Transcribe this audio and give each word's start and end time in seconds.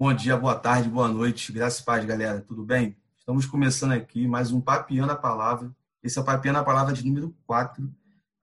Bom 0.00 0.14
dia, 0.14 0.34
boa 0.34 0.54
tarde, 0.54 0.88
boa 0.88 1.08
noite, 1.08 1.52
graças 1.52 1.80
e 1.80 1.84
paz, 1.84 2.02
galera, 2.06 2.40
tudo 2.40 2.64
bem? 2.64 2.96
Estamos 3.18 3.44
começando 3.44 3.92
aqui 3.92 4.26
mais 4.26 4.50
um 4.50 4.58
Papiando 4.58 5.12
a 5.12 5.14
Palavra. 5.14 5.70
Esse 6.02 6.18
é 6.18 6.22
o 6.22 6.24
Papiando 6.24 6.56
a 6.56 6.64
Palavra 6.64 6.94
de 6.94 7.04
número 7.04 7.36
4. 7.46 7.86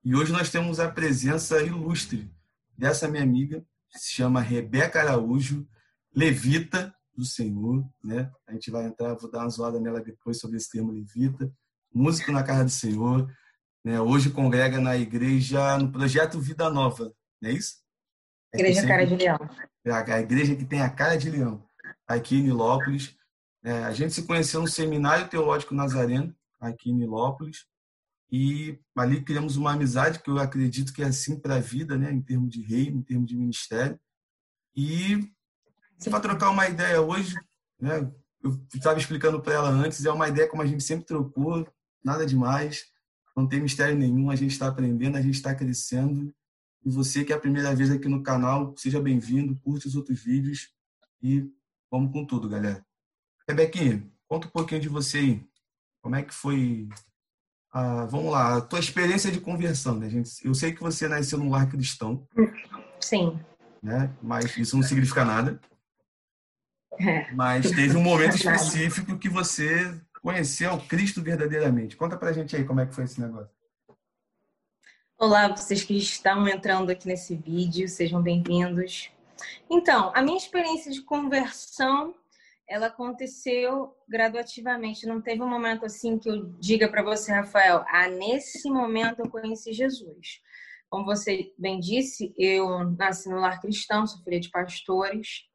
E 0.03 0.13
hoje 0.13 0.31
nós 0.31 0.51
temos 0.51 0.79
a 0.79 0.87
presença 0.87 1.59
ilustre 1.63 2.31
dessa 2.77 3.07
minha 3.07 3.23
amiga, 3.23 3.65
que 3.89 3.97
se 3.97 4.11
chama 4.11 4.39
Rebeca 4.39 5.01
Araújo, 5.01 5.67
levita 6.15 6.93
do 7.15 7.25
Senhor, 7.25 7.83
né? 8.03 8.31
A 8.45 8.53
gente 8.53 8.69
vai 8.69 8.85
entrar, 8.85 9.15
vou 9.15 9.31
dar 9.31 9.39
uma 9.39 9.49
zoada 9.49 9.79
nela 9.79 9.99
depois 9.99 10.39
sobre 10.39 10.57
esse 10.57 10.69
termo 10.69 10.91
levita. 10.91 11.51
Músico 11.91 12.31
na 12.31 12.43
casa 12.43 12.65
do 12.65 12.69
Senhor, 12.69 13.27
né? 13.83 13.99
Hoje 13.99 14.29
congrega 14.29 14.79
na 14.79 14.95
igreja, 14.95 15.75
no 15.79 15.91
projeto 15.91 16.39
Vida 16.39 16.69
Nova, 16.69 17.11
não 17.41 17.49
é 17.49 17.53
isso? 17.53 17.77
É 18.53 18.59
igreja 18.59 18.81
sempre... 18.81 18.89
Cara 18.89 19.07
de 19.07 19.15
Leão 19.15 19.39
a 19.91 20.19
igreja 20.19 20.55
que 20.55 20.65
tem 20.65 20.81
a 20.81 20.89
cara 20.89 21.17
de 21.17 21.29
leão, 21.29 21.63
aqui 22.07 22.37
em 22.37 22.43
Nilópolis. 22.43 23.15
É, 23.63 23.83
a 23.83 23.91
gente 23.91 24.13
se 24.13 24.23
conheceu 24.25 24.61
no 24.61 24.67
Seminário 24.67 25.27
Teológico 25.27 25.75
Nazareno, 25.75 26.35
aqui 26.59 26.89
em 26.89 26.95
Nilópolis, 26.95 27.65
e 28.31 28.79
ali 28.95 29.23
criamos 29.23 29.55
uma 29.55 29.73
amizade 29.73 30.19
que 30.19 30.29
eu 30.29 30.37
acredito 30.37 30.93
que 30.93 31.01
é 31.01 31.05
assim 31.05 31.39
para 31.39 31.55
a 31.55 31.59
vida, 31.59 31.97
né, 31.97 32.11
em 32.11 32.21
termos 32.21 32.49
de 32.49 32.61
reino, 32.61 32.97
em 32.97 33.01
termos 33.01 33.27
de 33.27 33.35
ministério. 33.35 33.99
E 34.75 35.31
para 36.09 36.19
trocar 36.19 36.49
uma 36.49 36.67
ideia 36.67 37.01
hoje, 37.01 37.35
né, 37.79 38.11
eu 38.43 38.59
estava 38.73 38.99
explicando 38.99 39.41
para 39.41 39.53
ela 39.53 39.69
antes, 39.69 40.05
é 40.05 40.11
uma 40.11 40.27
ideia 40.27 40.47
como 40.47 40.61
a 40.61 40.65
gente 40.65 40.83
sempre 40.83 41.05
trocou, 41.05 41.67
nada 42.03 42.25
demais, 42.25 42.85
não 43.35 43.47
tem 43.47 43.61
mistério 43.61 43.97
nenhum, 43.97 44.29
a 44.29 44.35
gente 44.35 44.51
está 44.51 44.67
aprendendo, 44.67 45.17
a 45.17 45.21
gente 45.21 45.35
está 45.35 45.53
crescendo 45.53 46.33
e 46.87 46.89
você 46.89 47.25
que 47.25 47.33
é 47.33 47.35
a 47.35 47.39
primeira 47.39 47.75
vez 47.75 47.91
aqui 47.91 48.07
no 48.07 48.23
canal, 48.23 48.73
seja 48.77 49.01
bem-vindo, 49.01 49.59
curte 49.59 49.89
os 49.89 49.95
outros 49.97 50.23
vídeos 50.23 50.69
e 51.21 51.45
vamos 51.91 52.13
com 52.13 52.25
tudo, 52.25 52.47
galera. 52.47 52.81
Rebequinha, 53.45 54.09
conta 54.25 54.47
um 54.47 54.51
pouquinho 54.51 54.79
de 54.79 54.87
você 54.87 55.17
aí. 55.17 55.45
Como 56.01 56.15
é 56.15 56.23
que 56.23 56.33
foi 56.33 56.87
a, 57.73 58.05
vamos 58.05 58.31
lá, 58.31 58.55
a 58.55 58.61
tua 58.61 58.79
experiência 58.79 59.29
de 59.29 59.41
conversão, 59.41 59.99
né, 59.99 60.09
gente? 60.09 60.29
Eu 60.45 60.55
sei 60.55 60.71
que 60.71 60.79
você 60.79 61.09
nasceu 61.09 61.37
num 61.37 61.49
lar 61.49 61.69
cristão. 61.69 62.25
Sim. 63.01 63.37
Né? 63.83 64.09
Mas 64.23 64.55
isso 64.57 64.77
não 64.77 64.83
significa 64.83 65.25
nada. 65.25 65.59
É. 67.01 67.29
Mas 67.33 67.69
teve 67.69 67.97
um 67.97 68.01
momento 68.01 68.37
específico 68.39 69.17
que 69.17 69.27
você 69.27 69.93
conheceu 70.21 70.73
o 70.75 70.87
Cristo 70.87 71.21
verdadeiramente. 71.21 71.97
Conta 71.97 72.15
pra 72.15 72.31
gente 72.31 72.55
aí 72.55 72.63
como 72.63 72.79
é 72.79 72.85
que 72.85 72.95
foi 72.95 73.03
esse 73.03 73.19
negócio. 73.19 73.56
Olá, 75.19 75.47
vocês 75.47 75.83
que 75.83 75.97
estão 75.97 76.47
entrando 76.47 76.91
aqui 76.91 77.07
nesse 77.07 77.35
vídeo, 77.35 77.87
sejam 77.87 78.21
bem-vindos. 78.21 79.09
Então, 79.67 80.11
a 80.13 80.21
minha 80.21 80.37
experiência 80.37 80.91
de 80.91 81.01
conversão, 81.01 82.13
ela 82.69 82.85
aconteceu 82.85 83.95
graduativamente. 84.07 85.07
Não 85.07 85.19
teve 85.19 85.41
um 85.41 85.49
momento 85.49 85.87
assim 85.87 86.19
que 86.19 86.29
eu 86.29 86.45
diga 86.59 86.87
para 86.87 87.01
você, 87.01 87.31
Rafael, 87.31 87.83
ah, 87.87 88.07
nesse 88.07 88.69
momento 88.69 89.21
eu 89.21 89.27
conheci 89.27 89.73
Jesus. 89.73 90.39
Como 90.87 91.03
você 91.03 91.51
bem 91.57 91.79
disse, 91.79 92.31
eu 92.37 92.91
nasci 92.91 93.27
no 93.27 93.39
lar 93.39 93.59
cristão, 93.59 94.05
sou 94.05 94.23
filha 94.23 94.39
de 94.39 94.51
pastores, 94.51 95.45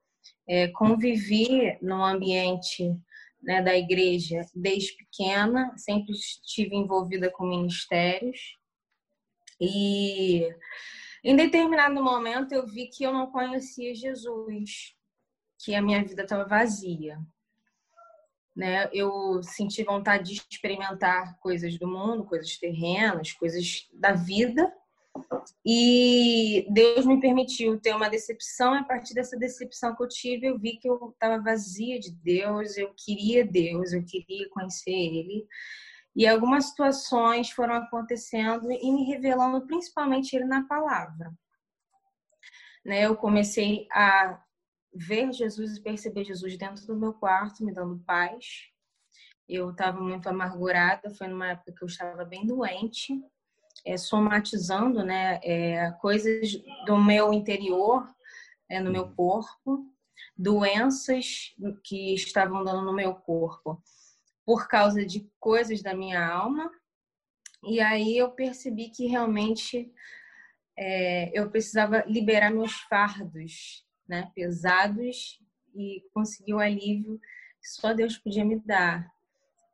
é, 0.44 0.66
convivi 0.72 1.78
no 1.80 2.02
ambiente 2.02 2.92
né, 3.40 3.62
da 3.62 3.78
igreja 3.78 4.40
desde 4.52 4.96
pequena, 4.96 5.72
sempre 5.76 6.10
estive 6.10 6.74
envolvida 6.74 7.30
com 7.30 7.46
ministérios. 7.46 8.60
E 9.64 10.52
em 11.22 11.36
determinado 11.36 12.02
momento 12.02 12.52
eu 12.52 12.66
vi 12.66 12.88
que 12.88 13.04
eu 13.04 13.12
não 13.12 13.30
conhecia 13.30 13.94
Jesus, 13.94 14.96
que 15.56 15.72
a 15.72 15.80
minha 15.80 16.04
vida 16.04 16.24
estava 16.24 16.44
vazia. 16.44 17.16
Né? 18.56 18.90
Eu 18.92 19.40
senti 19.44 19.84
vontade 19.84 20.34
de 20.34 20.42
experimentar 20.50 21.38
coisas 21.38 21.78
do 21.78 21.86
mundo, 21.86 22.24
coisas 22.24 22.58
terrenas, 22.58 23.32
coisas 23.32 23.88
da 23.92 24.12
vida. 24.12 24.70
E 25.64 26.66
Deus 26.68 27.06
me 27.06 27.20
permitiu 27.20 27.78
ter 27.78 27.94
uma 27.94 28.10
decepção, 28.10 28.74
e 28.74 28.78
a 28.78 28.84
partir 28.84 29.14
dessa 29.14 29.38
decepção 29.38 29.94
que 29.94 30.02
eu 30.02 30.08
tive, 30.08 30.46
eu 30.48 30.58
vi 30.58 30.76
que 30.76 30.88
eu 30.88 31.10
estava 31.12 31.40
vazia 31.40 32.00
de 32.00 32.10
Deus, 32.10 32.76
eu 32.76 32.92
queria 32.96 33.44
Deus, 33.44 33.92
eu 33.92 34.02
queria 34.04 34.48
conhecer 34.50 34.90
Ele. 34.90 35.46
E 36.14 36.26
algumas 36.26 36.66
situações 36.66 37.50
foram 37.50 37.74
acontecendo 37.74 38.70
e 38.70 38.92
me 38.92 39.04
revelando 39.04 39.66
principalmente 39.66 40.36
ele 40.36 40.44
na 40.44 40.66
palavra. 40.66 41.32
Né? 42.84 43.06
Eu 43.06 43.16
comecei 43.16 43.86
a 43.90 44.42
ver 44.92 45.32
Jesus 45.32 45.76
e 45.76 45.82
perceber 45.82 46.24
Jesus 46.24 46.56
dentro 46.58 46.86
do 46.86 46.96
meu 46.96 47.14
quarto, 47.14 47.64
me 47.64 47.72
dando 47.72 48.02
paz. 48.04 48.68
Eu 49.48 49.70
estava 49.70 50.00
muito 50.00 50.28
amargurada, 50.28 51.10
foi 51.10 51.28
numa 51.28 51.48
época 51.48 51.72
que 51.72 51.82
eu 51.82 51.88
estava 51.88 52.24
bem 52.24 52.46
doente, 52.46 53.18
é, 53.84 53.96
somatizando 53.96 55.02
né, 55.02 55.40
é, 55.42 55.90
coisas 55.92 56.52
do 56.86 56.98
meu 56.98 57.32
interior, 57.32 58.06
é, 58.68 58.80
no 58.80 58.90
meu 58.90 59.10
corpo, 59.14 59.86
doenças 60.36 61.54
que 61.82 62.14
estavam 62.14 62.62
dando 62.62 62.82
no 62.82 62.92
meu 62.92 63.14
corpo 63.14 63.82
por 64.44 64.68
causa 64.68 65.04
de 65.04 65.28
coisas 65.38 65.82
da 65.82 65.94
minha 65.94 66.24
alma. 66.26 66.70
E 67.64 67.80
aí 67.80 68.16
eu 68.16 68.30
percebi 68.30 68.90
que 68.90 69.06
realmente 69.06 69.92
é, 70.76 71.30
eu 71.38 71.50
precisava 71.50 72.04
liberar 72.06 72.50
meus 72.50 72.72
fardos 72.82 73.84
né, 74.08 74.30
pesados 74.34 75.40
e 75.74 76.02
conseguir 76.12 76.54
o 76.54 76.58
alívio 76.58 77.20
que 77.60 77.68
só 77.68 77.94
Deus 77.94 78.18
podia 78.18 78.44
me 78.44 78.58
dar. 78.58 79.10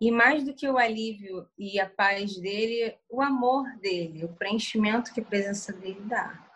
E 0.01 0.13
mais 0.13 0.45
do 0.45 0.55
que 0.55 0.69
o 0.69 0.79
alívio 0.79 1.49
e 1.59 1.81
a 1.81 1.89
paz 1.89 2.37
dele, 2.39 2.97
o 3.09 3.21
amor 3.21 3.65
dele, 3.79 4.25
o 4.25 4.33
preenchimento 4.35 5.13
que 5.13 5.21
a 5.21 5.25
presença 5.25 5.73
dele 5.73 6.01
dá. 6.03 6.47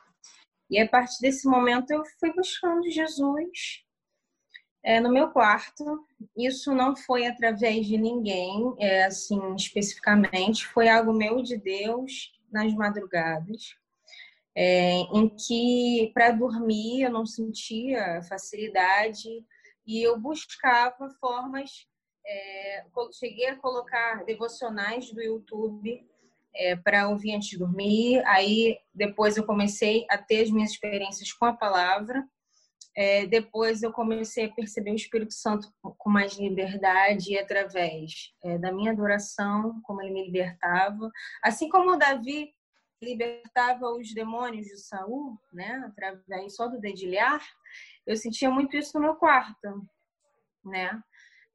E 0.70 0.78
a 0.78 0.88
partir 0.88 1.20
desse 1.20 1.48
momento 1.48 1.90
eu 1.90 2.04
fui 2.20 2.32
buscando 2.32 2.88
Jesus 2.90 3.82
é, 4.82 5.00
no 5.00 5.12
meu 5.12 5.30
quarto. 5.30 6.04
Isso 6.36 6.74
não 6.74 6.96
foi 6.96 7.26
através 7.26 7.86
de 7.86 7.96
ninguém, 7.96 8.74
é, 8.78 9.04
assim, 9.04 9.54
especificamente. 9.54 10.66
Foi 10.66 10.88
algo 10.88 11.12
meu 11.12 11.42
de 11.42 11.56
Deus 11.56 12.32
nas 12.50 12.72
madrugadas, 12.74 13.76
é, 14.54 15.00
em 15.14 15.28
que 15.28 16.10
para 16.12 16.32
dormir 16.32 17.02
eu 17.02 17.10
não 17.10 17.24
sentia 17.24 18.22
facilidade 18.28 19.28
e 19.86 20.02
eu 20.02 20.18
buscava 20.18 21.08
formas. 21.20 21.86
É, 22.24 22.84
cheguei 23.18 23.48
a 23.48 23.56
colocar 23.56 24.24
devocionais 24.24 25.10
do 25.12 25.20
YouTube 25.20 26.06
é, 26.54 26.76
para 26.76 27.08
ouvir 27.08 27.34
antes 27.34 27.48
de 27.48 27.58
dormir. 27.58 28.22
Aí 28.26 28.78
depois 28.94 29.36
eu 29.36 29.44
comecei 29.44 30.04
a 30.10 30.18
ter 30.18 30.42
as 30.42 30.50
minhas 30.50 30.70
experiências 30.70 31.32
com 31.32 31.46
a 31.46 31.52
palavra 31.52 32.24
é, 32.94 33.26
depois 33.26 33.82
eu 33.82 33.92
comecei 33.92 34.46
a 34.46 34.52
perceber 34.52 34.90
o 34.90 34.96
Espírito 34.96 35.32
Santo 35.32 35.72
com 35.82 36.10
mais 36.10 36.36
liberdade 36.38 37.38
através 37.38 38.34
é, 38.42 38.58
da 38.58 38.70
minha 38.70 38.92
adoração, 38.92 39.80
como 39.82 40.02
ele 40.02 40.12
me 40.12 40.26
libertava. 40.26 41.10
Assim 41.42 41.68
como 41.68 41.96
Davi 41.96 42.54
libertava 43.02 43.90
os 43.90 44.12
demônios 44.14 44.66
de 44.66 44.78
Saul, 44.78 45.38
né, 45.52 45.82
através 45.86 46.54
só 46.54 46.68
do 46.68 46.78
dedilhar, 46.78 47.42
eu 48.06 48.16
sentia 48.16 48.50
muito 48.50 48.76
isso 48.76 48.96
no 48.98 49.04
meu 49.04 49.16
quarto, 49.16 49.88
né? 50.64 51.02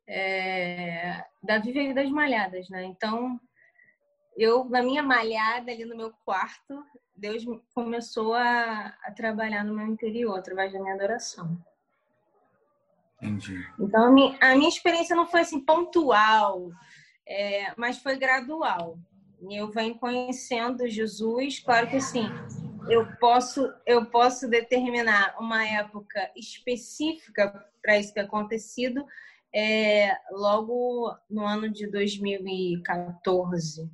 É, 0.10 1.24
Davi 1.44 1.72
veio 1.72 1.94
das 1.94 2.10
malhadas, 2.10 2.70
né? 2.70 2.84
Então 2.86 3.40
eu, 4.38 4.66
na 4.66 4.82
minha 4.82 5.04
malhada 5.04 5.72
ali 5.72 5.84
no 5.84 5.98
meu 5.98 6.14
quarto, 6.24 6.86
Deus 7.18 7.44
começou 7.74 8.36
a, 8.36 8.94
a 9.04 9.12
trabalhar 9.12 9.64
no 9.64 9.76
meu 9.76 9.88
interior 9.88 10.38
através 10.38 10.72
da 10.72 10.80
minha 10.80 10.94
adoração. 10.94 11.58
Entendi. 13.22 13.68
Então, 13.80 14.06
a 14.06 14.12
minha, 14.12 14.38
a 14.40 14.56
minha 14.56 14.70
experiência 14.70 15.16
não 15.16 15.26
foi 15.26 15.42
assim 15.42 15.60
pontual, 15.60 16.72
é, 17.28 17.74
mas 17.76 17.98
foi 17.98 18.18
gradual. 18.18 19.00
Eu 19.50 19.72
venho 19.72 19.98
conhecendo 19.98 20.88
Jesus, 20.88 21.60
claro 21.60 21.90
que 21.90 21.98
assim, 21.98 22.28
eu 22.90 23.06
posso, 23.18 23.74
eu 23.86 24.06
posso 24.06 24.48
determinar 24.48 25.36
uma 25.40 25.68
época 25.68 26.32
específica 26.36 27.66
para 27.82 27.98
isso 27.98 28.14
ter 28.14 28.22
acontecido, 28.22 29.06
é, 29.54 30.16
logo 30.32 31.16
no 31.30 31.46
ano 31.46 31.70
de 31.70 31.88
2014. 31.88 33.90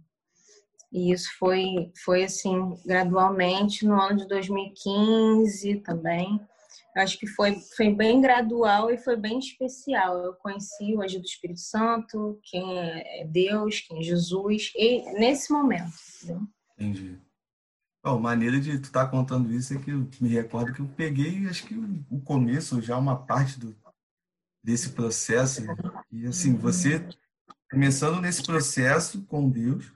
E 0.94 1.12
isso 1.12 1.30
foi, 1.40 1.92
foi 2.06 2.24
assim, 2.24 2.78
gradualmente, 2.86 3.84
no 3.84 4.00
ano 4.00 4.18
de 4.18 4.28
2015 4.28 5.78
também. 5.78 6.40
Acho 6.96 7.18
que 7.18 7.26
foi, 7.26 7.56
foi 7.76 7.92
bem 7.92 8.22
gradual 8.22 8.92
e 8.92 8.98
foi 9.00 9.16
bem 9.16 9.40
especial. 9.40 10.20
Eu 10.20 10.36
conheci 10.36 10.94
o 10.96 11.02
agir 11.02 11.18
do 11.18 11.26
Espírito 11.26 11.62
Santo, 11.62 12.40
quem 12.44 12.78
é 12.78 13.26
Deus, 13.26 13.80
quem 13.80 14.00
é 14.00 14.04
Jesus, 14.04 14.72
e 14.76 15.02
nesse 15.14 15.52
momento. 15.52 15.92
Entendeu? 16.22 16.48
Entendi. 16.78 17.20
Bom, 18.06 18.20
maneira 18.20 18.60
de 18.60 18.78
tu 18.78 18.84
estar 18.84 19.06
tá 19.06 19.10
contando 19.10 19.52
isso 19.52 19.74
é 19.74 19.80
que 19.80 19.90
eu 19.90 20.08
me 20.22 20.30
recordo 20.30 20.74
que 20.74 20.82
eu 20.82 20.88
peguei, 20.96 21.48
acho 21.48 21.66
que 21.66 21.74
o 22.12 22.22
começo, 22.22 22.80
já 22.82 22.98
uma 22.98 23.16
parte 23.16 23.60
do, 23.60 23.76
desse 24.64 24.90
processo. 24.90 25.64
E 26.12 26.28
assim, 26.28 26.56
você 26.56 27.04
começando 27.72 28.22
nesse 28.22 28.44
processo 28.44 29.24
com 29.24 29.50
Deus, 29.50 29.92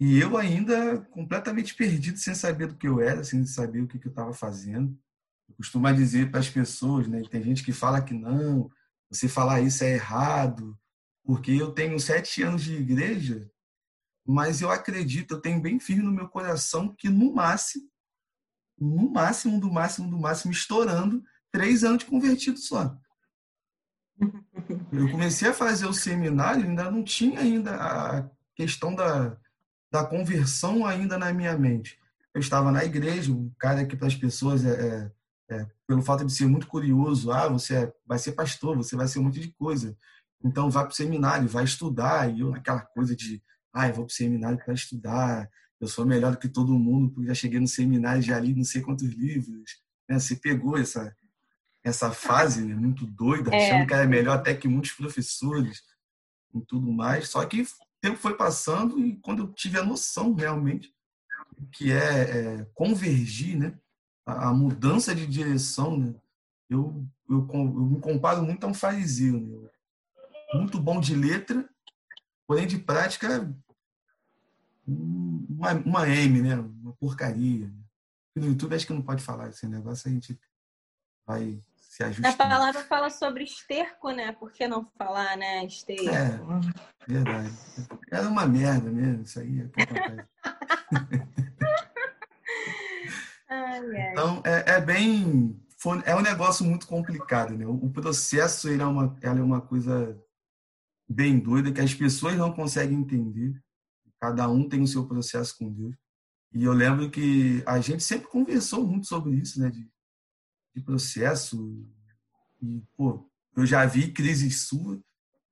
e 0.00 0.20
eu 0.20 0.36
ainda 0.36 1.00
completamente 1.10 1.74
perdido, 1.74 2.18
sem 2.18 2.34
saber 2.34 2.68
do 2.68 2.76
que 2.76 2.86
eu 2.86 3.00
era, 3.00 3.24
sem 3.24 3.44
saber 3.44 3.82
o 3.82 3.88
que, 3.88 3.96
eu 3.96 4.10
estava 4.10 4.32
fazendo. 4.32 4.96
Eu 5.48 5.56
costumo 5.56 5.92
dizer 5.92 6.30
para 6.30 6.38
as 6.38 6.48
pessoas, 6.48 7.08
né? 7.08 7.20
Tem 7.28 7.42
gente 7.42 7.64
que 7.64 7.72
fala 7.72 8.00
que 8.00 8.14
não, 8.14 8.70
você 9.10 9.28
falar 9.28 9.60
isso 9.60 9.82
é 9.82 9.94
errado, 9.94 10.78
porque 11.24 11.50
eu 11.50 11.72
tenho 11.72 11.98
sete 11.98 12.42
anos 12.42 12.62
de 12.62 12.74
igreja, 12.74 13.50
mas 14.24 14.60
eu 14.60 14.70
acredito, 14.70 15.34
eu 15.34 15.40
tenho 15.40 15.60
bem 15.60 15.80
firme 15.80 16.04
no 16.04 16.12
meu 16.12 16.28
coração 16.28 16.94
que 16.94 17.08
no 17.08 17.34
máximo, 17.34 17.88
no 18.78 19.10
máximo, 19.10 19.58
do 19.58 19.72
máximo, 19.72 20.08
do 20.08 20.18
máximo, 20.18 20.52
estourando, 20.52 21.24
três 21.50 21.82
anos 21.82 22.04
de 22.04 22.06
convertido 22.06 22.58
só. 22.58 22.96
Eu 24.92 25.10
comecei 25.10 25.48
a 25.48 25.54
fazer 25.54 25.86
o 25.86 25.92
seminário, 25.92 26.64
ainda 26.64 26.90
não 26.90 27.02
tinha 27.02 27.40
ainda 27.40 27.74
a 27.76 28.30
questão 28.54 28.94
da, 28.94 29.38
da 29.90 30.04
conversão 30.04 30.84
ainda 30.84 31.18
na 31.18 31.32
minha 31.32 31.56
mente. 31.56 31.98
Eu 32.34 32.40
estava 32.40 32.70
na 32.70 32.84
igreja, 32.84 33.32
o 33.32 33.50
cara 33.58 33.86
que 33.86 33.96
para 33.96 34.06
as 34.06 34.14
pessoas 34.14 34.64
é, 34.64 34.70
é, 34.70 35.56
é, 35.56 35.66
pelo 35.86 36.02
fato 36.02 36.24
de 36.24 36.32
ser 36.32 36.46
muito 36.46 36.66
curioso, 36.66 37.32
ah, 37.32 37.48
você 37.48 37.76
é, 37.76 37.92
vai 38.06 38.18
ser 38.18 38.32
pastor, 38.32 38.76
você 38.76 38.94
vai 38.94 39.08
ser 39.08 39.18
um 39.18 39.24
monte 39.24 39.40
de 39.40 39.50
coisa. 39.52 39.96
Então 40.44 40.70
vai 40.70 40.84
para 40.84 40.92
o 40.92 40.96
seminário, 40.96 41.48
vai 41.48 41.64
estudar, 41.64 42.32
e 42.32 42.40
eu 42.40 42.50
naquela 42.50 42.80
coisa 42.80 43.16
de, 43.16 43.42
ah, 43.72 43.88
eu 43.88 43.94
vou 43.94 44.04
para 44.04 44.12
o 44.12 44.14
seminário 44.14 44.58
para 44.58 44.74
estudar, 44.74 45.48
eu 45.80 45.88
sou 45.88 46.04
melhor 46.04 46.32
do 46.32 46.38
que 46.38 46.48
todo 46.48 46.78
mundo, 46.78 47.10
porque 47.10 47.28
já 47.28 47.34
cheguei 47.34 47.60
no 47.60 47.68
seminário, 47.68 48.22
já 48.22 48.38
li 48.38 48.54
não 48.54 48.64
sei 48.64 48.82
quantos 48.82 49.08
livros. 49.08 49.80
Né? 50.08 50.18
Você 50.18 50.36
pegou 50.36 50.76
essa, 50.76 51.14
essa 51.84 52.10
fase 52.10 52.64
né? 52.64 52.74
muito 52.74 53.06
doida, 53.06 53.54
é. 53.54 53.64
achando 53.64 53.86
que 53.86 53.94
era 53.94 54.06
melhor 54.06 54.38
até 54.38 54.54
que 54.54 54.68
muitos 54.68 54.92
professores 54.92 55.82
e 56.54 56.60
tudo 56.60 56.92
mais. 56.92 57.28
Só 57.28 57.44
que 57.46 57.64
tempo 58.00 58.16
foi 58.16 58.36
passando 58.36 58.98
e 58.98 59.16
quando 59.16 59.42
eu 59.42 59.52
tive 59.52 59.78
a 59.78 59.84
noção 59.84 60.34
realmente 60.34 60.94
que 61.72 61.90
é, 61.90 62.60
é 62.60 62.64
convergir, 62.74 63.58
né? 63.58 63.78
A, 64.24 64.48
a, 64.48 64.54
mudança 64.54 65.14
de 65.14 65.26
direção, 65.26 65.98
né? 65.98 66.14
Eu, 66.68 67.04
eu, 67.28 67.48
eu, 67.52 67.64
me 67.64 68.00
comparo 68.00 68.42
muito 68.42 68.64
a 68.64 68.68
um 68.68 68.74
fariseu, 68.74 69.40
né? 69.40 69.68
muito 70.54 70.78
bom 70.80 71.00
de 71.00 71.14
letra, 71.14 71.68
porém 72.46 72.66
de 72.66 72.78
prática 72.78 73.52
uma, 74.86 75.72
uma 75.74 76.08
M, 76.08 76.42
né? 76.42 76.56
Uma 76.56 76.92
porcaria. 76.94 77.72
No 78.34 78.46
YouTube 78.46 78.74
acho 78.74 78.86
que 78.86 78.92
não 78.92 79.02
pode 79.02 79.22
falar 79.22 79.48
esse 79.48 79.66
negócio, 79.66 80.08
a 80.08 80.12
gente 80.12 80.38
vai 81.26 81.62
se 81.98 82.04
ajustando. 82.04 82.28
A 82.28 82.36
palavra 82.36 82.84
fala 82.84 83.10
sobre 83.10 83.44
esterco, 83.44 84.10
né? 84.12 84.32
Por 84.32 84.50
que 84.52 84.68
não 84.68 84.84
falar, 84.96 85.36
né? 85.36 85.64
Esterco. 85.64 86.08
É, 86.08 86.40
verdade. 87.06 87.50
Era 88.10 88.28
uma 88.28 88.46
merda 88.46 88.88
mesmo, 88.88 89.22
isso 89.22 89.40
aí. 89.40 89.60
É 89.60 89.68
ai, 93.48 93.96
ai. 93.96 94.12
Então, 94.12 94.40
é, 94.44 94.76
é 94.76 94.80
bem... 94.80 95.60
É 96.04 96.14
um 96.14 96.22
negócio 96.22 96.64
muito 96.64 96.86
complicado, 96.86 97.56
né? 97.56 97.66
O 97.66 97.90
processo 97.90 98.68
ele 98.68 98.82
é, 98.82 98.86
uma, 98.86 99.16
ela 99.22 99.38
é 99.38 99.42
uma 99.42 99.60
coisa 99.60 100.20
bem 101.08 101.38
doida 101.38 101.72
que 101.72 101.80
as 101.80 101.94
pessoas 101.94 102.36
não 102.36 102.52
conseguem 102.52 102.98
entender. 102.98 103.54
Cada 104.20 104.48
um 104.48 104.68
tem 104.68 104.82
o 104.82 104.88
seu 104.88 105.06
processo 105.06 105.56
com 105.56 105.72
Deus. 105.72 105.94
E 106.52 106.64
eu 106.64 106.72
lembro 106.72 107.08
que 107.10 107.62
a 107.64 107.80
gente 107.80 108.02
sempre 108.02 108.26
conversou 108.26 108.84
muito 108.84 109.06
sobre 109.06 109.36
isso, 109.36 109.60
né? 109.60 109.70
De, 109.70 109.88
de 110.78 110.84
processo. 110.84 111.86
E, 112.62 112.82
pô, 112.96 113.28
eu 113.56 113.66
já 113.66 113.84
vi 113.84 114.12
crises 114.12 114.62
sua 114.62 115.02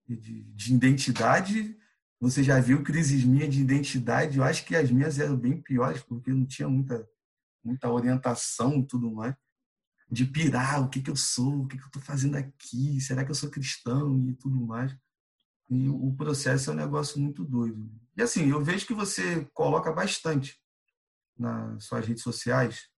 de, 0.08 0.44
de 0.44 0.74
identidade. 0.74 1.76
Você 2.20 2.42
já 2.42 2.60
viu 2.60 2.82
crises 2.82 3.24
minhas 3.24 3.52
de 3.52 3.60
identidade. 3.60 4.38
Eu 4.38 4.44
acho 4.44 4.64
que 4.64 4.74
as 4.74 4.90
minhas 4.90 5.18
eram 5.18 5.36
bem 5.36 5.60
piores, 5.60 6.02
porque 6.02 6.32
não 6.32 6.46
tinha 6.46 6.68
muita, 6.68 7.06
muita 7.62 7.90
orientação 7.90 8.78
e 8.78 8.86
tudo 8.86 9.10
mais. 9.10 9.34
De 10.08 10.24
pirar, 10.24 10.82
o 10.82 10.88
que, 10.88 11.02
que 11.02 11.10
eu 11.10 11.16
sou, 11.16 11.62
o 11.62 11.66
que, 11.66 11.76
que 11.76 11.82
eu 11.82 11.88
estou 11.88 12.02
fazendo 12.02 12.36
aqui, 12.36 13.00
será 13.00 13.24
que 13.24 13.30
eu 13.30 13.34
sou 13.34 13.50
cristão 13.50 14.28
e 14.28 14.34
tudo 14.34 14.64
mais. 14.64 14.96
E 15.68 15.88
o 15.88 16.14
processo 16.16 16.70
é 16.70 16.72
um 16.72 16.76
negócio 16.76 17.20
muito 17.20 17.44
doido. 17.44 17.90
E 18.16 18.22
assim, 18.22 18.48
eu 18.48 18.62
vejo 18.62 18.86
que 18.86 18.94
você 18.94 19.44
coloca 19.52 19.92
bastante 19.92 20.56
nas 21.36 21.84
suas 21.84 22.06
redes 22.06 22.22
sociais. 22.22 22.88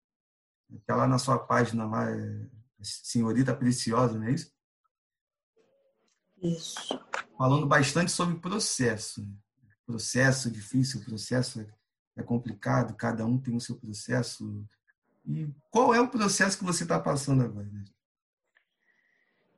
Até 0.75 0.95
lá 0.95 1.07
na 1.07 1.19
sua 1.19 1.39
página 1.39 1.87
lá, 1.87 2.11
é 2.11 2.47
Senhorita 2.83 3.55
Preciosa, 3.55 4.19
não 4.19 4.27
é 4.27 4.33
isso? 4.33 4.53
Isso. 6.43 7.01
Falando 7.37 7.67
bastante 7.67 8.11
sobre 8.11 8.39
processo. 8.39 9.27
Processo 9.87 10.51
difícil, 10.51 11.05
processo 11.05 11.67
é 12.17 12.23
complicado, 12.23 12.95
cada 12.95 13.25
um 13.25 13.39
tem 13.39 13.57
o 13.57 13.61
seu 13.61 13.77
processo. 13.77 14.65
E 15.27 15.49
qual 15.71 15.95
é 15.95 16.01
o 16.01 16.09
processo 16.09 16.59
que 16.59 16.65
você 16.65 16.83
está 16.83 16.99
passando 16.99 17.43
agora? 17.43 17.67
Né? 17.67 17.85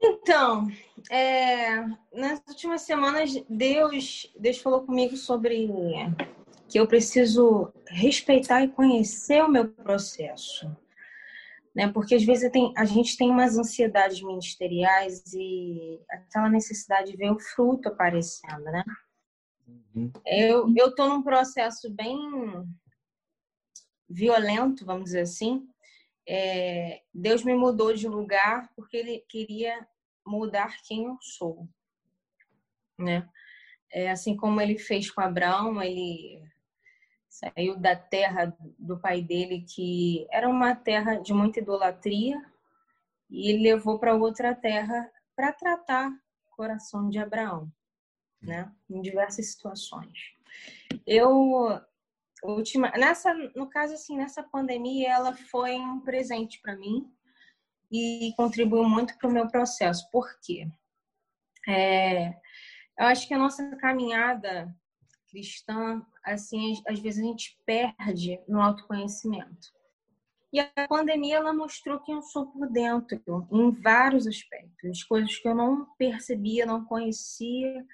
Então, 0.02 0.68
é, 1.10 1.82
nas 2.14 2.40
últimas 2.48 2.82
semanas, 2.82 3.32
Deus, 3.48 4.32
Deus 4.38 4.58
falou 4.58 4.82
comigo 4.82 5.16
sobre 5.16 5.68
que 6.68 6.78
eu 6.78 6.86
preciso 6.86 7.72
respeitar 7.88 8.62
e 8.62 8.68
conhecer 8.68 9.42
o 9.42 9.50
meu 9.50 9.68
processo. 9.68 10.70
Né? 11.74 11.90
Porque 11.92 12.14
às 12.16 12.24
vezes 12.24 12.50
tem, 12.50 12.72
a 12.76 12.84
gente 12.84 13.16
tem 13.16 13.30
umas 13.30 13.56
ansiedades 13.56 14.20
ministeriais 14.20 15.22
e 15.32 16.00
aquela 16.10 16.48
necessidade 16.48 17.12
de 17.12 17.16
ver 17.16 17.30
o 17.30 17.38
fruto 17.38 17.88
aparecendo, 17.88 18.64
né? 18.64 18.84
Uhum. 19.94 20.12
Eu 20.26 20.88
estou 20.88 21.08
num 21.08 21.22
processo 21.22 21.88
bem 21.90 22.18
violento, 24.08 24.84
vamos 24.84 25.04
dizer 25.04 25.20
assim, 25.20 25.68
é, 26.28 27.02
Deus 27.14 27.44
me 27.44 27.54
mudou 27.54 27.94
de 27.94 28.08
lugar 28.08 28.68
porque 28.74 28.96
Ele 28.96 29.24
queria 29.28 29.86
mudar 30.26 30.76
quem 30.82 31.04
eu 31.04 31.16
sou, 31.20 31.68
né? 32.98 33.28
É, 33.92 34.10
assim 34.10 34.36
como 34.36 34.60
Ele 34.60 34.78
fez 34.78 35.10
com 35.10 35.20
Abraão, 35.20 35.82
Ele 35.82 36.42
saiu 37.30 37.78
da 37.78 37.94
terra 37.94 38.54
do 38.76 38.98
pai 38.98 39.22
dele, 39.22 39.64
que 39.64 40.26
era 40.30 40.48
uma 40.48 40.74
terra 40.74 41.16
de 41.16 41.32
muita 41.32 41.60
idolatria, 41.60 42.44
e 43.30 43.56
levou 43.62 43.98
para 44.00 44.16
outra 44.16 44.52
terra 44.52 45.08
para 45.36 45.52
tratar 45.52 46.10
o 46.10 46.56
coração 46.56 47.08
de 47.08 47.20
Abraão, 47.20 47.72
né? 48.42 48.70
Em 48.90 49.00
diversas 49.00 49.52
situações. 49.52 50.34
Eu 51.06 51.80
última 52.42 52.90
nessa 52.92 53.34
no 53.54 53.68
caso 53.68 53.94
assim 53.94 54.16
nessa 54.16 54.42
pandemia 54.42 55.12
ela 55.12 55.36
foi 55.36 55.78
um 55.78 56.00
presente 56.00 56.58
para 56.60 56.74
mim 56.74 57.06
e 57.92 58.32
contribuiu 58.34 58.88
muito 58.88 59.16
para 59.18 59.28
o 59.28 59.32
meu 59.32 59.46
processo 59.46 60.08
por 60.10 60.26
quê 60.40 60.66
é, 61.68 62.30
eu 62.98 63.06
acho 63.06 63.28
que 63.28 63.34
a 63.34 63.38
nossa 63.38 63.76
caminhada 63.76 64.74
cristã 65.30 66.04
assim 66.24 66.74
às 66.86 66.98
vezes 66.98 67.22
a 67.22 67.26
gente 67.26 67.58
perde 67.64 68.40
no 68.48 68.60
autoconhecimento 68.60 69.68
e 70.52 70.58
a 70.58 70.88
pandemia 70.88 71.36
ela 71.36 71.52
mostrou 71.52 72.00
que 72.00 72.12
eu 72.12 72.20
sou 72.22 72.46
por 72.46 72.68
dentro 72.68 73.20
em 73.52 73.70
vários 73.70 74.26
aspectos 74.26 75.04
coisas 75.04 75.36
que 75.36 75.48
eu 75.48 75.54
não 75.54 75.86
percebia 75.96 76.66
não 76.66 76.84
conhecia 76.84 77.86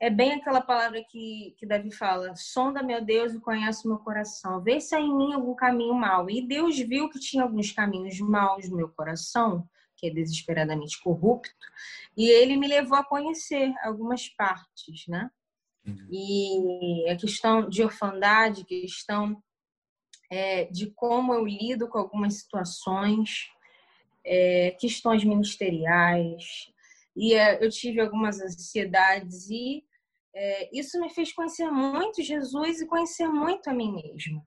é 0.00 0.10
bem 0.10 0.34
aquela 0.34 0.60
palavra 0.60 1.02
que, 1.08 1.54
que 1.56 1.64
Davi 1.66 1.90
fala: 1.90 2.34
sonda 2.36 2.82
meu 2.82 3.02
Deus 3.02 3.32
e 3.32 3.40
conhece 3.40 3.86
o 3.86 3.88
meu 3.88 3.98
coração, 3.98 4.60
vê 4.60 4.78
se 4.78 4.94
há 4.94 5.00
em 5.00 5.16
mim 5.16 5.32
algum 5.32 5.54
caminho 5.54 5.94
mau. 5.94 6.28
E 6.28 6.46
Deus 6.46 6.78
viu 6.78 7.08
que 7.08 7.18
tinha 7.18 7.42
alguns 7.42 7.72
caminhos 7.72 8.18
maus 8.20 8.68
no 8.68 8.76
meu 8.76 8.88
coração, 8.90 9.66
que 9.96 10.08
é 10.08 10.10
desesperadamente 10.10 11.00
corrupto, 11.02 11.50
e 12.16 12.28
ele 12.28 12.56
me 12.56 12.66
levou 12.66 12.98
a 12.98 13.04
conhecer 13.04 13.72
algumas 13.82 14.28
partes, 14.28 15.06
né? 15.08 15.30
E 16.10 17.08
a 17.10 17.16
questão 17.16 17.68
de 17.68 17.82
orfandade, 17.82 18.64
questão 18.64 19.42
é, 20.30 20.64
de 20.64 20.90
como 20.92 21.34
eu 21.34 21.44
lido 21.44 21.88
com 21.88 21.98
algumas 21.98 22.34
situações, 22.34 23.48
é, 24.24 24.70
questões 24.80 25.22
ministeriais, 25.24 26.72
e 27.16 27.34
é, 27.34 27.64
eu 27.64 27.70
tive 27.70 28.00
algumas 28.00 28.40
ansiedades 28.40 29.48
e 29.50 29.84
é, 30.34 30.76
isso 30.76 31.00
me 31.00 31.10
fez 31.10 31.32
conhecer 31.32 31.70
muito 31.70 32.22
Jesus 32.22 32.80
e 32.80 32.86
conhecer 32.86 33.28
muito 33.28 33.68
a 33.68 33.74
mim 33.74 33.92
mesma. 33.92 34.44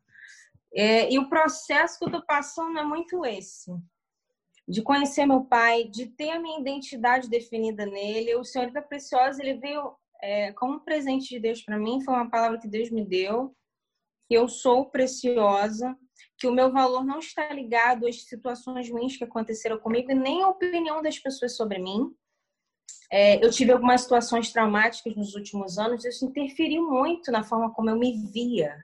É, 0.74 1.12
e 1.12 1.18
o 1.18 1.30
processo 1.30 1.98
que 1.98 2.06
eu 2.06 2.10
estou 2.10 2.26
passando 2.26 2.78
é 2.78 2.84
muito 2.84 3.26
esse. 3.26 3.72
De 4.68 4.82
conhecer 4.82 5.26
meu 5.26 5.46
pai, 5.46 5.86
de 5.86 6.08
ter 6.08 6.32
a 6.32 6.40
minha 6.40 6.60
identidade 6.60 7.30
definida 7.30 7.86
nele. 7.86 8.36
O 8.36 8.44
Senhor 8.44 8.70
da 8.72 8.82
Preciosa, 8.82 9.42
ele 9.42 9.58
veio 9.58 9.96
é, 10.22 10.52
como 10.54 10.76
um 10.76 10.80
presente 10.80 11.30
de 11.30 11.40
Deus 11.40 11.62
para 11.62 11.78
mim, 11.78 12.02
foi 12.02 12.14
uma 12.14 12.30
palavra 12.30 12.60
que 12.60 12.68
Deus 12.68 12.90
me 12.90 13.06
deu, 13.06 13.56
que 14.28 14.36
eu 14.36 14.48
sou 14.48 14.86
preciosa, 14.90 15.98
que 16.38 16.48
o 16.48 16.52
meu 16.52 16.72
valor 16.72 17.04
não 17.06 17.20
está 17.20 17.52
ligado 17.54 18.08
às 18.08 18.24
situações 18.24 18.90
ruins 18.90 19.18
que 19.18 19.24
aconteceram 19.24 19.78
comigo 19.80 20.12
e 20.12 20.16
nem 20.16 20.44
à 20.44 20.50
opinião 20.50 21.02
das 21.02 21.18
pessoas 21.20 21.56
sobre 21.56 21.80
mim, 21.80 22.14
É, 23.10 23.44
eu 23.44 23.50
tive 23.50 23.72
algumas 23.72 24.02
situações 24.02 24.52
traumáticas 24.52 25.16
nos 25.16 25.34
últimos 25.34 25.78
anos, 25.78 26.04
isso 26.04 26.26
interferiu 26.26 26.84
muito 26.90 27.32
na 27.32 27.42
forma 27.42 27.74
como 27.74 27.90
eu 27.90 27.98
me 27.98 28.12
via, 28.34 28.84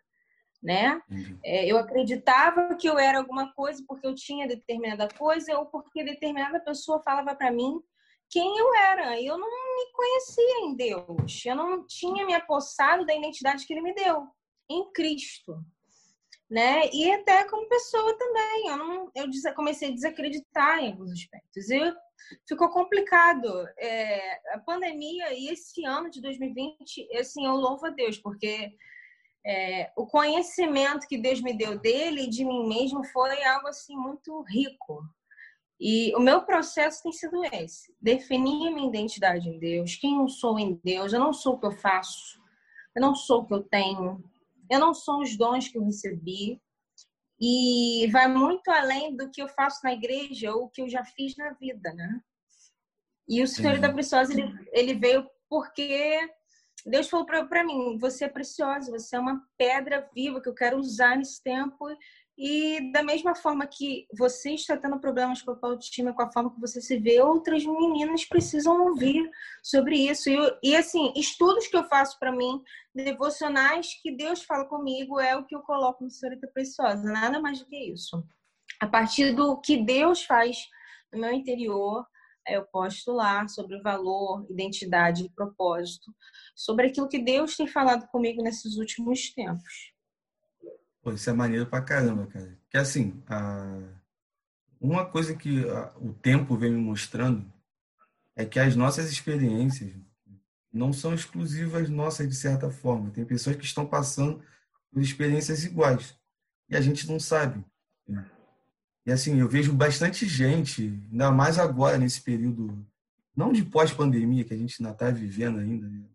né? 0.62 1.02
Uhum. 1.10 1.38
É, 1.44 1.66
eu 1.66 1.78
acreditava 1.78 2.76
que 2.76 2.88
eu 2.88 2.98
era 2.98 3.18
alguma 3.18 3.54
coisa 3.54 3.84
porque 3.86 4.08
eu 4.08 4.16
tinha 4.16 4.48
determinada 4.48 5.10
coisa 5.18 5.58
ou 5.60 5.66
porque 5.66 6.06
determinada 6.06 6.60
pessoa 6.62 7.04
falava 7.04 7.36
para 7.36 7.52
mim 7.52 7.82
quem 8.34 8.58
eu 8.58 8.74
era. 8.74 9.22
Eu 9.22 9.38
não 9.38 9.48
me 9.48 9.92
conhecia 9.94 10.60
em 10.62 10.76
Deus. 10.76 11.46
Eu 11.46 11.56
não 11.56 11.86
tinha 11.86 12.26
me 12.26 12.34
apossado 12.34 13.06
da 13.06 13.16
identidade 13.16 13.66
que 13.66 13.74
Ele 13.74 13.84
me 13.84 13.94
deu 13.94 14.28
em 14.68 14.92
Cristo, 14.92 15.64
né? 16.50 16.90
E 16.92 17.12
até 17.12 17.48
como 17.48 17.70
pessoa 17.70 18.18
também. 18.18 18.68
Eu 18.70 18.78
não, 18.78 19.12
eu 19.14 19.56
comecei 19.56 19.90
a 19.90 19.94
desacreditar 19.94 20.80
em 20.80 20.92
alguns 20.92 21.12
aspectos. 21.12 21.70
E 21.70 21.94
ficou 22.48 22.70
complicado. 22.70 23.48
É, 23.78 24.56
a 24.56 24.60
pandemia 24.60 25.32
e 25.32 25.50
esse 25.50 25.86
ano 25.86 26.10
de 26.10 26.20
2020, 26.20 27.16
assim, 27.18 27.46
eu 27.46 27.54
louvo 27.54 27.86
a 27.86 27.92
Deus 27.92 28.18
porque 28.18 28.74
é, 29.46 29.92
o 29.96 30.08
conhecimento 30.08 31.08
que 31.08 31.20
Deus 31.20 31.40
me 31.40 31.56
deu 31.56 31.78
dele 31.78 32.24
e 32.24 32.30
de 32.30 32.44
mim 32.44 32.68
mesmo 32.68 33.04
foi 33.06 33.44
algo 33.44 33.68
assim 33.68 33.96
muito 33.96 34.42
rico. 34.42 35.04
E 35.80 36.16
o 36.16 36.20
meu 36.20 36.44
processo 36.44 37.04
tem 37.04 37.12
sido 37.12 37.44
esse: 37.46 37.94
definir 38.02 38.68
a 38.68 38.72
minha 38.72 38.88
identidade 38.88 39.50
em 39.50 39.60
Deus, 39.60 39.96
quem 39.96 40.20
eu 40.20 40.28
sou 40.28 40.58
em 40.60 40.80
Deus. 40.84 41.14
Eu 41.14 41.20
não 41.20 41.34
sou 41.34 41.56
o 41.56 41.60
que 41.60 41.66
eu 41.66 41.72
faço, 41.72 42.40
eu 42.96 43.02
não 43.02 43.16
sou 43.16 43.42
o 43.42 43.46
que 43.46 43.54
eu 43.54 43.64
tenho, 43.64 44.24
eu 44.70 44.80
não 44.80 44.94
sou 44.94 45.22
os 45.22 45.38
dons 45.38 45.68
que 45.68 45.78
eu 45.78 45.84
recebi. 45.84 46.62
E 47.40 48.08
vai 48.12 48.28
muito 48.28 48.70
além 48.70 49.18
do 49.18 49.30
que 49.30 49.42
eu 49.42 49.50
faço 49.50 49.82
na 49.84 49.94
igreja 49.94 50.54
ou 50.54 50.66
o 50.66 50.70
que 50.70 50.82
eu 50.82 50.88
já 50.88 51.04
fiz 51.04 51.36
na 51.36 51.52
vida, 51.54 51.94
né? 51.94 52.22
E 53.28 53.42
o 53.42 53.48
Senhor 53.48 53.80
da 53.80 53.92
Preciosa, 53.92 54.32
ele, 54.34 54.54
ele 54.72 54.94
veio 54.94 55.28
porque 55.50 56.30
Deus 56.86 57.10
falou 57.10 57.26
para 57.26 57.64
mim: 57.64 57.98
você 57.98 58.26
é 58.26 58.30
preciosa, 58.30 58.92
você 58.92 59.16
é 59.16 59.20
uma 59.20 59.42
pedra 59.58 60.10
viva 60.14 60.42
que 60.42 60.50
eu 60.50 60.54
quero 60.54 60.78
usar 60.78 61.18
nesse 61.18 61.42
tempo. 61.42 61.88
E 62.38 62.92
da 62.92 63.04
mesma 63.04 63.36
forma 63.36 63.68
que 63.68 64.08
você 64.18 64.54
está 64.54 64.76
tendo 64.76 65.00
problemas 65.00 65.42
com 65.42 65.52
a 65.52 65.58
autoestima, 65.62 66.14
com 66.14 66.24
a 66.24 66.32
forma 66.32 66.52
que 66.52 66.60
você 66.60 66.82
se 66.82 66.98
vê, 66.98 67.22
outras 67.22 67.64
meninas 67.64 68.26
precisam 68.26 68.88
ouvir 68.88 69.30
sobre 69.62 69.96
isso. 70.10 70.30
E, 70.30 70.38
e 70.64 70.76
assim, 70.76 71.14
estudos 71.16 71.68
que 71.68 71.78
eu 71.78 71.84
faço 71.84 72.18
para 72.18 72.32
mim, 72.32 72.62
devocionais 72.94 74.00
que 74.02 74.12
Deus 74.12 74.44
fala 74.44 74.66
comigo, 74.66 75.20
é 75.20 75.38
o 75.38 75.46
que 75.46 75.56
eu 75.56 75.62
coloco 75.62 76.04
no 76.04 76.10
Senhorita 76.10 76.48
Preciosa, 76.48 77.04
nada 77.04 77.40
mais 77.40 77.60
do 77.60 77.68
que 77.68 77.78
isso. 77.78 78.24
A 78.80 78.88
partir 78.88 79.34
do 79.36 79.60
que 79.62 79.78
Deus 79.78 80.24
faz 80.24 80.68
no 81.14 81.20
meu 81.20 81.32
interior, 81.32 82.04
eu 82.48 82.66
posto 82.66 83.12
lá 83.12 83.48
sobre 83.48 83.78
o 83.78 83.84
valor, 83.84 84.46
identidade 84.50 85.24
e 85.24 85.30
propósito, 85.30 86.14
sobre 86.56 86.88
aquilo 86.88 87.08
que 87.08 87.20
Deus 87.20 87.56
tem 87.56 87.68
falado 87.68 88.08
comigo 88.08 88.42
nesses 88.42 88.76
últimos 88.78 89.32
tempos. 89.34 89.93
Pô, 91.04 91.12
isso 91.12 91.30
é 91.30 91.34
maneiro 91.34 91.66
pra 91.66 91.82
caramba, 91.82 92.26
cara. 92.28 92.58
Que 92.70 92.78
assim, 92.78 93.22
a... 93.28 93.78
uma 94.80 95.06
coisa 95.06 95.36
que 95.36 95.70
a... 95.70 95.94
o 95.98 96.14
tempo 96.14 96.58
vem 96.58 96.72
me 96.72 96.80
mostrando 96.80 97.46
é 98.36 98.46
que 98.46 98.58
as 98.58 98.76
nossas 98.76 99.12
experiências 99.12 99.94
não 100.72 100.92
são 100.92 101.14
exclusivas 101.14 101.90
nossas, 101.90 102.28
de 102.28 102.36
certa 102.36 102.72
forma. 102.72 103.12
Tem 103.12 103.26
pessoas 103.26 103.58
que 103.58 103.66
estão 103.66 103.86
passando 103.86 104.42
por 104.92 105.02
experiências 105.02 105.64
iguais 105.66 106.18
e 106.70 106.76
a 106.76 106.82
gente 106.82 107.08
não 107.08 107.20
sabe. 107.20 107.64
E 109.06 109.12
assim, 109.12 109.40
eu 109.40 109.50
vejo 109.50 109.74
bastante 109.74 110.26
gente, 110.26 111.00
ainda 111.12 111.30
mais 111.30 111.60
agora 111.60 111.98
nesse 111.98 112.22
período, 112.22 112.84
não 113.36 113.52
de 113.52 113.64
pós-pandemia, 113.64 114.46
que 114.46 114.54
a 114.54 114.58
gente 114.58 114.78
ainda 114.80 114.94
está 114.94 115.12
vivendo 115.12 115.60
ainda, 115.60 115.88
né? 115.88 116.06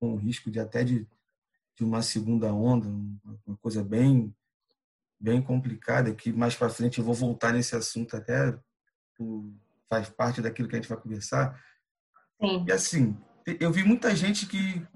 com 0.00 0.14
o 0.14 0.16
risco 0.16 0.50
de 0.50 0.58
até 0.58 0.82
de, 0.82 1.06
de 1.78 1.84
uma 1.84 2.02
segunda 2.02 2.52
onda, 2.52 2.88
uma 3.46 3.56
coisa 3.58 3.84
bem 3.84 4.34
bem 5.20 5.42
complicada, 5.42 6.14
que 6.14 6.32
mais 6.32 6.54
para 6.54 6.68
frente 6.68 6.98
eu 6.98 7.04
vou 7.04 7.14
voltar 7.14 7.52
nesse 7.52 7.74
assunto 7.74 8.16
até 8.16 8.56
faz 9.88 10.08
parte 10.08 10.40
daquilo 10.40 10.68
que 10.68 10.76
a 10.76 10.78
gente 10.80 10.88
vai 10.88 10.98
conversar. 10.98 11.60
Sim. 12.40 12.64
E 12.68 12.72
assim, 12.72 13.16
eu 13.58 13.72
vi 13.72 13.82
muita 13.82 14.14
gente 14.14 14.46
que 14.46 14.86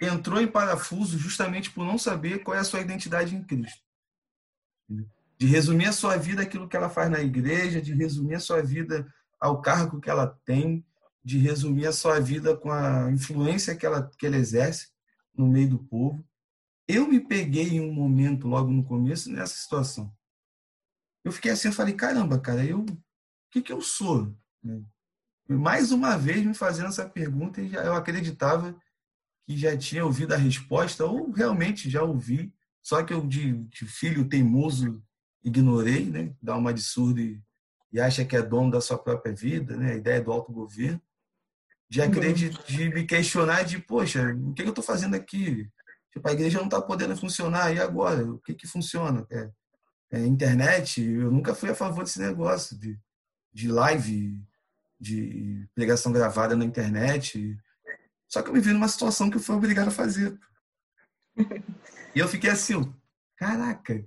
entrou 0.00 0.40
em 0.40 0.48
parafuso 0.48 1.16
justamente 1.16 1.70
por 1.70 1.84
não 1.84 1.96
saber 1.96 2.42
qual 2.42 2.56
é 2.56 2.60
a 2.60 2.64
sua 2.64 2.80
identidade 2.80 3.36
em 3.36 3.42
Cristo 3.42 3.84
de 5.38 5.46
resumir 5.46 5.86
a 5.86 5.92
sua 5.92 6.16
vida 6.16 6.42
aquilo 6.42 6.68
que 6.68 6.76
ela 6.76 6.90
faz 6.90 7.08
na 7.08 7.20
igreja, 7.20 7.80
de 7.80 7.94
resumir 7.94 8.34
a 8.34 8.40
sua 8.40 8.60
vida 8.60 9.06
ao 9.38 9.60
cargo 9.60 10.00
que 10.00 10.10
ela 10.10 10.26
tem, 10.44 10.84
de 11.24 11.38
resumir 11.38 11.86
a 11.86 11.92
sua 11.92 12.18
vida 12.18 12.56
com 12.56 12.72
a 12.72 13.10
influência 13.12 13.76
que 13.76 13.86
ela, 13.86 14.10
que 14.18 14.26
ela 14.26 14.36
exerce 14.36 14.88
no 15.38 15.46
meio 15.46 15.70
do 15.70 15.78
povo. 15.78 16.22
Eu 16.86 17.06
me 17.06 17.20
peguei 17.20 17.76
em 17.76 17.80
um 17.80 17.92
momento, 17.92 18.48
logo 18.48 18.70
no 18.70 18.84
começo, 18.84 19.30
nessa 19.30 19.54
situação. 19.54 20.12
Eu 21.24 21.30
fiquei 21.30 21.50
assim, 21.50 21.68
eu 21.68 21.74
falei, 21.74 21.94
caramba, 21.94 22.40
cara, 22.40 22.64
eu, 22.64 22.80
o 22.80 22.98
que, 23.50 23.62
que 23.62 23.72
eu 23.72 23.80
sou? 23.80 24.34
Mais 25.48 25.92
uma 25.92 26.16
vez 26.16 26.44
me 26.44 26.54
fazendo 26.54 26.88
essa 26.88 27.08
pergunta, 27.08 27.60
e 27.60 27.74
eu 27.74 27.94
acreditava 27.94 28.76
que 29.46 29.56
já 29.56 29.76
tinha 29.76 30.04
ouvido 30.04 30.34
a 30.34 30.36
resposta, 30.36 31.04
ou 31.04 31.30
realmente 31.30 31.88
já 31.88 32.02
ouvi, 32.02 32.52
só 32.82 33.02
que 33.02 33.12
eu, 33.12 33.26
de, 33.26 33.52
de 33.64 33.86
filho 33.86 34.28
teimoso, 34.28 35.02
ignorei, 35.42 36.06
né? 36.06 36.34
dá 36.42 36.56
uma 36.56 36.72
de 36.72 36.82
surdo 36.82 37.20
e, 37.20 37.42
e 37.92 38.00
acha 38.00 38.24
que 38.24 38.36
é 38.36 38.42
dono 38.42 38.70
da 38.70 38.80
sua 38.80 38.98
própria 38.98 39.34
vida, 39.34 39.76
né? 39.76 39.92
a 39.92 39.96
ideia 39.96 40.22
do 40.22 40.32
autogoverno, 40.32 41.00
de, 41.88 42.02
acreditar, 42.02 42.62
de 42.64 42.88
me 42.90 43.04
questionar 43.04 43.62
de, 43.62 43.78
poxa, 43.78 44.34
o 44.34 44.52
que 44.52 44.62
eu 44.62 44.68
estou 44.68 44.84
fazendo 44.84 45.14
aqui? 45.14 45.68
Tipo, 46.12 46.28
a 46.28 46.32
igreja 46.32 46.58
não 46.58 46.66
está 46.66 46.80
podendo 46.80 47.16
funcionar, 47.16 47.74
e 47.74 47.80
agora? 47.80 48.24
O 48.24 48.38
que, 48.38 48.54
que 48.54 48.66
funciona? 48.66 49.26
É, 49.30 49.50
é, 50.12 50.26
internet, 50.26 51.02
eu 51.02 51.30
nunca 51.30 51.54
fui 51.54 51.70
a 51.70 51.74
favor 51.74 52.04
desse 52.04 52.20
negócio 52.20 52.78
de, 52.78 52.98
de 53.52 53.68
live, 53.68 54.40
de 55.00 55.66
pregação 55.74 56.12
gravada 56.12 56.56
na 56.56 56.64
internet. 56.64 57.56
Só 58.26 58.42
que 58.42 58.50
eu 58.50 58.54
me 58.54 58.60
vi 58.60 58.72
numa 58.72 58.88
situação 58.88 59.30
que 59.30 59.36
eu 59.36 59.42
fui 59.42 59.56
obrigado 59.56 59.88
a 59.88 59.92
fazer. 59.92 60.38
E 62.14 62.20
eu 62.20 62.26
fiquei 62.26 62.50
assim, 62.50 62.92
caraca, 63.36 64.02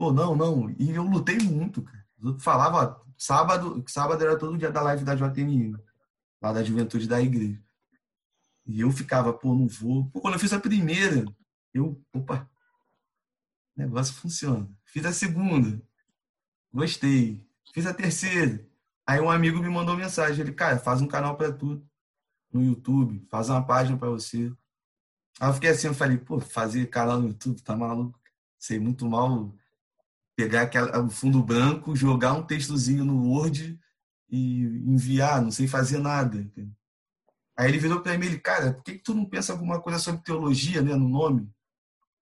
Pô, 0.00 0.10
não, 0.10 0.34
não. 0.34 0.74
E 0.78 0.92
eu 0.92 1.02
lutei 1.02 1.36
muito, 1.36 1.82
cara. 1.82 2.06
Eu 2.24 2.38
falava, 2.38 2.98
sábado, 3.18 3.84
sábado 3.86 4.24
era 4.24 4.38
todo 4.38 4.56
dia 4.56 4.70
da 4.70 4.80
live 4.80 5.04
da 5.04 5.14
JNI, 5.14 5.76
lá 6.40 6.52
da 6.52 6.64
juventude 6.64 7.06
da 7.06 7.20
igreja. 7.20 7.62
E 8.66 8.80
eu 8.80 8.90
ficava, 8.90 9.32
pô, 9.32 9.54
não 9.54 9.66
vou. 9.66 10.08
Pô, 10.10 10.20
quando 10.20 10.34
eu 10.34 10.40
fiz 10.40 10.52
a 10.52 10.60
primeira, 10.60 11.24
eu, 11.74 12.00
opa, 12.12 12.48
o 13.76 13.80
negócio 13.80 14.14
funciona. 14.14 14.68
Fiz 14.84 15.04
a 15.04 15.12
segunda, 15.12 15.80
gostei. 16.72 17.46
Fiz 17.72 17.86
a 17.86 17.94
terceira. 17.94 18.66
Aí 19.06 19.20
um 19.20 19.30
amigo 19.30 19.60
me 19.60 19.68
mandou 19.68 19.96
mensagem, 19.96 20.40
ele, 20.40 20.52
cara, 20.52 20.78
faz 20.78 21.00
um 21.00 21.06
canal 21.06 21.36
para 21.36 21.52
tudo 21.52 21.84
no 22.52 22.62
YouTube, 22.62 23.26
faz 23.30 23.48
uma 23.48 23.64
página 23.64 23.96
para 23.96 24.10
você. 24.10 24.52
Aí 25.40 25.48
eu 25.48 25.54
fiquei 25.54 25.70
assim, 25.70 25.88
eu 25.88 25.94
falei, 25.94 26.18
pô, 26.18 26.40
fazer 26.40 26.86
canal 26.86 27.20
no 27.20 27.28
YouTube, 27.28 27.62
tá 27.62 27.76
maluco? 27.76 28.20
Sei 28.58 28.78
muito 28.78 29.08
mal 29.08 29.54
pegar 30.36 30.62
aquela, 30.62 31.02
o 31.04 31.10
fundo 31.10 31.42
branco, 31.42 31.94
jogar 31.94 32.32
um 32.32 32.42
textozinho 32.42 33.04
no 33.04 33.28
Word 33.28 33.78
e 34.30 34.62
enviar, 34.86 35.42
não 35.42 35.50
sei 35.50 35.66
fazer 35.66 35.98
nada. 35.98 36.46
Aí 37.56 37.68
ele 37.68 37.78
virou 37.78 38.00
para 38.00 38.16
mim, 38.16 38.26
ele, 38.26 38.38
cara, 38.38 38.72
por 38.74 38.84
que, 38.84 38.94
que 38.94 39.02
tu 39.02 39.14
não 39.14 39.24
pensa 39.24 39.52
alguma 39.52 39.80
coisa 39.80 39.98
sobre 39.98 40.22
teologia, 40.22 40.80
né, 40.82 40.94
no 40.94 41.08
nome? 41.08 41.50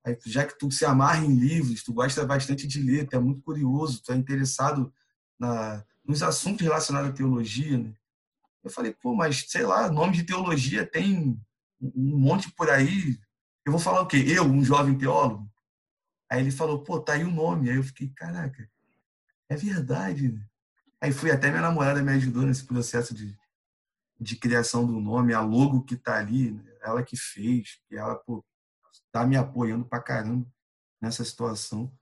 Aí, 0.05 0.17
já 0.27 0.47
que 0.47 0.59
tu 0.59 0.71
se 0.71 0.85
amarra 0.85 1.25
em 1.25 1.35
livros, 1.35 1.83
tu 1.83 1.93
gosta 1.93 2.25
bastante 2.25 2.67
de 2.67 2.81
ler, 2.81 3.07
tu 3.07 3.17
é 3.17 3.19
muito 3.19 3.43
curioso, 3.43 4.03
tu 4.03 4.12
é 4.12 4.17
interessado 4.17 4.93
na, 5.38 5.85
nos 6.05 6.23
assuntos 6.23 6.62
relacionados 6.65 7.11
à 7.11 7.12
teologia, 7.12 7.79
né? 7.79 7.93
Eu 8.65 8.71
falei, 8.71 8.93
pô, 8.93 9.15
mas 9.15 9.45
sei 9.49 9.62
lá, 9.62 9.91
nome 9.91 10.15
de 10.15 10.25
teologia 10.25 10.85
tem 10.85 11.41
um 11.81 12.19
monte 12.19 12.50
por 12.53 12.69
aí. 12.71 13.19
Eu 13.65 13.73
vou 13.73 13.81
falar 13.81 14.03
o 14.03 14.07
quê? 14.07 14.25
Eu, 14.27 14.45
um 14.45 14.65
jovem 14.65 14.97
teólogo? 14.97 15.49
Aí 16.31 16.41
ele 16.41 16.50
falou, 16.50 16.83
pô, 16.83 17.00
tá 17.00 17.12
aí 17.15 17.25
o 17.25 17.31
nome. 17.31 17.71
Aí 17.71 17.77
eu 17.77 17.83
fiquei, 17.83 18.09
caraca, 18.09 18.69
é 19.49 19.57
verdade. 19.57 20.33
Né? 20.33 20.45
Aí 21.00 21.12
fui 21.12 21.31
até 21.31 21.49
minha 21.50 21.62
namorada 21.62 22.02
me 22.02 22.12
ajudou 22.12 22.43
nesse 22.43 22.64
processo 22.64 23.14
de, 23.14 23.37
de 24.21 24.37
criação 24.37 24.87
do 24.87 25.00
nome, 25.00 25.33
a 25.33 25.40
logo 25.40 25.85
que 25.85 25.97
tá 25.97 26.19
ali, 26.19 26.50
né? 26.50 26.64
ela 26.83 27.02
que 27.02 27.17
fez, 27.17 27.78
que 27.88 27.97
ela, 27.97 28.17
pô, 28.17 28.45
tá 29.12 29.26
me 29.26 29.37
apoiando 29.37 29.85
pra 29.85 30.02
caramba 30.02 30.47
nessa 31.00 31.25
situação. 31.25 31.93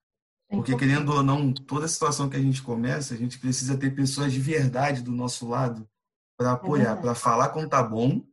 Porque, 0.49 0.76
querendo 0.76 1.12
ou 1.12 1.23
não, 1.23 1.53
toda 1.53 1.88
situação 1.88 2.31
que 2.31 2.37
a 2.37 2.41
gente 2.41 2.62
começa, 2.62 3.15
a 3.15 3.17
gente 3.17 3.38
precisa 3.38 3.76
ter 3.76 3.95
pessoas 3.95 4.33
de 4.33 4.41
verdade 4.41 5.03
do 5.03 5.11
nosso 5.11 5.49
lado 5.49 5.88
para 6.38 6.53
apoiar, 6.53 6.97
é 6.97 7.00
para 7.00 7.15
falar 7.15 7.49
quando 7.49 7.69
tá 7.69 7.83
bom 7.83 8.25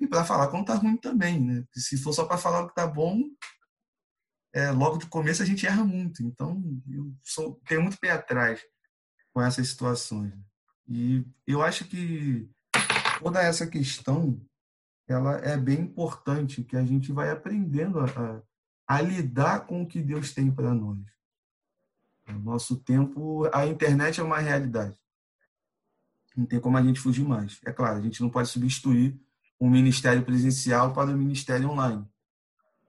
e 0.00 0.06
para 0.06 0.24
falar 0.24 0.48
quando 0.48 0.66
tá 0.66 0.74
ruim 0.74 0.96
também, 0.96 1.38
né? 1.38 1.64
Se 1.74 1.98
for 1.98 2.12
só 2.12 2.24
para 2.24 2.38
falar 2.38 2.62
o 2.62 2.68
que 2.68 2.74
tá 2.74 2.86
bom, 2.86 3.20
é, 4.54 4.70
logo 4.70 4.96
do 4.96 5.08
começo 5.08 5.42
a 5.42 5.46
gente 5.46 5.66
erra 5.66 5.84
muito. 5.84 6.22
Então, 6.22 6.62
eu 6.88 7.12
sou, 7.22 7.60
tenho 7.66 7.82
muito 7.82 7.98
pé 7.98 8.10
atrás 8.10 8.62
com 9.32 9.40
essas 9.40 9.68
situações. 9.68 10.32
E 10.88 11.24
eu 11.46 11.62
acho 11.62 11.84
que 11.86 12.48
toda 13.20 13.40
essa 13.42 13.66
questão 13.66 14.40
ela 15.08 15.36
é 15.38 15.56
bem 15.56 15.80
importante, 15.80 16.62
que 16.62 16.76
a 16.76 16.84
gente 16.84 17.12
vai 17.12 17.30
aprendendo 17.30 18.00
a, 18.00 18.04
a, 18.06 18.42
a 18.86 19.00
lidar 19.00 19.66
com 19.66 19.82
o 19.82 19.86
que 19.86 20.00
Deus 20.00 20.32
tem 20.32 20.50
para 20.50 20.74
nós. 20.74 20.98
No 22.28 22.38
nosso 22.38 22.76
tempo, 22.76 23.48
a 23.52 23.66
internet 23.66 24.20
é 24.20 24.22
uma 24.22 24.38
realidade. 24.38 24.96
Não 26.36 26.46
tem 26.46 26.60
como 26.60 26.78
a 26.78 26.82
gente 26.82 27.00
fugir 27.00 27.24
mais. 27.24 27.60
É 27.64 27.72
claro, 27.72 27.98
a 27.98 28.00
gente 28.00 28.22
não 28.22 28.30
pode 28.30 28.48
substituir 28.48 29.20
um 29.60 29.68
ministério 29.68 30.24
presencial 30.24 30.92
para 30.92 31.10
o 31.10 31.14
um 31.14 31.16
ministério 31.16 31.68
online. 31.68 32.06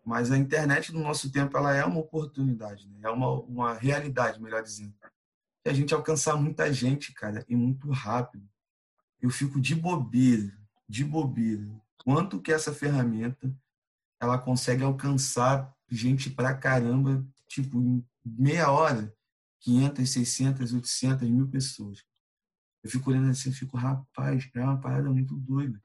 Mas 0.05 0.31
a 0.31 0.37
internet 0.37 0.93
no 0.93 1.01
nosso 1.01 1.31
tempo 1.31 1.57
ela 1.57 1.73
é 1.73 1.83
uma 1.83 1.99
oportunidade, 1.99 2.87
né? 2.89 2.99
é 3.03 3.09
uma, 3.09 3.31
uma 3.41 3.73
realidade, 3.73 4.41
melhor 4.41 4.61
dizendo. 4.61 4.93
A 5.65 5.73
gente 5.73 5.93
alcançar 5.93 6.35
muita 6.35 6.71
gente, 6.73 7.13
cara, 7.13 7.45
e 7.47 7.55
muito 7.55 7.89
rápido. 7.89 8.47
Eu 9.21 9.29
fico 9.29 9.61
de 9.61 9.75
bobeira, 9.75 10.51
de 10.87 11.03
bobeira. 11.03 11.69
Quanto 12.03 12.41
que 12.41 12.51
essa 12.51 12.73
ferramenta 12.73 13.55
ela 14.19 14.37
consegue 14.37 14.83
alcançar 14.83 15.73
gente 15.89 16.29
pra 16.29 16.53
caramba, 16.53 17.25
tipo, 17.47 17.79
em 17.79 18.05
meia 18.25 18.71
hora, 18.71 19.13
500, 19.61 20.09
600, 20.09 20.73
800, 20.73 21.29
mil 21.29 21.47
pessoas. 21.47 22.03
Eu 22.83 22.89
fico 22.89 23.09
olhando 23.09 23.29
assim, 23.29 23.49
eu 23.49 23.55
fico, 23.55 23.77
rapaz, 23.77 24.49
é 24.53 24.61
uma 24.61 24.79
parada 24.79 25.09
muito 25.09 25.35
doida. 25.35 25.81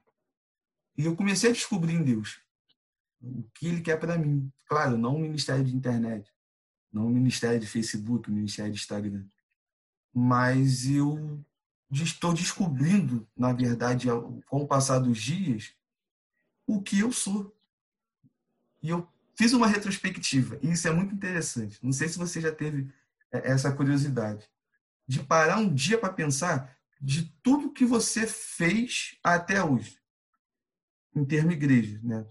E 0.97 1.05
eu 1.05 1.15
comecei 1.15 1.49
a 1.49 1.53
descobrir 1.53 1.93
em 1.93 2.03
Deus 2.03 2.41
o 3.21 3.43
que 3.53 3.67
ele 3.67 3.81
quer 3.81 3.97
para 3.97 4.17
mim. 4.17 4.51
Claro, 4.65 4.97
não 4.97 5.15
o 5.15 5.19
ministério 5.19 5.63
de 5.63 5.75
internet, 5.75 6.29
não 6.91 7.07
o 7.07 7.09
ministério 7.09 7.59
de 7.59 7.67
Facebook, 7.67 8.29
o 8.29 8.33
ministério 8.33 8.71
de 8.71 8.79
Instagram. 8.79 9.25
Mas 10.13 10.87
eu 10.87 11.43
estou 11.91 12.33
descobrindo, 12.33 13.27
na 13.35 13.53
verdade, 13.53 14.07
com 14.47 14.63
o 14.63 14.67
passar 14.67 14.99
dos 14.99 15.19
dias, 15.21 15.73
o 16.67 16.81
que 16.81 16.99
eu 16.99 17.11
sou. 17.11 17.55
E 18.81 18.89
eu 18.89 19.07
fiz 19.35 19.53
uma 19.53 19.67
retrospectiva, 19.67 20.59
e 20.61 20.71
isso 20.71 20.87
é 20.87 20.91
muito 20.91 21.13
interessante. 21.13 21.79
Não 21.81 21.91
sei 21.91 22.07
se 22.07 22.17
você 22.17 22.41
já 22.41 22.51
teve 22.51 22.91
é, 23.31 23.51
essa 23.51 23.71
curiosidade 23.71 24.49
de 25.07 25.23
parar 25.23 25.57
um 25.57 25.73
dia 25.73 25.97
para 25.97 26.13
pensar 26.13 26.77
de 27.01 27.25
tudo 27.41 27.71
que 27.71 27.85
você 27.85 28.27
fez 28.27 29.17
até 29.23 29.63
hoje, 29.63 29.97
em 31.15 31.25
termos 31.25 31.53
igreja, 31.53 31.99
né? 32.03 32.25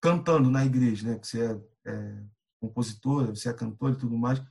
cantando 0.00 0.50
na 0.50 0.64
igreja, 0.64 1.08
né? 1.08 1.20
Você 1.22 1.40
é, 1.42 1.60
é 1.84 2.14
compositora, 2.60 3.34
você 3.34 3.48
é 3.48 3.52
cantora 3.52 3.94
e 3.94 3.98
tudo 3.98 4.16
mais. 4.16 4.42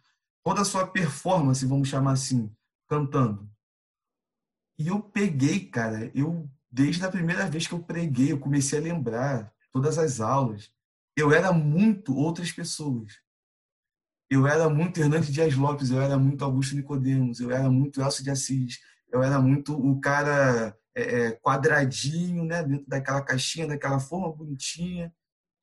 Toda 0.43 0.61
a 0.61 0.65
sua 0.65 0.87
performance, 0.87 1.65
vamos 1.65 1.89
chamar 1.89 2.13
assim, 2.13 2.51
cantando. 2.87 3.49
E 4.79 4.87
eu 4.87 5.01
peguei, 5.01 5.67
cara, 5.67 6.11
eu 6.13 6.49
desde 6.69 7.03
a 7.03 7.11
primeira 7.11 7.49
vez 7.49 7.65
que 7.65 7.73
eu 7.73 7.81
preguei, 7.81 8.31
eu 8.31 8.39
comecei 8.39 8.79
a 8.79 8.81
lembrar 8.81 9.51
todas 9.71 9.97
as 9.97 10.19
aulas. 10.19 10.71
Eu 11.15 11.31
era 11.31 11.51
muito 11.51 12.15
outras 12.15 12.51
pessoas. 12.51 13.19
Eu 14.29 14.45
era 14.45 14.69
muito 14.69 14.99
Hernandes 14.99 15.33
Dias 15.33 15.55
Lopes, 15.55 15.89
eu 15.89 16.01
era 16.01 16.17
muito 16.19 16.43
Augusto 16.43 16.75
Nicodemos, 16.75 17.39
eu 17.39 17.49
era 17.49 17.69
muito 17.69 18.01
Elcio 18.01 18.23
de 18.23 18.29
Assis, 18.29 18.79
eu 19.09 19.23
era 19.23 19.39
muito 19.41 19.73
o 19.73 19.99
cara 20.01 20.77
é, 20.93 21.01
é 21.01 21.31
quadradinho, 21.31 22.43
né, 22.43 22.61
dentro 22.61 22.85
daquela 22.87 23.21
caixinha, 23.21 23.67
daquela 23.67 23.99
forma 23.99 24.31
bonitinha 24.31 25.13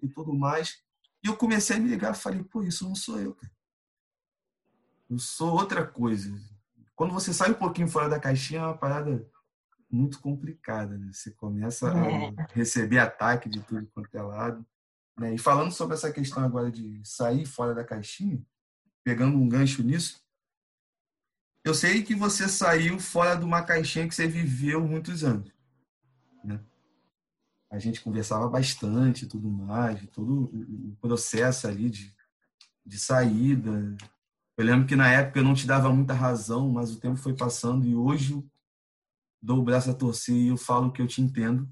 e 0.03 0.09
tudo 0.09 0.33
mais. 0.35 0.83
E 1.23 1.29
eu 1.29 1.37
comecei 1.37 1.77
a 1.77 1.79
me 1.79 1.91
ligar, 1.91 2.15
falei, 2.15 2.43
pô, 2.43 2.63
isso 2.63 2.85
não 2.85 2.95
sou 2.95 3.21
eu, 3.21 3.35
cara. 3.35 3.53
Eu 5.11 5.19
sou 5.19 5.53
outra 5.53 5.87
coisa. 5.87 6.35
Quando 6.95 7.13
você 7.13 7.33
sai 7.33 7.51
um 7.51 7.55
pouquinho 7.55 7.89
fora 7.89 8.09
da 8.09 8.21
caixinha, 8.21 8.61
é 8.61 8.65
uma 8.65 8.79
parada 8.79 9.27
muito 9.91 10.21
complicada, 10.21 10.97
né? 10.97 11.11
Você 11.13 11.31
começa 11.31 11.93
a 11.93 12.07
é. 12.07 12.35
receber 12.53 12.99
ataque 12.99 13.49
de 13.49 13.61
tudo 13.63 13.87
quanto 13.95 14.15
é 14.15 14.23
lado. 14.23 14.65
Né? 15.19 15.35
E 15.35 15.39
falando 15.39 15.71
sobre 15.73 15.95
essa 15.95 16.13
questão 16.13 16.45
agora 16.45 16.71
de 16.71 17.01
sair 17.05 17.47
fora 17.47 17.75
da 17.75 17.85
caixinha, 17.85 18.45
pegando 19.05 19.37
um 19.37 19.49
gancho 19.49 19.83
nisso, 19.83 20.23
eu 21.65 21.75
sei 21.75 22.03
que 22.03 22.15
você 22.15 22.49
saiu 22.49 22.99
fora 22.99 23.37
de 23.37 23.45
uma 23.45 23.63
caixinha 23.63 24.07
que 24.09 24.15
você 24.15 24.27
viveu 24.27 24.87
muitos 24.87 25.25
anos. 25.25 25.53
Né? 26.43 26.61
a 27.75 27.79
gente 27.79 28.01
conversava 28.01 28.49
bastante 28.49 29.27
tudo 29.27 29.51
mais, 29.51 30.01
todo 30.13 30.45
o 30.45 30.97
processo 31.01 31.67
ali 31.67 31.91
de, 31.91 32.15
de 32.87 32.99
saída. 32.99 33.97
Eu 34.57 34.65
lembro 34.65 34.87
que 34.87 34.95
na 34.95 35.11
época 35.11 35.41
eu 35.41 35.45
não 35.45 35.55
te 35.55 35.67
dava 35.67 35.93
muita 35.93 36.15
razão, 36.15 36.71
mas 36.71 36.93
o 36.93 37.01
tempo 37.01 37.17
foi 37.17 37.35
passando 37.35 37.87
e 37.87 37.95
hoje 37.95 38.33
eu 38.33 38.49
dou 39.43 39.59
o 39.59 39.65
braço 39.65 39.91
a 39.91 39.95
torcer 39.95 40.35
e 40.35 40.49
eu 40.49 40.57
falo 40.57 40.93
que 40.93 41.03
eu 41.03 41.07
te 41.07 41.21
entendo. 41.21 41.69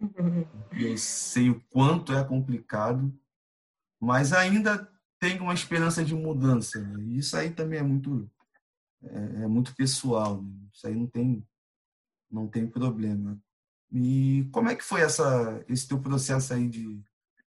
Eu 0.70 0.96
sei 0.96 1.50
o 1.50 1.60
quanto 1.70 2.12
é 2.12 2.22
complicado, 2.22 3.12
mas 4.00 4.32
ainda 4.32 4.88
tenho 5.18 5.42
uma 5.42 5.54
esperança 5.54 6.04
de 6.04 6.14
mudança. 6.14 6.80
Né? 6.80 7.02
E 7.02 7.18
isso 7.18 7.36
aí 7.36 7.50
também 7.50 7.80
é 7.80 7.82
muito 7.82 8.30
é, 9.02 9.42
é 9.42 9.46
muito 9.48 9.74
pessoal. 9.74 10.40
Né? 10.40 10.68
Isso 10.72 10.86
aí 10.86 10.94
não 10.94 11.08
tem 11.08 11.44
não 12.30 12.46
tem 12.46 12.66
problema. 12.66 13.40
E 13.90 14.48
como 14.52 14.68
é 14.68 14.76
que 14.76 14.84
foi 14.84 15.00
essa, 15.00 15.64
esse 15.68 15.88
teu 15.88 15.98
processo 16.00 16.52
aí 16.52 16.68
de, 16.68 17.02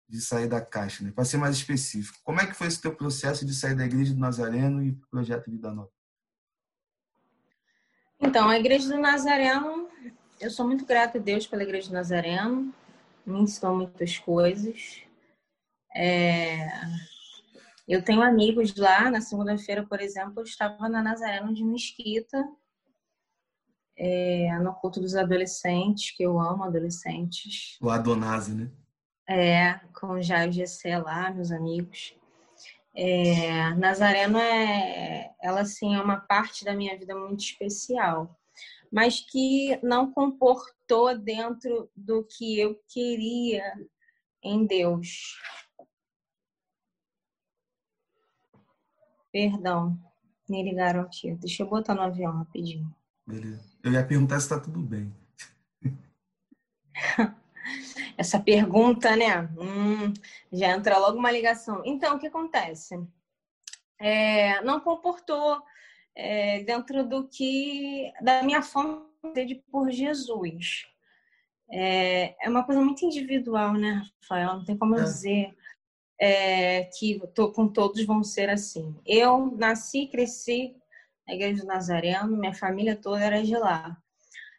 de 0.07 0.21
sair 0.21 0.47
da 0.47 0.61
caixa, 0.61 1.03
né? 1.03 1.11
Para 1.11 1.25
ser 1.25 1.37
mais 1.37 1.55
específico, 1.55 2.19
como 2.23 2.39
é 2.39 2.45
que 2.45 2.53
foi 2.53 2.67
esse 2.67 2.81
teu 2.81 2.95
processo 2.95 3.45
de 3.45 3.53
sair 3.53 3.75
da 3.75 3.85
Igreja 3.85 4.13
do 4.13 4.19
Nazareno 4.19 4.83
e 4.83 4.91
pro 4.91 5.09
Projeto 5.09 5.49
Vida 5.49 5.71
Nova? 5.71 5.91
Então, 8.19 8.47
a 8.47 8.57
Igreja 8.57 8.87
do 8.87 8.99
Nazareno, 8.99 9.89
eu 10.39 10.49
sou 10.49 10.65
muito 10.65 10.85
grata 10.85 11.17
a 11.17 11.21
Deus 11.21 11.47
pela 11.47 11.63
Igreja 11.63 11.89
do 11.89 11.93
Nazareno, 11.93 12.73
me 13.25 13.39
ensinou 13.41 13.75
muitas 13.75 14.17
coisas. 14.17 15.01
É... 15.95 16.69
Eu 17.87 18.03
tenho 18.03 18.21
amigos 18.21 18.75
lá, 18.75 19.11
na 19.11 19.21
segunda-feira, 19.21 19.85
por 19.85 19.99
exemplo, 19.99 20.33
eu 20.37 20.43
estava 20.43 20.89
na 20.89 21.03
Nazareno 21.03 21.53
de 21.53 21.63
Mesquita, 21.63 22.43
é, 23.97 24.57
no 24.59 24.73
culto 24.73 24.99
dos 24.99 25.15
adolescentes, 25.15 26.15
que 26.15 26.23
eu 26.23 26.39
amo 26.39 26.63
adolescentes. 26.63 27.77
O 27.79 27.89
Adonase, 27.89 28.53
né? 28.53 28.71
É, 29.27 29.79
com 29.99 30.11
o 30.11 30.21
Jair 30.21 30.51
GC 30.51 30.97
lá, 30.97 31.31
meus 31.31 31.51
amigos. 31.51 32.15
É, 32.93 33.73
Nazareno 33.73 34.37
é, 34.37 35.33
ela 35.41 35.61
assim 35.61 35.95
é 35.95 36.01
uma 36.01 36.17
parte 36.17 36.63
da 36.63 36.73
minha 36.73 36.97
vida 36.97 37.13
muito 37.13 37.41
especial, 37.41 38.39
mas 38.91 39.19
que 39.19 39.77
não 39.83 40.11
comportou 40.11 41.17
dentro 41.17 41.89
do 41.95 42.23
que 42.23 42.57
eu 42.57 42.79
queria 42.87 43.63
em 44.41 44.65
Deus. 44.65 45.37
Perdão, 49.31 49.99
me 50.47 50.63
ligaram 50.63 51.01
aqui. 51.01 51.35
Deixa 51.35 51.63
eu 51.63 51.67
botar 51.67 51.93
no 51.93 52.01
avião 52.01 52.31
rapidinho. 52.31 52.95
Beleza. 53.27 53.69
Eu 53.83 53.91
ia 53.91 54.05
perguntar 54.05 54.39
se 54.39 54.45
está 54.45 54.57
tudo 54.59 54.79
bem. 54.79 55.13
Essa 58.17 58.39
pergunta, 58.39 59.15
né? 59.15 59.49
Hum, 59.57 60.13
já 60.51 60.75
entra 60.75 60.97
logo 60.97 61.17
uma 61.17 61.31
ligação. 61.31 61.81
Então, 61.85 62.15
o 62.15 62.19
que 62.19 62.27
acontece? 62.27 62.97
É, 63.99 64.61
não 64.61 64.79
comportou 64.79 65.61
é, 66.15 66.63
dentro 66.63 67.05
do 67.05 67.27
que 67.27 68.11
da 68.21 68.41
minha 68.43 68.61
fome 68.61 69.03
de 69.45 69.55
por 69.69 69.91
Jesus. 69.91 70.85
É, 71.69 72.35
é, 72.45 72.49
uma 72.49 72.63
coisa 72.63 72.81
muito 72.81 73.03
individual, 73.03 73.73
né, 73.73 74.07
Rafael? 74.21 74.57
Não 74.57 74.65
tem 74.65 74.77
como 74.77 74.95
eu 74.95 75.01
é. 75.01 75.03
dizer 75.03 75.55
é, 76.19 76.83
que 76.97 77.19
tô, 77.33 77.51
com 77.51 77.67
todos 77.67 78.05
vão 78.05 78.23
ser 78.23 78.49
assim. 78.49 78.95
Eu 79.05 79.51
nasci, 79.57 80.07
cresci 80.07 80.75
na 81.27 81.33
Igreja 81.33 81.61
do 81.61 81.67
Nazareno, 81.67 82.37
minha 82.37 82.53
família 82.53 82.95
toda 82.95 83.23
era 83.23 83.43
de 83.43 83.57
lá. 83.57 83.97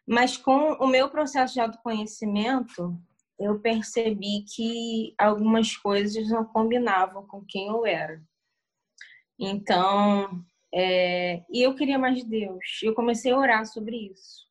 Mas 0.05 0.37
com 0.37 0.73
o 0.73 0.87
meu 0.87 1.09
processo 1.09 1.53
de 1.53 1.59
autoconhecimento, 1.59 2.97
eu 3.39 3.59
percebi 3.59 4.43
que 4.43 5.13
algumas 5.17 5.75
coisas 5.75 6.29
não 6.29 6.43
combinavam 6.43 7.25
com 7.27 7.43
quem 7.45 7.67
eu 7.67 7.85
era. 7.85 8.21
Então, 9.39 10.43
é, 10.73 11.43
e 11.49 11.61
eu 11.61 11.75
queria 11.75 11.99
mais 11.99 12.17
de 12.17 12.25
Deus. 12.25 12.79
Eu 12.81 12.95
comecei 12.95 13.31
a 13.31 13.37
orar 13.37 13.65
sobre 13.65 14.11
isso. 14.11 14.47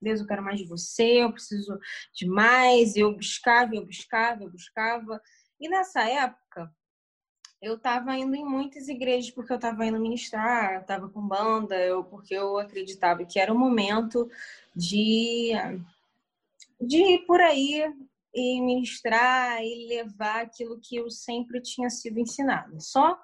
Deus, 0.00 0.20
eu 0.20 0.26
quero 0.26 0.44
mais 0.44 0.60
de 0.60 0.66
você, 0.66 1.24
eu 1.24 1.32
preciso 1.32 1.78
de 2.14 2.26
mais. 2.26 2.96
Eu 2.96 3.14
buscava, 3.14 3.74
eu 3.74 3.84
buscava, 3.84 4.44
eu 4.44 4.50
buscava. 4.50 5.20
E 5.60 5.68
nessa 5.68 6.08
época, 6.08 6.72
eu 7.60 7.74
estava 7.74 8.16
indo 8.16 8.36
em 8.36 8.44
muitas 8.44 8.88
igrejas 8.88 9.32
porque 9.32 9.52
eu 9.52 9.56
estava 9.56 9.84
indo 9.84 9.98
ministrar, 9.98 10.80
estava 10.80 11.08
com 11.08 11.20
banda, 11.20 11.76
eu, 11.76 12.04
porque 12.04 12.34
eu 12.34 12.56
acreditava 12.56 13.24
que 13.24 13.40
era 13.40 13.52
o 13.52 13.58
momento 13.58 14.30
de, 14.74 15.50
de 16.80 16.98
ir 16.98 17.26
por 17.26 17.40
aí 17.40 17.92
e 18.38 18.60
ministrar 18.60 19.62
e 19.62 19.88
levar 19.88 20.42
aquilo 20.42 20.80
que 20.80 20.96
eu 20.96 21.10
sempre 21.10 21.60
tinha 21.60 21.90
sido 21.90 22.18
ensinada. 22.18 22.78
Só 22.80 23.18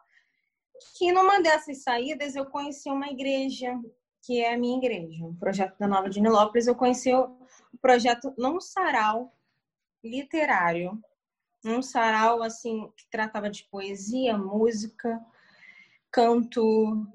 que 0.96 1.12
numa 1.12 1.40
dessas 1.40 1.82
saídas 1.82 2.34
eu 2.34 2.46
conheci 2.46 2.90
uma 2.90 3.08
igreja 3.08 3.78
que 4.22 4.40
é 4.40 4.54
a 4.54 4.58
minha 4.58 4.78
igreja, 4.78 5.24
o 5.24 5.34
projeto 5.36 5.78
da 5.78 5.86
Nova 5.86 6.08
de 6.08 6.20
Nilópolis. 6.20 6.66
Eu 6.66 6.74
conheci 6.74 7.12
o 7.14 7.36
projeto 7.80 8.32
num 8.38 8.60
sarau 8.60 9.32
literário, 10.02 10.98
um 11.64 11.82
sarau 11.82 12.42
assim 12.42 12.90
que 12.96 13.08
tratava 13.10 13.50
de 13.50 13.64
poesia, 13.64 14.36
música, 14.36 15.20
canto 16.10 17.06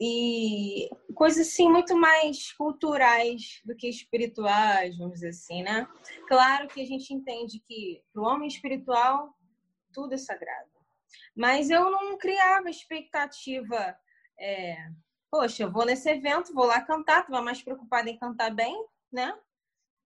e 0.00 0.88
coisas 1.14 1.48
assim 1.48 1.68
muito 1.68 1.96
mais 1.96 2.52
culturais 2.52 3.60
do 3.64 3.74
que 3.74 3.88
espirituais, 3.88 4.96
vamos 4.96 5.14
dizer 5.14 5.30
assim, 5.30 5.62
né? 5.62 5.88
Claro 6.28 6.68
que 6.68 6.80
a 6.80 6.86
gente 6.86 7.12
entende 7.12 7.60
que 7.60 8.02
para 8.12 8.22
o 8.22 8.26
homem 8.26 8.48
espiritual 8.48 9.34
tudo 9.92 10.14
é 10.14 10.18
sagrado, 10.18 10.70
mas 11.34 11.70
eu 11.70 11.90
não 11.90 12.16
criava 12.16 12.70
expectativa. 12.70 13.96
É, 14.38 14.76
Poxa, 15.30 15.64
eu 15.64 15.70
vou 15.70 15.84
nesse 15.84 16.08
evento, 16.08 16.54
vou 16.54 16.64
lá 16.64 16.80
cantar, 16.80 17.26
tu 17.26 17.32
vai 17.32 17.42
mais 17.42 17.62
preocupada 17.62 18.08
em 18.08 18.16
cantar 18.16 18.50
bem, 18.54 18.86
né? 19.12 19.38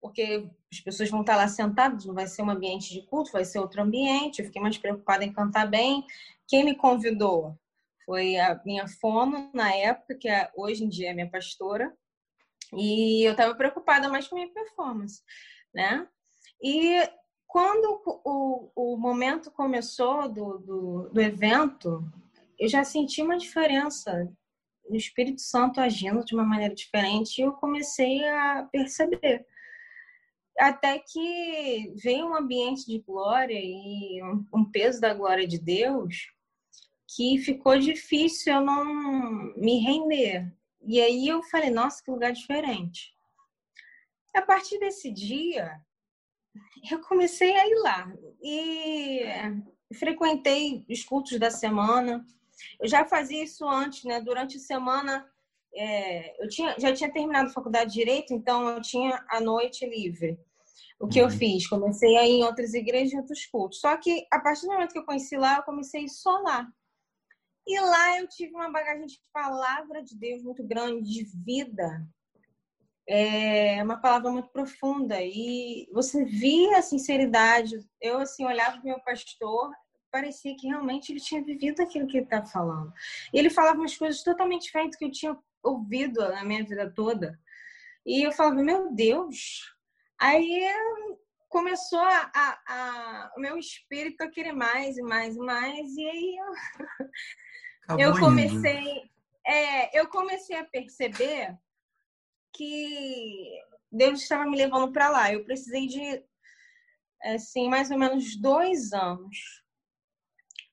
porque 0.03 0.45
as 0.69 0.81
pessoas 0.81 1.09
vão 1.09 1.21
estar 1.21 1.37
lá 1.37 1.47
sentadas, 1.47 2.03
não 2.03 2.13
vai 2.13 2.27
ser 2.27 2.41
um 2.41 2.49
ambiente 2.49 2.91
de 2.91 3.03
culto, 3.03 3.31
vai 3.31 3.45
ser 3.45 3.59
outro 3.59 3.81
ambiente. 3.81 4.39
Eu 4.39 4.45
fiquei 4.45 4.61
mais 4.61 4.77
preocupada 4.77 5.23
em 5.23 5.31
cantar 5.31 5.65
bem. 5.65 6.05
Quem 6.45 6.65
me 6.65 6.75
convidou 6.75 7.57
foi 8.05 8.37
a 8.37 8.59
minha 8.65 8.87
fono 8.87 9.49
na 9.53 9.73
época, 9.73 10.15
que 10.15 10.27
é, 10.27 10.51
hoje 10.55 10.83
em 10.83 10.89
dia 10.89 11.11
é 11.11 11.13
minha 11.13 11.29
pastora, 11.29 11.95
e 12.75 13.23
eu 13.23 13.31
estava 13.31 13.55
preocupada 13.55 14.09
mais 14.09 14.27
com 14.27 14.35
a 14.35 14.39
minha 14.39 14.53
performance, 14.53 15.21
né? 15.73 16.07
E 16.61 16.97
quando 17.47 18.01
o, 18.25 18.71
o 18.75 18.97
momento 18.97 19.51
começou 19.51 20.27
do, 20.27 20.57
do, 20.57 21.09
do 21.09 21.21
evento, 21.21 22.03
eu 22.57 22.67
já 22.67 22.83
senti 22.83 23.21
uma 23.21 23.37
diferença 23.37 24.27
no 24.89 24.95
Espírito 24.95 25.41
Santo 25.41 25.79
agindo 25.79 26.25
de 26.25 26.33
uma 26.33 26.43
maneira 26.43 26.73
diferente 26.73 27.37
e 27.37 27.41
eu 27.41 27.53
comecei 27.53 28.27
a 28.27 28.67
perceber 28.71 29.45
até 30.59 30.99
que 30.99 31.93
veio 31.95 32.27
um 32.27 32.35
ambiente 32.35 32.85
de 32.85 32.99
glória 32.99 33.59
e 33.59 34.21
um 34.53 34.65
peso 34.65 35.01
da 35.01 35.13
glória 35.13 35.47
de 35.47 35.59
Deus 35.59 36.32
que 37.15 37.37
ficou 37.39 37.77
difícil 37.77 38.53
eu 38.53 38.61
não 38.61 38.85
me 39.55 39.79
render. 39.79 40.51
E 40.81 40.99
aí 40.99 41.27
eu 41.27 41.43
falei, 41.43 41.69
nossa, 41.69 42.03
que 42.03 42.11
lugar 42.11 42.33
diferente. 42.33 43.13
A 44.33 44.41
partir 44.41 44.79
desse 44.79 45.11
dia, 45.11 45.79
eu 46.91 46.99
comecei 47.01 47.55
a 47.55 47.67
ir 47.67 47.75
lá 47.81 48.13
e 48.41 49.23
frequentei 49.95 50.85
os 50.89 51.03
cultos 51.03 51.37
da 51.39 51.51
semana. 51.51 52.25
Eu 52.79 52.87
já 52.87 53.05
fazia 53.05 53.43
isso 53.43 53.67
antes, 53.67 54.03
né? 54.03 54.19
Durante 54.19 54.57
a 54.57 54.59
semana, 54.59 55.25
é, 55.75 56.43
eu 56.43 56.49
tinha, 56.49 56.75
já 56.79 56.91
tinha 56.93 57.11
terminado 57.11 57.49
a 57.49 57.53
faculdade 57.53 57.91
de 57.91 57.99
Direito, 57.99 58.33
então 58.33 58.69
eu 58.69 58.81
tinha 58.81 59.23
a 59.29 59.39
noite 59.39 59.85
livre. 59.85 60.39
O 60.99 61.07
que 61.07 61.21
uhum. 61.21 61.29
eu 61.29 61.31
fiz? 61.31 61.67
Comecei 61.67 62.17
a 62.17 62.25
ir 62.25 62.39
em 62.39 62.43
outras 62.43 62.73
igrejas, 62.73 63.13
em 63.13 63.19
outros 63.19 63.45
cultos. 63.45 63.79
Só 63.79 63.95
que 63.97 64.25
a 64.31 64.39
partir 64.39 64.65
do 64.65 64.73
momento 64.73 64.93
que 64.93 64.99
eu 64.99 65.05
conheci 65.05 65.37
lá, 65.37 65.57
eu 65.57 65.63
comecei 65.63 66.01
a 66.01 66.05
ir 66.05 66.09
só 66.09 66.39
lá. 66.39 66.67
E 67.65 67.79
lá 67.79 68.19
eu 68.19 68.27
tive 68.27 68.53
uma 68.53 68.69
bagagem 68.69 69.05
de 69.05 69.19
palavra 69.31 70.03
de 70.03 70.17
Deus 70.17 70.43
muito 70.43 70.63
grande, 70.63 71.09
de 71.09 71.23
vida. 71.23 72.05
É 73.07 73.81
uma 73.83 73.97
palavra 73.97 74.31
muito 74.31 74.49
profunda. 74.49 75.17
E 75.21 75.89
você 75.93 76.25
via 76.25 76.77
a 76.77 76.81
sinceridade. 76.81 77.75
Eu, 78.01 78.19
assim, 78.19 78.45
olhava 78.45 78.77
para 78.77 78.81
o 78.81 78.85
meu 78.85 78.99
pastor, 78.99 79.71
parecia 80.11 80.55
que 80.55 80.67
realmente 80.67 81.11
ele 81.11 81.19
tinha 81.19 81.43
vivido 81.43 81.81
aquilo 81.81 82.07
que 82.07 82.17
ele 82.17 82.25
estava 82.25 82.45
falando. 82.45 82.93
E 83.33 83.39
ele 83.39 83.49
falava 83.49 83.79
umas 83.79 83.97
coisas 83.97 84.21
totalmente 84.23 84.63
diferentes 84.63 84.97
que 84.97 85.05
eu 85.05 85.11
tinha 85.11 85.37
ouvido 85.63 86.19
na 86.19 86.43
minha 86.43 86.63
vida 86.63 86.91
toda. 86.93 87.39
E 88.05 88.25
eu 88.25 88.31
falava, 88.31 88.61
meu 88.61 88.93
Deus. 88.93 89.73
Aí 90.19 90.63
começou 91.53 91.99
a, 91.99 92.31
a, 92.33 92.59
a, 92.67 93.33
o 93.37 93.39
meu 93.39 93.59
espírito 93.59 94.23
a 94.23 94.27
querer 94.27 94.53
mais 94.53 94.97
e 94.97 95.03
mais 95.03 95.35
e 95.35 95.39
mais. 95.39 95.95
E 95.95 96.09
aí 96.09 96.37
eu, 97.89 97.99
eu 97.99 98.19
comecei. 98.19 99.03
É, 99.45 99.99
eu 99.99 100.07
comecei 100.07 100.57
a 100.57 100.65
perceber 100.65 101.55
que 102.51 103.51
Deus 103.91 104.23
estava 104.23 104.45
me 104.45 104.57
levando 104.57 104.91
para 104.91 105.09
lá. 105.09 105.31
Eu 105.31 105.45
precisei 105.45 105.85
de 105.85 106.25
assim, 107.21 107.69
mais 107.69 107.91
ou 107.91 107.99
menos 107.99 108.35
dois 108.35 108.91
anos 108.91 109.63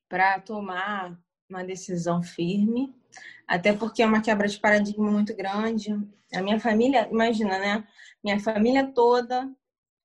para 0.09 0.41
tomar 0.41 1.15
uma 1.47 1.63
decisão 1.63 2.23
firme, 2.23 2.93
até 3.47 3.71
porque 3.71 4.01
é 4.01 4.05
uma 4.05 4.21
quebra 4.21 4.47
de 4.47 4.59
paradigma 4.59 5.11
muito 5.11 5.35
grande. 5.35 5.91
A 6.33 6.41
minha 6.41 6.59
família, 6.59 7.07
imagina, 7.11 7.59
né? 7.59 7.87
Minha 8.23 8.39
família 8.39 8.91
toda, 8.91 9.47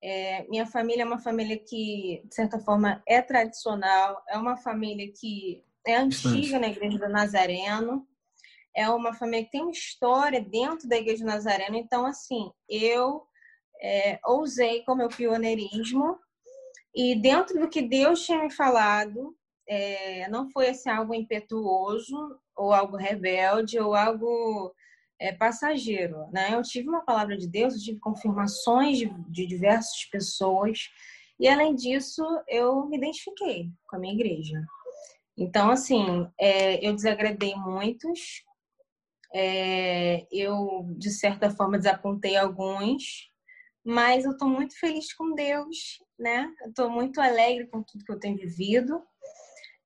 é, 0.02 0.46
minha 0.48 0.66
família 0.66 1.02
é 1.02 1.06
uma 1.06 1.18
família 1.18 1.58
que, 1.58 2.22
de 2.24 2.34
certa 2.34 2.58
forma, 2.58 3.02
é 3.06 3.20
tradicional, 3.22 4.22
é 4.28 4.36
uma 4.36 4.56
família 4.56 5.10
que 5.12 5.62
é 5.86 5.96
antiga 5.96 6.58
na 6.58 6.68
Igreja 6.68 6.98
do 6.98 7.08
Nazareno, 7.08 8.06
é 8.74 8.88
uma 8.90 9.14
família 9.14 9.44
que 9.44 9.50
tem 9.52 9.62
uma 9.62 9.70
história 9.70 10.40
dentro 10.40 10.88
da 10.88 10.96
Igreja 10.96 11.24
do 11.24 11.30
Nazareno. 11.30 11.76
Então, 11.76 12.04
assim, 12.04 12.50
eu 12.68 13.26
é, 13.80 14.18
ousei 14.24 14.82
com 14.82 14.94
meu 14.94 15.08
pioneirismo 15.08 16.18
e 16.94 17.14
dentro 17.14 17.58
do 17.58 17.68
que 17.68 17.82
Deus 17.82 18.24
tinha 18.24 18.42
me 18.42 18.50
falado, 18.50 19.34
é, 19.68 20.28
não 20.28 20.50
foi 20.50 20.68
assim, 20.68 20.88
algo 20.88 21.14
impetuoso 21.14 22.38
ou 22.54 22.72
algo 22.72 22.96
rebelde 22.96 23.78
ou 23.78 23.94
algo 23.94 24.74
é, 25.18 25.32
passageiro. 25.32 26.28
Né? 26.32 26.54
Eu 26.54 26.62
tive 26.62 26.88
uma 26.88 27.04
palavra 27.04 27.36
de 27.36 27.48
Deus, 27.48 27.74
eu 27.74 27.80
tive 27.80 28.00
confirmações 28.00 28.98
de, 28.98 29.08
de 29.28 29.46
diversas 29.46 30.04
pessoas 30.06 30.88
e, 31.38 31.48
além 31.48 31.74
disso, 31.74 32.22
eu 32.48 32.86
me 32.86 32.96
identifiquei 32.96 33.70
com 33.86 33.96
a 33.96 33.98
minha 33.98 34.14
igreja. 34.14 34.62
Então, 35.36 35.70
assim, 35.70 36.26
é, 36.40 36.86
eu 36.86 36.94
desagradei 36.94 37.54
muitos, 37.54 38.42
é, 39.34 40.26
eu, 40.32 40.86
de 40.96 41.10
certa 41.10 41.50
forma, 41.50 41.78
desapontei 41.78 42.36
alguns, 42.36 43.30
mas 43.84 44.24
eu 44.24 44.32
estou 44.32 44.48
muito 44.48 44.78
feliz 44.78 45.12
com 45.12 45.34
Deus, 45.34 46.02
né? 46.18 46.50
Estou 46.66 46.90
muito 46.90 47.20
alegre 47.20 47.66
com 47.66 47.82
tudo 47.82 48.04
que 48.04 48.12
eu 48.12 48.18
tenho 48.18 48.36
vivido. 48.36 49.00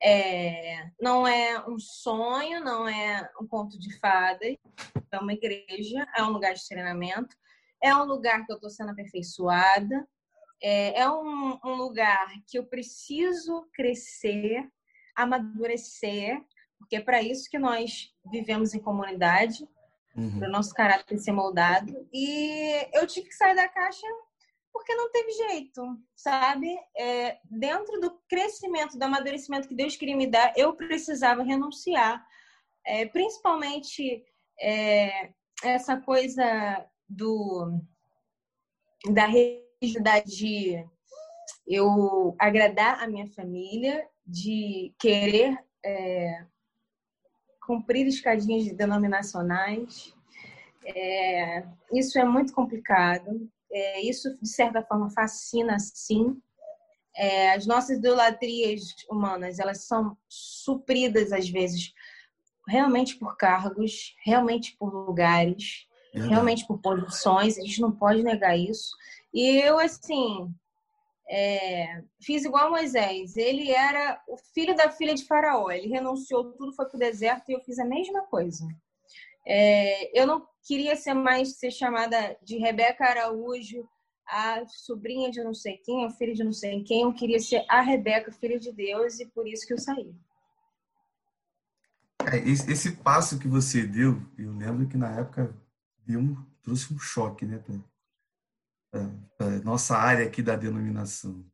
É, 0.03 0.91
não 1.01 1.27
é 1.27 1.63
um 1.69 1.79
sonho, 1.79 2.65
não 2.65 2.89
é 2.89 3.29
um 3.41 3.47
conto 3.47 3.79
de 3.79 3.99
fadas, 3.99 4.57
é 5.11 5.19
uma 5.19 5.33
igreja, 5.33 6.07
é 6.17 6.23
um 6.23 6.31
lugar 6.31 6.55
de 6.55 6.67
treinamento, 6.67 7.37
é 7.83 7.95
um 7.95 8.05
lugar 8.05 8.47
que 8.47 8.53
eu 8.53 8.57
estou 8.57 8.71
sendo 8.71 8.91
aperfeiçoada, 8.91 10.09
é, 10.63 11.01
é 11.01 11.11
um, 11.11 11.59
um 11.65 11.75
lugar 11.75 12.29
que 12.47 12.59
eu 12.59 12.65
preciso 12.65 13.69
crescer, 13.73 14.67
amadurecer, 15.15 16.41
porque 16.79 16.97
é 16.97 17.01
para 17.01 17.23
isso 17.23 17.49
que 17.51 17.59
nós 17.59 18.11
vivemos 18.31 18.75
em 18.75 18.81
comunidade, 18.81 19.69
uhum. 20.17 20.39
para 20.39 20.49
o 20.49 20.53
nosso 20.53 20.75
caráter 20.75 21.19
ser 21.19 21.33
moldado. 21.33 22.09
E 22.13 22.89
eu 22.93 23.07
tive 23.07 23.29
que 23.29 23.35
sair 23.35 23.55
da 23.55 23.69
caixa 23.69 24.07
porque 24.73 24.95
não 24.95 25.11
teve 25.11 25.33
jeito, 25.33 25.83
sabe? 26.17 26.69
É, 26.97 27.39
dentro 27.45 28.01
do 28.01 28.19
crescimento, 28.29 28.99
do 28.99 29.03
amadurecimento 29.03 29.69
que 29.69 29.75
Deus 29.75 29.97
queria 29.97 30.17
me 30.17 30.27
dar, 30.27 30.53
eu 30.57 30.75
precisava 30.75 31.43
renunciar. 31.43 32.25
É, 32.87 33.05
principalmente 33.07 34.25
é, 34.61 35.31
essa 35.63 35.97
coisa 35.99 36.87
do 37.09 37.81
da 39.13 39.27
rigidez 39.27 40.25
de 40.25 40.85
eu 41.67 42.35
agradar 42.39 43.03
a 43.03 43.07
minha 43.07 43.27
família, 43.29 44.07
de 44.27 44.95
querer 44.99 45.59
é, 45.85 46.45
cumprir 47.63 48.07
escadinhas 48.07 48.71
denominacionais. 48.73 50.15
É, 50.85 51.65
isso 51.93 52.19
é 52.19 52.25
muito 52.25 52.53
complicado. 52.53 53.51
É, 53.73 54.01
isso, 54.01 54.37
de 54.41 54.49
certa 54.49 54.83
forma, 54.83 55.11
fascina, 55.11 55.79
sim. 55.79 56.41
É, 57.17 57.53
as 57.53 57.67
nossas 57.67 57.99
idolatrias 57.99 58.83
humanas, 59.09 59.59
elas 59.59 59.85
são 59.85 60.17
supridas, 60.29 61.33
às 61.33 61.49
vezes, 61.49 61.93
realmente 62.67 63.17
por 63.17 63.37
cargos, 63.37 64.15
realmente 64.25 64.77
por 64.79 64.93
lugares, 64.93 65.87
uhum. 66.15 66.29
realmente 66.29 66.67
por 66.67 66.79
posições. 66.79 67.59
A 67.59 67.63
gente 67.63 67.81
não 67.81 67.93
pode 67.93 68.23
negar 68.23 68.57
isso. 68.57 68.97
E 69.33 69.59
eu, 69.59 69.79
assim, 69.79 70.53
é, 71.29 72.03
fiz 72.21 72.45
igual 72.45 72.71
Moisés. 72.71 73.37
Ele 73.37 73.71
era 73.71 74.21
o 74.29 74.37
filho 74.37 74.75
da 74.75 74.91
filha 74.91 75.15
de 75.15 75.25
Faraó. 75.25 75.71
Ele 75.71 75.89
renunciou 75.89 76.53
tudo, 76.53 76.75
foi 76.75 76.87
para 76.87 76.97
o 76.97 77.01
deserto 77.01 77.49
e 77.49 77.55
eu 77.55 77.61
fiz 77.61 77.79
a 77.79 77.85
mesma 77.85 78.23
coisa. 78.23 78.67
É, 79.47 80.19
eu 80.21 80.27
não 80.27 80.47
queria 80.67 80.97
ser 80.97 81.15
mais 81.15 81.59
ser 81.59 81.71
chamada 81.71 82.37
de 82.43 82.59
Rebeca 82.59 83.05
Araújo, 83.05 83.89
a 84.27 84.65
sobrinha 84.67 85.31
de 85.31 85.43
não 85.43 85.55
sei 85.55 85.77
quem, 85.79 86.07
a 86.07 86.11
filha 86.11 86.35
de 86.35 86.45
não 86.45 86.53
sei 86.53 86.83
quem. 86.85 87.03
Eu 87.03 87.13
queria 87.13 87.41
ser 87.41 87.65
a 87.69 87.81
Rebeca, 87.81 88.33
filha 88.33 88.59
de 88.59 88.73
Deus, 88.73 89.19
e 89.19 89.27
por 89.27 89.47
isso 89.47 89.67
que 89.67 89.73
eu 89.73 89.79
saí. 89.79 90.15
É, 92.33 92.37
esse 92.49 92.93
passo 92.97 93.39
que 93.39 93.49
você 93.49 93.87
deu, 93.87 94.21
eu 94.39 94.53
lembro 94.53 94.87
que 94.87 94.97
na 94.97 95.11
época 95.19 95.55
deu 96.07 96.21
um, 96.21 96.37
trouxe 96.63 96.93
um 96.93 96.99
choque, 96.99 97.47
né, 97.47 97.63
nossa 99.65 99.97
área 99.97 100.27
aqui 100.27 100.43
da 100.43 100.57
denominação. 100.57 101.45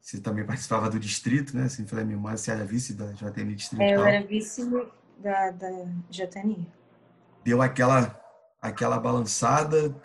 Você 0.00 0.20
também 0.20 0.46
participava 0.46 0.88
do 0.88 0.98
distrito, 0.98 1.54
né? 1.56 1.64
Assim, 1.64 1.86
foi 1.86 2.00
a 2.00 2.04
memória, 2.04 2.38
você 2.38 2.50
era 2.50 2.64
vice 2.64 2.94
da 2.94 3.12
JTN 3.12 3.54
Distrital. 3.54 3.86
É, 3.86 3.94
eu 3.94 4.06
era 4.06 4.26
vice 4.26 4.62
da, 5.18 5.50
da 5.50 5.68
JTN. 6.08 6.66
Deu 7.48 7.62
aquela, 7.62 8.14
aquela 8.60 9.00
balançada. 9.00 9.96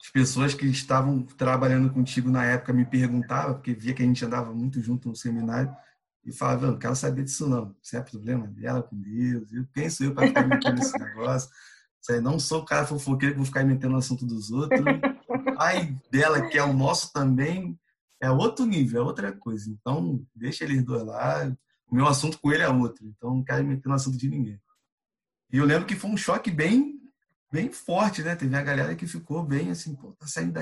As 0.00 0.10
pessoas 0.12 0.54
que 0.54 0.64
estavam 0.64 1.22
trabalhando 1.22 1.92
contigo 1.92 2.30
na 2.30 2.44
época 2.44 2.72
me 2.72 2.84
perguntavam, 2.84 3.54
porque 3.54 3.74
via 3.74 3.92
que 3.92 4.00
a 4.00 4.06
gente 4.06 4.24
andava 4.24 4.54
muito 4.54 4.80
junto 4.80 5.08
no 5.08 5.16
seminário, 5.16 5.74
e 6.24 6.32
falavam, 6.32 6.70
não 6.70 6.78
quero 6.78 6.94
saber 6.94 7.24
disso 7.24 7.48
não. 7.48 7.74
Isso 7.82 7.96
é 7.96 8.00
problema 8.00 8.46
dela 8.46 8.80
com 8.80 8.94
Deus. 8.96 9.52
Eu, 9.52 9.66
quem 9.74 9.90
sou 9.90 10.06
eu 10.06 10.14
para 10.14 10.28
ficar 10.28 10.46
metendo 10.46 10.76
nesse 10.76 10.96
negócio? 10.96 11.50
Não 12.22 12.38
sou 12.38 12.60
o 12.60 12.64
cara 12.64 12.86
fofoqueiro 12.86 13.34
que 13.34 13.38
vou 13.38 13.46
ficar 13.46 13.64
metendo 13.64 13.94
no 13.94 13.98
assunto 13.98 14.24
dos 14.24 14.52
outros. 14.52 14.80
O 15.28 15.56
pai 15.56 15.98
dela, 16.12 16.46
que 16.46 16.56
é 16.56 16.62
o 16.62 16.72
nosso 16.72 17.12
também, 17.12 17.76
é 18.22 18.30
outro 18.30 18.64
nível, 18.64 19.02
é 19.02 19.04
outra 19.04 19.32
coisa. 19.32 19.68
Então, 19.68 20.24
deixa 20.32 20.62
eles 20.62 20.84
dois 20.84 21.02
lá. 21.02 21.52
O 21.88 21.96
meu 21.96 22.06
assunto 22.06 22.38
com 22.38 22.52
ele 22.52 22.62
é 22.62 22.68
outro. 22.68 23.04
Então, 23.04 23.34
não 23.34 23.42
quero 23.42 23.64
me 23.64 23.74
meter 23.74 23.88
no 23.88 23.96
assunto 23.96 24.16
de 24.16 24.28
ninguém. 24.28 24.60
E 25.54 25.56
eu 25.56 25.64
lembro 25.64 25.86
que 25.86 25.94
foi 25.94 26.10
um 26.10 26.16
choque 26.16 26.50
bem, 26.50 27.00
bem 27.52 27.70
forte, 27.70 28.24
né? 28.24 28.34
Teve 28.34 28.56
a 28.56 28.60
galera 28.60 28.96
que 28.96 29.06
ficou 29.06 29.40
bem 29.40 29.70
assim, 29.70 29.94
pô, 29.94 30.10
tá 30.10 30.26
saindo 30.26 30.52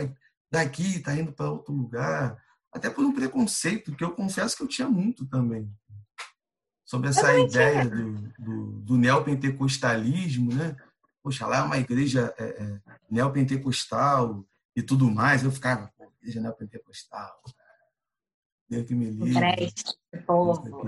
daqui, 0.51 0.99
tá 0.99 1.17
indo 1.17 1.33
para 1.33 1.51
outro 1.51 1.73
lugar. 1.73 2.37
Até 2.71 2.91
por 2.91 3.03
um 3.03 3.15
preconceito, 3.15 3.97
que 3.97 4.05
eu 4.05 4.13
confesso 4.13 4.55
que 4.55 4.63
eu 4.63 4.69
tinha 4.69 4.87
muito 4.87 5.25
também. 5.25 5.75
Sobre 6.85 7.09
essa 7.09 7.39
ideia 7.39 7.89
do, 7.89 8.13
do, 8.39 8.73
do 8.83 8.99
neopentecostalismo, 8.99 10.55
né? 10.55 10.77
Poxa, 11.23 11.47
lá 11.47 11.61
é 11.61 11.63
uma 11.63 11.79
igreja 11.79 12.35
é, 12.37 12.45
é, 12.45 12.81
neopentecostal 13.11 14.47
e 14.77 14.83
tudo 14.83 15.11
mais. 15.11 15.43
Eu 15.43 15.51
ficava, 15.51 15.91
igreja 16.21 16.39
neopentecostal. 16.39 17.43
Deus 18.69 18.87
que 18.87 18.95
me 18.95 19.07
livre. 19.07 19.33
Não 19.33 19.41
presta, 19.41 19.95
povo. 20.27 20.85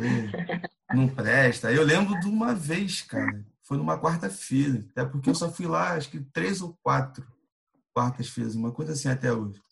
Não 0.92 1.08
presta. 1.08 1.72
Eu 1.72 1.84
lembro 1.84 2.20
de 2.20 2.26
uma 2.26 2.54
vez, 2.54 3.00
cara. 3.00 3.53
Foi 3.64 3.77
numa 3.77 3.98
quarta-feira. 3.98 4.87
Até 4.90 5.05
porque 5.05 5.31
eu 5.31 5.35
só 5.35 5.50
fui 5.50 5.66
lá, 5.66 5.94
acho 5.94 6.11
que 6.11 6.20
três 6.20 6.61
ou 6.61 6.79
quatro 6.83 7.27
quartas-feiras, 7.94 8.55
uma 8.55 8.72
coisa 8.72 8.92
assim 8.92 9.09
até 9.09 9.33
hoje. 9.33 9.62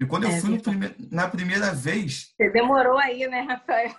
E 0.00 0.06
quando 0.06 0.24
eu 0.24 0.30
é, 0.30 0.40
fui 0.40 0.60
prime... 0.60 0.94
na 1.10 1.28
primeira 1.28 1.74
vez. 1.74 2.32
Você 2.36 2.50
demorou 2.50 2.98
aí, 2.98 3.26
né, 3.26 3.40
Rafael? 3.40 3.90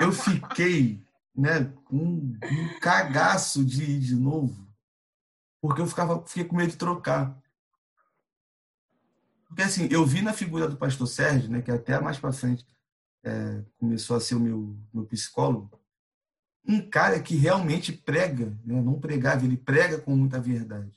eu 0.00 0.10
fiquei 0.10 1.04
né, 1.36 1.64
com 1.84 1.96
um 1.96 2.38
cagaço 2.80 3.64
de 3.64 3.82
ir 3.82 4.00
de 4.00 4.14
novo. 4.14 4.66
Porque 5.60 5.82
eu 5.82 5.86
ficava, 5.86 6.24
fiquei 6.26 6.44
com 6.44 6.56
medo 6.56 6.70
de 6.70 6.78
trocar. 6.78 7.38
Porque 9.46 9.62
assim, 9.62 9.88
eu 9.90 10.04
vi 10.06 10.22
na 10.22 10.32
figura 10.32 10.68
do 10.68 10.76
pastor 10.76 11.06
Sérgio, 11.06 11.50
né, 11.50 11.60
que 11.60 11.70
até 11.70 12.00
mais 12.00 12.18
para 12.18 12.32
frente 12.32 12.66
é, 13.24 13.62
começou 13.78 14.16
a 14.16 14.20
ser 14.20 14.34
o 14.34 14.40
meu, 14.40 14.76
meu 14.92 15.04
psicólogo, 15.06 15.78
um 16.66 16.80
cara 16.80 17.20
que 17.20 17.36
realmente 17.36 17.92
prega, 17.92 18.46
né, 18.64 18.80
não 18.80 18.98
pregava, 18.98 19.44
ele 19.44 19.56
prega 19.56 19.98
com 19.98 20.16
muita 20.16 20.40
verdade. 20.40 20.92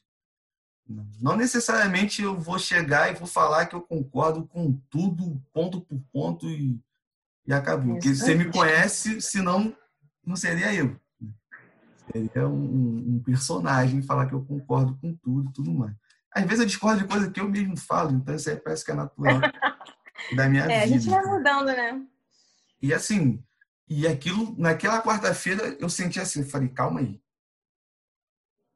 Não 1.19 1.35
necessariamente 1.35 2.21
eu 2.21 2.39
vou 2.39 2.57
chegar 2.57 3.11
e 3.11 3.15
vou 3.15 3.27
falar 3.27 3.65
que 3.65 3.75
eu 3.75 3.81
concordo 3.81 4.47
com 4.47 4.71
tudo, 4.89 5.41
ponto 5.53 5.81
por 5.81 5.99
ponto, 6.13 6.49
e, 6.49 6.79
e 7.45 7.53
acabou. 7.53 7.95
Porque 7.95 8.15
você 8.15 8.33
me 8.33 8.49
conhece, 8.49 9.21
senão 9.21 9.75
não 10.25 10.37
seria 10.37 10.73
eu. 10.73 10.97
Seria 12.09 12.47
um, 12.47 13.15
um 13.15 13.21
personagem 13.23 14.01
falar 14.01 14.27
que 14.27 14.33
eu 14.33 14.45
concordo 14.45 14.97
com 15.01 15.13
tudo 15.15 15.49
e 15.49 15.53
tudo 15.53 15.73
mais. 15.73 15.93
Às 16.33 16.43
vezes 16.43 16.59
eu 16.59 16.65
discordo 16.65 17.01
de 17.01 17.07
coisa 17.07 17.29
que 17.29 17.41
eu 17.41 17.49
mesmo 17.49 17.75
falo, 17.75 18.11
então 18.11 18.35
isso 18.35 18.49
aí 18.49 18.55
parece 18.55 18.85
que 18.85 18.91
é 18.91 18.95
natural 18.95 19.41
da 20.35 20.47
minha 20.47 20.63
é, 20.63 20.67
vida. 20.67 20.73
É, 20.73 20.83
a 20.83 20.87
gente 20.87 21.09
vai 21.09 21.25
mudando, 21.25 21.67
né? 21.67 22.01
E 22.81 22.93
assim, 22.93 23.43
e 23.89 24.05
aquilo, 24.05 24.53
naquela 24.57 25.01
quarta-feira, 25.01 25.77
eu 25.79 25.89
senti 25.89 26.19
assim, 26.19 26.43
falei, 26.43 26.67
calma 26.67 26.99
aí. 26.99 27.21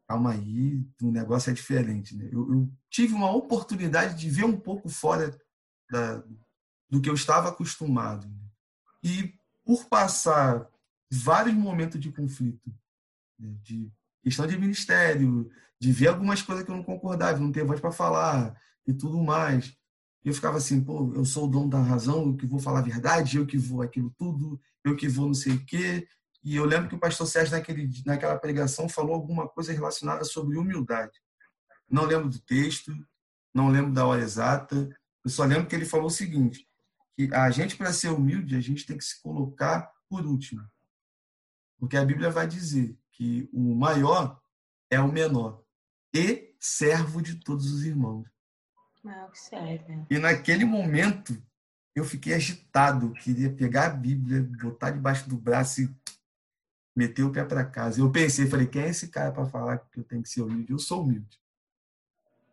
Calma 0.08 0.32
aí, 0.32 0.86
o 1.02 1.12
negócio 1.12 1.50
é 1.50 1.54
diferente. 1.54 2.16
Né? 2.16 2.30
Eu, 2.32 2.52
eu 2.52 2.72
tive 2.90 3.14
uma 3.14 3.32
oportunidade 3.32 4.20
de 4.20 4.30
ver 4.30 4.46
um 4.46 4.58
pouco 4.58 4.90
fora 4.90 5.38
da, 5.90 6.24
do 6.90 7.02
que 7.02 7.10
eu 7.10 7.14
estava 7.14 7.50
acostumado. 7.50 8.30
E 9.04 9.34
por 9.66 9.86
passar 9.86 10.70
vários 11.12 11.56
momentos 11.56 12.00
de 12.00 12.12
conflito, 12.12 12.74
né? 13.38 13.54
de 13.64 13.92
questão 14.24 14.48
de 14.48 14.58
ministério, 14.58 15.50
de 15.80 15.92
ver 15.92 16.08
algumas 16.08 16.42
coisas 16.42 16.64
que 16.64 16.72
eu 16.72 16.76
não 16.76 16.84
concordava, 16.84 17.40
não 17.40 17.52
ter 17.52 17.66
voz 17.66 17.82
para 17.82 17.92
falar 17.92 18.56
e 18.88 18.94
tudo 18.94 19.22
mais. 19.22 19.76
E 20.24 20.30
eu 20.30 20.34
ficava 20.34 20.58
assim, 20.58 20.84
pô, 20.84 21.12
eu 21.16 21.26
sou 21.26 21.46
o 21.46 21.48
dono 21.48 21.70
da 21.70 21.82
razão, 21.82 22.28
eu 22.28 22.36
que 22.36 22.46
vou 22.46 22.60
falar 22.60 22.80
a 22.80 22.84
verdade, 22.84 23.38
eu 23.38 23.46
que 23.46 23.58
vou 23.58 23.82
aquilo 23.82 24.14
tudo, 24.18 24.60
eu 24.84 24.96
que 24.96 25.08
vou 25.08 25.28
não 25.28 25.34
sei 25.34 25.54
o 25.54 25.66
quê. 25.66 26.08
E 26.44 26.56
eu 26.56 26.66
lembro 26.66 26.90
que 26.90 26.96
o 26.96 27.00
pastor 27.00 27.28
Sérgio, 27.28 27.56
naquele, 27.56 27.90
naquela 28.06 28.38
pregação, 28.38 28.88
falou 28.88 29.14
alguma 29.14 29.48
coisa 29.48 29.72
relacionada 29.72 30.24
sobre 30.24 30.58
humildade. 30.58 31.20
Não 31.90 32.06
lembro 32.06 32.30
do 32.30 32.40
texto, 32.40 32.92
não 33.54 33.70
lembro 33.70 33.92
da 33.92 34.06
hora 34.06 34.22
exata, 34.22 34.90
eu 35.24 35.30
só 35.30 35.44
lembro 35.44 35.68
que 35.68 35.76
ele 35.76 35.86
falou 35.86 36.08
o 36.08 36.12
seguinte, 36.12 36.68
que 37.16 37.34
a 37.34 37.50
gente, 37.52 37.76
para 37.76 37.94
ser 37.94 38.10
humilde, 38.10 38.56
a 38.56 38.62
gente 38.62 38.86
tem 38.86 38.98
que 38.98 39.04
se 39.04 39.22
colocar 39.22 39.92
por 40.10 40.26
último. 40.26 40.62
Porque 41.78 41.98
a 41.98 42.06
Bíblia 42.06 42.30
vai 42.30 42.48
dizer 42.48 42.98
que 43.12 43.50
o 43.52 43.76
maior 43.76 44.40
é 44.90 45.00
o 45.00 45.12
menor 45.12 45.64
e 46.14 46.56
servo 46.60 47.22
de 47.22 47.36
todos 47.36 47.72
os 47.72 47.84
irmãos. 47.86 48.31
Ah, 49.06 49.28
e 50.10 50.20
naquele 50.20 50.64
momento 50.64 51.42
eu 51.96 52.06
fiquei 52.06 52.34
agitado, 52.34 53.14
queria 53.14 53.52
pegar 53.52 53.88
a 53.88 53.90
Bíblia, 53.90 54.48
botar 54.62 54.92
debaixo 54.92 55.28
do 55.28 55.36
braço 55.36 55.82
e 55.82 55.96
meter 56.96 57.24
o 57.24 57.32
pé 57.32 57.44
para 57.44 57.66
casa. 57.66 58.00
Eu 58.00 58.12
pensei, 58.12 58.48
falei, 58.48 58.68
quem 58.68 58.84
é 58.84 58.90
esse 58.90 59.08
cara 59.08 59.32
para 59.32 59.46
falar 59.46 59.80
que 59.80 60.00
eu 60.00 60.04
tenho 60.04 60.22
que 60.22 60.30
ser 60.30 60.42
humilde? 60.42 60.72
Eu 60.72 60.80
sou 60.80 61.04
humilde. 61.04 61.40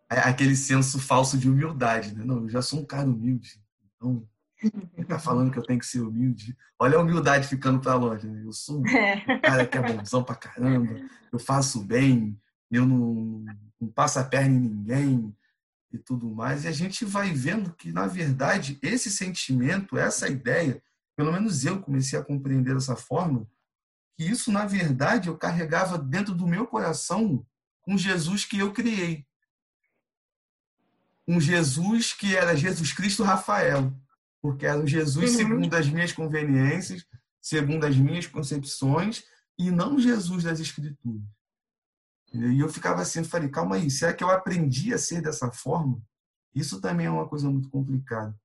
Aquele 0.09 0.57
senso 0.57 0.99
falso 0.99 1.37
de 1.37 1.51
humildade, 1.51 2.15
né? 2.15 2.25
Não, 2.25 2.39
eu 2.39 2.49
já 2.49 2.63
sou 2.63 2.81
um 2.81 2.85
cara 2.85 3.07
humilde. 3.07 3.63
Então, 3.95 4.27
ele 4.97 5.07
tá 5.07 5.19
falando 5.19 5.53
que 5.53 5.59
eu 5.59 5.63
tenho 5.63 5.79
que 5.79 5.87
ser 5.87 6.01
humilde. 6.01 6.57
Olha 6.79 6.97
a 6.97 7.01
humildade 7.03 7.47
ficando 7.47 7.79
para 7.79 7.95
longe. 7.95 8.27
Né? 8.27 8.43
Eu 8.43 8.53
sou 8.53 8.81
um 8.81 9.41
cara 9.43 9.67
que 9.67 9.77
é 9.77 9.83
bonzão 9.83 10.25
pra 10.25 10.35
caramba. 10.35 10.99
Eu 11.31 11.39
faço 11.39 11.85
bem. 11.85 12.41
Eu 12.71 12.87
não, 12.87 13.45
não 13.79 13.89
passo 13.89 14.19
a 14.19 14.25
perna 14.25 14.57
em 14.57 14.61
ninguém 14.61 15.37
e 15.93 15.99
tudo 15.99 16.31
mais. 16.31 16.65
E 16.65 16.69
a 16.69 16.73
gente 16.73 17.05
vai 17.05 17.33
vendo 17.33 17.73
que, 17.75 17.93
na 17.93 18.07
verdade, 18.07 18.79
esse 18.83 19.11
sentimento, 19.11 19.97
essa 19.97 20.29
ideia, 20.29 20.83
pelo 21.17 21.33
menos 21.33 21.65
eu 21.65 21.81
comecei 21.81 22.19
a 22.19 22.25
compreender 22.25 22.75
dessa 22.75 22.97
forma, 22.97 23.47
que 24.17 24.25
isso, 24.25 24.51
na 24.51 24.67
verdade, 24.67 25.29
eu 25.29 25.37
carregava 25.37 25.97
dentro 25.97 26.35
do 26.35 26.47
meu 26.47 26.67
coração 26.67 27.45
um 27.87 27.97
Jesus 27.97 28.45
que 28.45 28.59
eu 28.59 28.73
criei. 28.73 29.25
Um 31.27 31.41
Jesus 31.41 32.13
que 32.13 32.37
era 32.37 32.57
Jesus 32.57 32.93
Cristo 32.93 33.23
Rafael 33.23 33.95
porque 34.41 34.67
era 34.67 34.79
um 34.79 34.87
Jesus 34.87 35.33
uhum. 35.33 35.37
segundo 35.37 35.75
as 35.75 35.89
minhas 35.89 36.13
conveniências, 36.13 37.05
segundo 37.41 37.85
as 37.85 37.97
minhas 37.97 38.27
concepções, 38.27 39.25
e 39.59 39.71
não 39.71 39.99
Jesus 39.99 40.45
das 40.45 40.61
Escrituras. 40.61 41.23
E 42.33 42.61
eu 42.61 42.69
ficava 42.69 43.03
assim, 43.03 43.25
falei, 43.25 43.49
calma 43.49 43.77
aí, 43.77 43.91
será 43.91 44.13
que 44.13 44.23
eu 44.23 44.31
aprendi 44.31 44.93
a 44.93 44.99
ser 44.99 45.23
dessa 45.23 45.51
forma? 45.51 46.01
Isso 46.55 46.81
também 46.81 47.07
é 47.07 47.11
uma 47.11 47.29
coisa 47.29 47.49
muito 47.51 47.71
complicada. 47.71 48.39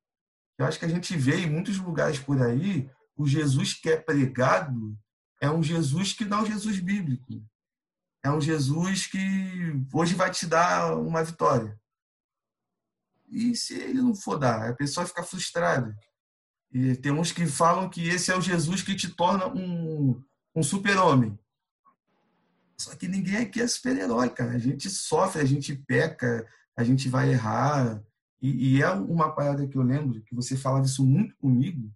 Eu 0.58 0.66
acho 0.66 0.80
que 0.80 0.86
a 0.86 0.90
gente 0.90 1.18
vê 1.18 1.42
em 1.42 1.50
muitos 1.50 1.78
lugares 1.78 2.20
por 2.20 2.42
aí, 2.42 2.90
o 3.16 3.28
Jesus 3.28 3.74
que 3.74 3.90
é 3.90 3.98
pregado 3.98 4.98
é 5.42 5.50
um 5.50 5.62
Jesus 5.62 6.14
que 6.14 6.26
não 6.26 6.40
é 6.40 6.42
um 6.44 6.46
Jesus 6.46 6.80
bíblico. 6.80 7.44
É 8.24 8.32
um 8.32 8.40
Jesus 8.40 9.08
que 9.08 9.20
hoje 9.92 10.16
vai 10.16 10.32
te 10.32 10.48
dar 10.48 10.98
uma 10.98 11.24
vitória. 11.24 11.78
E 13.28 13.56
se 13.56 13.74
ele 13.74 14.02
não 14.02 14.16
for 14.16 14.38
dar, 14.38 14.70
a 14.70 14.74
pessoa 14.74 15.06
fica 15.06 15.24
frustrada. 15.24 15.94
E 16.72 16.96
tem 16.96 17.12
uns 17.12 17.32
que 17.32 17.46
falam 17.46 17.90
que 17.90 18.08
esse 18.08 18.32
é 18.32 18.38
o 18.38 18.42
Jesus 18.42 18.82
que 18.82 18.96
te 18.96 19.10
torna 19.10 19.48
um, 19.48 20.24
um 20.56 20.64
super-homem. 20.64 21.38
Só 22.84 22.94
que 22.98 23.08
ninguém 23.08 23.38
aqui 23.38 23.62
é 23.62 23.68
super-herói, 23.68 24.30
cara. 24.30 24.52
A 24.52 24.58
gente 24.58 24.90
sofre, 24.90 25.42
a 25.42 25.46
gente 25.46 25.74
peca, 25.74 26.46
a 26.76 26.84
gente 26.84 27.08
vai 27.08 27.32
errar. 27.32 28.04
E, 28.42 28.76
e, 28.76 28.84
é 28.84 28.90
uma 28.90 29.34
parada 29.34 29.66
que 29.66 29.78
eu 29.78 29.82
lembro, 29.82 30.22
que 30.22 30.36
você 30.36 30.58
falava 30.58 30.86
isso 30.86 31.06
muito 31.06 31.34
comigo, 31.38 31.90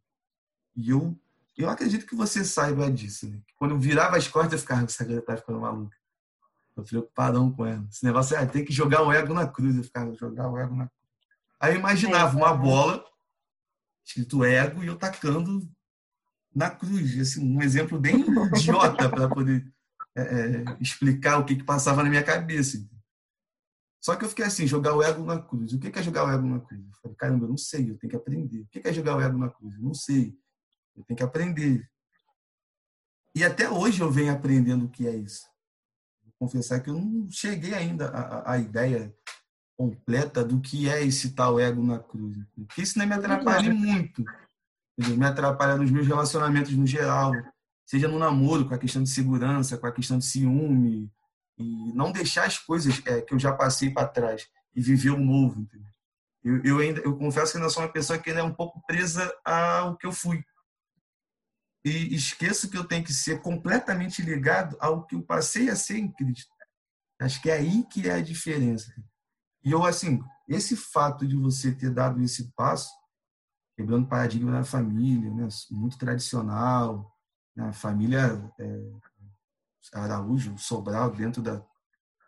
e 0.73 0.91
eu, 0.91 1.19
eu 1.57 1.69
acredito 1.69 2.05
que 2.05 2.15
você 2.15 2.45
saiba 2.45 2.89
disso. 2.89 3.29
Né? 3.29 3.41
Quando 3.57 3.71
eu 3.71 3.79
virava 3.79 4.15
as 4.15 4.29
costas, 4.29 4.53
eu 4.53 4.59
ficava, 4.59 4.85
essa 4.85 5.03
garota 5.03 5.25
tá 5.25 5.35
ficando 5.35 5.59
maluca. 5.59 5.97
Eu 6.77 6.83
preocupadão 6.83 7.51
com 7.51 7.65
ela. 7.65 7.85
Esse 7.91 8.05
negócio 8.05 8.37
é, 8.37 8.45
tem 8.45 8.63
que 8.63 8.71
jogar 8.71 9.01
o 9.01 9.11
ego 9.11 9.33
na 9.33 9.45
cruz. 9.45 9.75
Eu 9.75 9.83
ficava, 9.83 10.13
jogar 10.13 10.49
o 10.49 10.57
ego 10.57 10.73
na 10.73 10.87
cruz. 10.87 11.01
Aí 11.59 11.73
eu 11.73 11.79
imaginava 11.79 12.37
uma 12.37 12.53
bola 12.53 13.03
escrito 14.05 14.45
ego 14.45 14.81
e 14.83 14.87
eu 14.87 14.95
tacando 14.95 15.67
na 16.55 16.69
cruz. 16.69 17.19
Assim, 17.19 17.43
um 17.43 17.61
exemplo 17.61 17.99
bem 17.99 18.23
idiota 18.55 19.09
para 19.09 19.27
poder 19.27 19.69
é, 20.17 20.21
é, 20.21 20.77
explicar 20.81 21.37
o 21.37 21.45
que, 21.45 21.55
que 21.55 21.63
passava 21.63 22.03
na 22.03 22.09
minha 22.09 22.23
cabeça. 22.23 22.83
Só 24.01 24.15
que 24.15 24.25
eu 24.25 24.29
fiquei 24.29 24.45
assim, 24.45 24.65
jogar 24.65 24.95
o 24.95 25.03
ego 25.03 25.23
na 25.23 25.39
cruz. 25.39 25.73
O 25.73 25.79
que 25.79 25.97
é 25.97 26.03
jogar 26.03 26.25
o 26.25 26.31
ego 26.31 26.47
na 26.47 26.59
cruz? 26.59 26.81
Eu 26.81 27.01
falei, 27.01 27.17
caramba, 27.17 27.45
eu 27.45 27.49
não 27.49 27.57
sei, 27.57 27.91
eu 27.91 27.97
tenho 27.97 28.09
que 28.09 28.15
aprender. 28.15 28.61
O 28.61 28.67
que 28.67 28.87
é 28.87 28.93
jogar 28.93 29.15
o 29.15 29.21
ego 29.21 29.37
na 29.37 29.49
cruz? 29.49 29.75
Eu 29.75 29.81
não 29.81 29.93
sei, 29.93 30.35
eu 30.95 31.03
tenho 31.03 31.17
que 31.17 31.23
aprender. 31.23 31.89
E 33.35 33.43
até 33.43 33.69
hoje 33.69 34.01
eu 34.01 34.09
venho 34.09 34.33
aprendendo 34.33 34.85
o 34.85 34.89
que 34.89 35.07
é 35.07 35.15
isso. 35.15 35.45
Vou 36.23 36.33
confessar 36.39 36.79
que 36.79 36.89
eu 36.89 36.95
não 36.95 37.29
cheguei 37.29 37.73
ainda 37.73 38.09
à, 38.09 38.53
à 38.53 38.57
ideia 38.57 39.15
completa 39.77 40.43
do 40.43 40.59
que 40.59 40.89
é 40.89 41.03
esse 41.05 41.35
tal 41.35 41.59
ego 41.59 41.83
na 41.83 41.99
cruz. 41.99 42.35
Porque 42.55 42.81
isso 42.81 42.97
me 42.97 43.13
atrapalha 43.13 43.71
muito. 43.71 44.23
Me 44.97 45.25
atrapalha 45.25 45.77
nos 45.77 45.91
meus 45.91 46.07
relacionamentos 46.07 46.71
no 46.75 46.87
geral. 46.87 47.31
Seja 47.87 48.07
no 48.09 48.19
namoro, 48.19 48.67
com 48.67 48.75
a 48.75 48.77
questão 48.77 49.01
de 49.01 49.09
segurança, 49.09 49.77
com 49.77 49.87
a 49.87 49.91
questão 49.93 50.17
de 50.17 50.25
ciúme. 50.25 51.09
E 51.57 51.93
não 51.93 52.11
deixar 52.11 52.45
as 52.45 52.57
coisas 52.57 53.01
é, 53.05 53.21
que 53.21 53.33
eu 53.33 53.39
já 53.39 53.53
passei 53.53 53.89
para 53.89 54.07
trás 54.07 54.45
e 54.75 54.81
viver 54.81 55.11
o 55.11 55.19
novo. 55.19 55.61
Entendeu? 55.61 55.87
Eu, 56.43 56.63
eu, 56.63 56.79
ainda, 56.79 56.99
eu 56.99 57.17
confesso 57.17 57.53
que 57.53 57.57
ainda 57.57 57.69
sou 57.69 57.81
uma 57.81 57.91
pessoa 57.91 58.19
que 58.19 58.29
ainda 58.29 58.41
é 58.41 58.43
um 58.43 58.53
pouco 58.53 58.81
presa 58.85 59.33
ao 59.43 59.97
que 59.97 60.05
eu 60.05 60.11
fui. 60.11 60.43
E 61.85 62.13
esqueço 62.13 62.69
que 62.69 62.77
eu 62.77 62.83
tenho 62.83 63.03
que 63.03 63.13
ser 63.13 63.41
completamente 63.41 64.21
ligado 64.21 64.75
ao 64.81 65.05
que 65.05 65.15
eu 65.15 65.23
passei 65.23 65.69
a 65.69 65.75
ser 65.75 65.97
em 65.97 66.11
Cristo. 66.11 66.53
Acho 67.21 67.41
que 67.41 67.49
é 67.49 67.53
aí 67.53 67.85
que 67.85 68.09
é 68.09 68.15
a 68.15 68.21
diferença. 68.21 68.93
E 69.63 69.71
eu, 69.71 69.83
assim, 69.85 70.21
esse 70.47 70.75
fato 70.75 71.25
de 71.25 71.37
você 71.37 71.73
ter 71.73 71.89
dado 71.89 72.21
esse 72.21 72.51
passo, 72.53 72.89
quebrando 73.77 74.07
paradigma 74.07 74.51
na 74.51 74.63
família, 74.63 75.31
né? 75.31 75.47
muito 75.71 75.97
tradicional? 75.97 77.16
A 77.57 77.73
família 77.73 78.39
é, 78.59 78.91
Araújo, 79.93 80.57
Sobral, 80.57 81.11
dentro 81.11 81.41
da, 81.41 81.63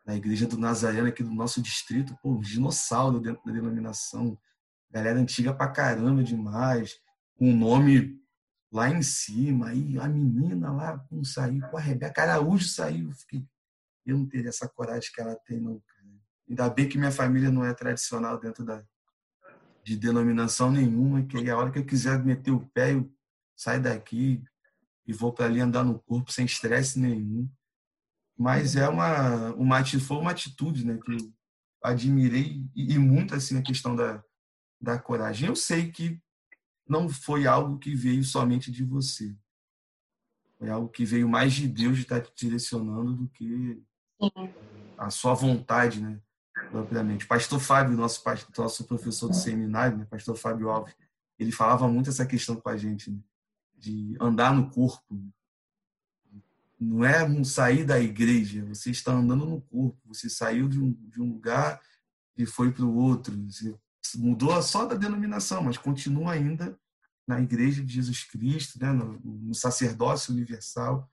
da 0.05 0.15
igreja 0.15 0.47
do 0.47 0.57
Nazareno 0.57 1.07
aqui 1.07 1.23
do 1.23 1.33
nosso 1.33 1.61
distrito, 1.61 2.17
pô, 2.21 2.31
um 2.31 2.39
dinossauro 2.39 3.19
dentro 3.19 3.43
da 3.45 3.51
denominação, 3.51 4.37
galera 4.89 5.19
antiga 5.19 5.53
pra 5.53 5.67
caramba 5.67 6.23
demais, 6.23 6.99
com 7.37 7.51
um 7.51 7.55
nome 7.55 8.19
lá 8.71 8.89
em 8.89 9.01
cima, 9.01 9.69
aí 9.69 9.97
a 9.99 10.07
menina 10.07 10.71
lá, 10.71 10.97
com 10.97 11.23
saiu, 11.23 11.67
com 11.69 11.77
a 11.77 11.81
Rebeca 11.81 12.21
Araújo 12.21 12.67
saiu, 12.67 13.11
fiquei, 13.11 13.45
eu 14.05 14.17
não 14.17 14.27
teria 14.27 14.49
essa 14.49 14.67
coragem 14.67 15.11
que 15.13 15.21
ela 15.21 15.35
tem, 15.35 15.59
não, 15.59 15.81
Ainda 16.49 16.67
bem 16.67 16.89
que 16.89 16.97
minha 16.97 17.11
família 17.11 17.51
não 17.51 17.63
é 17.63 17.71
tradicional 17.75 18.39
dentro 18.39 18.65
da, 18.65 18.83
de 19.83 19.95
denominação 19.95 20.71
nenhuma, 20.71 21.23
que 21.23 21.37
aí 21.37 21.47
a 21.47 21.55
hora 21.55 21.71
que 21.71 21.77
eu 21.77 21.85
quiser 21.85 22.17
meter 22.25 22.49
o 22.49 22.67
pé, 22.73 22.93
eu 22.93 23.07
saio 23.55 23.83
daqui 23.83 24.43
e 25.09 25.13
vou 25.13 25.33
para 25.33 25.45
ali 25.45 25.59
andar 25.59 25.83
no 25.83 25.99
corpo 25.99 26.31
sem 26.31 26.45
estresse 26.45 26.99
nenhum. 26.99 27.49
Mas 28.37 28.75
é 28.75 28.87
uma, 28.87 29.51
uma, 29.55 29.83
foi 29.83 30.17
uma 30.17 30.29
atitude 30.29 30.85
né, 30.85 30.99
que 31.03 31.11
eu 31.11 31.33
admirei 31.83 32.63
e, 32.75 32.93
e 32.93 32.99
muito 32.99 33.33
assim 33.33 33.57
a 33.57 33.63
questão 33.63 33.95
da, 33.95 34.23
da 34.79 34.99
coragem. 34.99 35.49
Eu 35.49 35.55
sei 35.55 35.91
que 35.91 36.21
não 36.87 37.09
foi 37.09 37.47
algo 37.47 37.79
que 37.79 37.95
veio 37.95 38.23
somente 38.23 38.71
de 38.71 38.83
você. 38.83 39.35
Foi 40.59 40.69
algo 40.69 40.89
que 40.89 41.03
veio 41.05 41.27
mais 41.27 41.53
de 41.53 41.67
Deus 41.67 41.95
de 41.95 42.03
estar 42.03 42.21
te 42.21 42.31
direcionando 42.35 43.15
do 43.15 43.29
que 43.29 43.81
a 44.95 45.09
sua 45.09 45.33
vontade, 45.33 46.01
né? 46.01 46.21
propriamente. 46.69 47.25
Pastor 47.25 47.59
Fábio, 47.59 47.97
nosso, 47.97 48.21
nosso 48.55 48.83
professor 48.85 49.27
do 49.27 49.35
seminário, 49.35 49.97
né? 49.97 50.05
Pastor 50.05 50.35
Fábio 50.35 50.69
Alves, 50.69 50.93
ele 51.39 51.51
falava 51.51 51.87
muito 51.87 52.11
essa 52.11 52.27
questão 52.27 52.55
com 52.57 52.69
a 52.69 52.77
gente, 52.77 53.09
né? 53.09 53.19
De 53.79 54.15
andar 54.19 54.53
no 54.53 54.69
corpo. 54.69 55.19
Não 56.79 57.03
é 57.03 57.23
um 57.23 57.43
sair 57.43 57.83
da 57.83 57.99
igreja, 57.99 58.65
você 58.65 58.91
está 58.91 59.11
andando 59.11 59.45
no 59.45 59.61
corpo. 59.61 59.97
Você 60.05 60.29
saiu 60.29 60.67
de 60.67 60.79
um, 60.79 60.91
de 60.91 61.21
um 61.21 61.29
lugar 61.31 61.81
e 62.37 62.45
foi 62.45 62.71
para 62.71 62.85
o 62.85 62.95
outro. 62.95 63.35
Você 63.49 63.75
mudou 64.17 64.61
só 64.61 64.85
da 64.85 64.95
denominação, 64.95 65.63
mas 65.63 65.77
continua 65.77 66.33
ainda 66.33 66.77
na 67.27 67.41
igreja 67.41 67.83
de 67.83 67.93
Jesus 67.93 68.23
Cristo, 68.23 68.79
né? 68.79 68.91
no, 68.91 69.19
no 69.19 69.53
sacerdócio 69.53 70.33
universal 70.33 71.09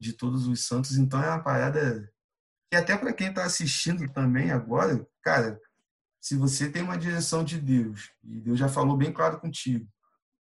de 0.00 0.12
todos 0.12 0.46
os 0.46 0.66
santos. 0.66 0.96
Então 0.96 1.22
é 1.22 1.28
uma 1.28 1.42
parada 1.42 2.10
e 2.72 2.76
até 2.76 2.96
para 2.96 3.12
quem 3.12 3.28
está 3.28 3.44
assistindo 3.44 4.08
também 4.12 4.50
agora, 4.50 5.06
cara, 5.22 5.60
se 6.20 6.36
você 6.36 6.70
tem 6.70 6.82
uma 6.82 6.98
direção 6.98 7.44
de 7.44 7.60
Deus, 7.60 8.10
e 8.24 8.40
Deus 8.40 8.58
já 8.58 8.68
falou 8.68 8.96
bem 8.96 9.12
claro 9.12 9.38
contigo, 9.38 9.88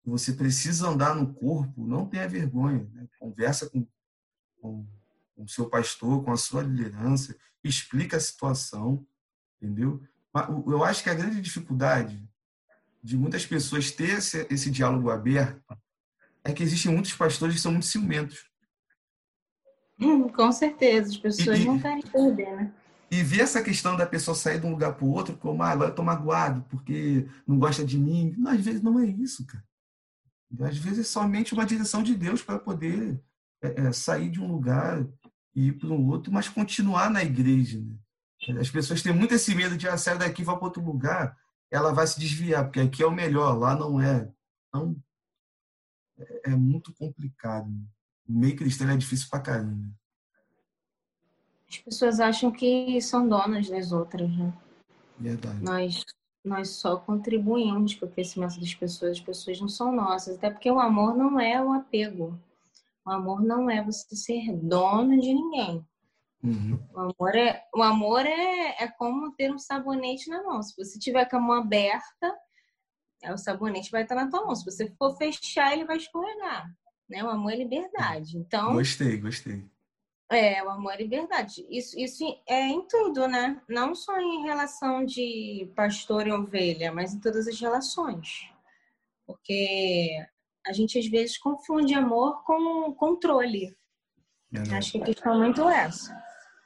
você 0.08 0.32
precisa 0.32 0.88
andar 0.88 1.14
no 1.14 1.32
corpo, 1.34 1.86
não 1.86 2.06
tenha 2.06 2.28
vergonha. 2.28 2.88
Né? 2.92 3.06
Conversa 3.18 3.68
com, 3.68 3.86
com, 4.60 4.86
com 5.34 5.44
o 5.44 5.48
seu 5.48 5.68
pastor, 5.68 6.24
com 6.24 6.32
a 6.32 6.36
sua 6.36 6.62
liderança, 6.62 7.36
explica 7.62 8.16
a 8.16 8.20
situação, 8.20 9.06
entendeu? 9.60 10.02
Eu 10.66 10.84
acho 10.84 11.02
que 11.02 11.10
a 11.10 11.14
grande 11.14 11.40
dificuldade 11.40 12.28
de 13.02 13.16
muitas 13.16 13.46
pessoas 13.46 13.90
ter 13.90 14.18
esse, 14.18 14.46
esse 14.50 14.70
diálogo 14.70 15.10
aberto 15.10 15.76
é 16.44 16.52
que 16.52 16.62
existem 16.62 16.92
muitos 16.92 17.12
pastores 17.12 17.56
que 17.56 17.60
são 17.60 17.72
muito 17.72 17.86
ciumentos. 17.86 18.48
Hum, 20.00 20.28
com 20.28 20.52
certeza, 20.52 21.10
as 21.10 21.16
pessoas 21.16 21.58
e, 21.58 21.64
não 21.64 21.78
querem 21.78 22.02
perder, 22.02 22.56
né? 22.56 22.72
E 23.10 23.22
ver 23.22 23.40
essa 23.40 23.62
questão 23.62 23.96
da 23.96 24.06
pessoa 24.06 24.34
sair 24.34 24.60
de 24.60 24.66
um 24.66 24.70
lugar 24.70 24.94
para 24.94 25.04
o 25.04 25.10
outro 25.10 25.36
como, 25.36 25.62
ah, 25.62 25.70
agora 25.70 25.90
eu 25.90 25.94
tô 25.94 26.02
magoado 26.02 26.64
porque 26.68 27.26
não 27.46 27.58
gosta 27.58 27.84
de 27.84 27.98
mim. 27.98 28.34
Não, 28.36 28.50
às 28.50 28.60
vezes 28.60 28.82
não 28.82 28.98
é 29.00 29.06
isso, 29.06 29.44
cara. 29.46 29.64
Às 30.60 30.78
vezes 30.78 31.00
é 31.00 31.04
somente 31.04 31.52
uma 31.52 31.66
direção 31.66 32.02
de 32.02 32.14
Deus 32.14 32.42
para 32.42 32.58
poder 32.58 33.20
é, 33.62 33.82
é, 33.82 33.92
sair 33.92 34.30
de 34.30 34.40
um 34.40 34.50
lugar 34.50 35.06
e 35.54 35.68
ir 35.68 35.72
para 35.72 35.88
um 35.88 36.08
outro, 36.08 36.32
mas 36.32 36.48
continuar 36.48 37.10
na 37.10 37.22
igreja. 37.22 37.80
Né? 37.80 38.60
As 38.60 38.70
pessoas 38.70 39.02
têm 39.02 39.12
muito 39.12 39.34
esse 39.34 39.54
medo 39.54 39.76
de 39.76 39.88
ah, 39.88 39.98
sair 39.98 40.18
daqui 40.18 40.42
e 40.42 40.44
vai 40.44 40.56
para 40.56 40.64
outro 40.64 40.82
lugar, 40.82 41.36
ela 41.70 41.92
vai 41.92 42.06
se 42.06 42.18
desviar, 42.18 42.64
porque 42.64 42.80
aqui 42.80 43.02
é 43.02 43.06
o 43.06 43.10
melhor, 43.10 43.58
lá 43.58 43.74
não 43.76 44.00
é. 44.00 44.30
Então, 44.68 44.96
é, 46.18 46.52
é 46.52 46.56
muito 46.56 46.94
complicado. 46.94 47.68
Né? 47.68 47.84
o 48.28 48.32
meio 48.32 48.54
cristão 48.54 48.88
é 48.90 48.96
difícil 48.96 49.28
pra 49.30 49.40
caramba. 49.40 49.88
As 51.68 51.78
pessoas 51.78 52.20
acham 52.20 52.50
que 52.50 53.00
são 53.00 53.28
donas 53.28 53.68
das 53.68 53.90
outras, 53.92 54.30
né? 54.30 54.52
Verdade. 55.18 55.62
Nós, 55.62 56.04
nós 56.44 56.70
só 56.70 56.96
contribuímos 56.96 57.94
para 57.94 58.06
o 58.06 58.10
crescimento 58.10 58.58
das 58.60 58.74
pessoas, 58.74 59.12
as 59.12 59.20
pessoas 59.20 59.60
não 59.60 59.68
são 59.68 59.92
nossas, 59.92 60.36
até 60.36 60.50
porque 60.50 60.70
o 60.70 60.78
amor 60.78 61.16
não 61.16 61.38
é 61.38 61.62
o 61.62 61.72
apego. 61.72 62.38
O 63.04 63.10
amor 63.10 63.42
não 63.42 63.68
é 63.70 63.82
você 63.82 64.14
ser 64.14 64.52
dono 64.56 65.18
de 65.20 65.32
ninguém. 65.34 65.86
Uhum. 66.42 66.78
O 66.94 67.00
amor, 67.00 67.34
é, 67.34 67.64
o 67.74 67.82
amor 67.82 68.24
é, 68.24 68.82
é 68.82 68.88
como 68.88 69.32
ter 69.32 69.52
um 69.52 69.58
sabonete 69.58 70.28
na 70.30 70.42
mão. 70.42 70.62
Se 70.62 70.76
você 70.76 70.98
tiver 70.98 71.24
com 71.24 71.36
a 71.36 71.40
mão 71.40 71.56
aberta, 71.56 72.36
é, 73.22 73.32
o 73.32 73.38
sabonete 73.38 73.90
vai 73.90 74.02
estar 74.02 74.14
na 74.14 74.30
tua 74.30 74.44
mão. 74.44 74.54
Se 74.54 74.64
você 74.64 74.88
for 74.98 75.16
fechar, 75.16 75.72
ele 75.72 75.84
vai 75.84 75.96
escorregar 75.96 76.72
né? 77.08 77.24
O 77.24 77.28
amor 77.28 77.52
é 77.52 77.56
liberdade. 77.56 78.36
Então. 78.36 78.74
Gostei, 78.74 79.16
gostei. 79.16 79.64
É, 80.30 80.62
o 80.62 80.68
amor 80.68 80.92
é 80.92 80.98
liberdade. 80.98 81.66
Isso, 81.70 81.98
isso 81.98 82.22
é 82.46 82.66
em 82.66 82.86
tudo, 82.86 83.26
né? 83.26 83.60
Não 83.66 83.94
só 83.94 84.18
em 84.20 84.42
relação 84.42 85.04
de 85.04 85.72
pastor 85.74 86.26
e 86.26 86.32
ovelha, 86.32 86.92
mas 86.92 87.14
em 87.14 87.20
todas 87.20 87.48
as 87.48 87.58
relações. 87.58 88.50
Porque 89.26 90.10
a 90.66 90.72
gente 90.72 90.98
às 90.98 91.06
vezes 91.06 91.38
confunde 91.38 91.94
amor 91.94 92.44
com 92.44 92.92
controle. 92.94 93.74
É 94.52 94.76
Acho 94.76 94.92
que 94.92 95.02
a 95.02 95.04
questão 95.06 95.34
é 95.34 95.38
muito 95.38 95.68
essa. 95.68 96.14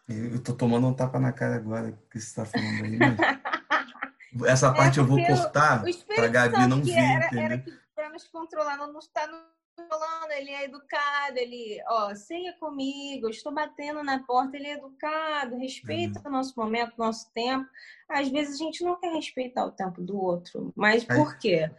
Eu 0.08 0.42
tô 0.42 0.54
tomando 0.54 0.88
um 0.88 0.94
tapa 0.94 1.20
na 1.20 1.32
cara 1.32 1.56
agora 1.56 1.92
que 2.10 2.20
você 2.20 2.26
está 2.26 2.44
falando 2.44 2.84
aí. 2.84 2.98
Mas... 2.98 4.48
Essa 4.48 4.68
é 4.74 4.74
parte 4.74 4.98
é 4.98 5.02
eu 5.02 5.06
vou 5.06 5.24
cortar 5.24 5.84
para 6.14 6.24
a 6.24 6.28
Gabi 6.28 6.66
não 6.66 6.82
ver. 6.82 6.98
Era, 6.98 7.40
era 7.40 7.58
que 7.58 7.72
para 7.94 8.10
nos 8.10 8.26
controlar, 8.26 8.76
não 8.76 8.98
está 8.98 9.26
no 9.28 9.38
falando, 9.88 10.30
ele 10.32 10.50
é 10.50 10.64
educado, 10.64 11.38
ele, 11.38 11.82
ó, 11.88 12.14
ceia 12.14 12.52
comigo, 12.58 13.28
estou 13.28 13.52
batendo 13.52 14.02
na 14.02 14.22
porta, 14.22 14.56
ele 14.56 14.68
é 14.68 14.74
educado, 14.74 15.56
respeita 15.56 16.20
uhum. 16.20 16.28
o 16.28 16.30
nosso 16.30 16.58
momento, 16.58 16.94
o 16.96 17.04
nosso 17.04 17.30
tempo. 17.32 17.68
Às 18.08 18.28
vezes 18.28 18.54
a 18.60 18.64
gente 18.64 18.84
não 18.84 18.98
quer 18.98 19.12
respeitar 19.12 19.64
o 19.64 19.72
tempo 19.72 20.02
do 20.02 20.16
outro, 20.16 20.72
mas 20.76 21.04
por 21.04 21.38
quê? 21.38 21.70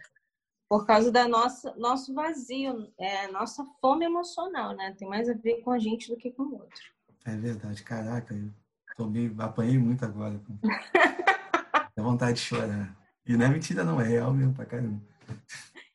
Por 0.69 0.85
causa 0.85 1.11
da 1.11 1.27
nossa 1.27 1.75
nosso 1.75 2.13
vazio, 2.13 2.91
é 2.97 3.27
nossa 3.27 3.63
fome 3.79 4.05
emocional, 4.05 4.75
né? 4.75 4.95
Tem 4.97 5.07
mais 5.07 5.29
a 5.29 5.33
ver 5.33 5.61
com 5.61 5.71
a 5.71 5.79
gente 5.79 6.09
do 6.09 6.17
que 6.17 6.31
com 6.31 6.43
o 6.43 6.53
outro. 6.53 6.81
É 7.25 7.35
verdade, 7.35 7.83
caraca, 7.83 8.33
eu 8.33 8.49
tomei, 8.95 9.33
apanhei 9.39 9.77
muito 9.77 10.03
agora. 10.03 10.41
Dá 11.95 12.01
vontade 12.01 12.33
de 12.33 12.41
chorar. 12.41 12.95
E 13.25 13.37
não 13.37 13.45
é 13.45 13.49
mentira, 13.49 13.83
não, 13.83 14.01
é 14.01 14.03
real 14.03 14.33
mesmo 14.33 14.53
pra 14.53 14.65
caramba. 14.65 15.01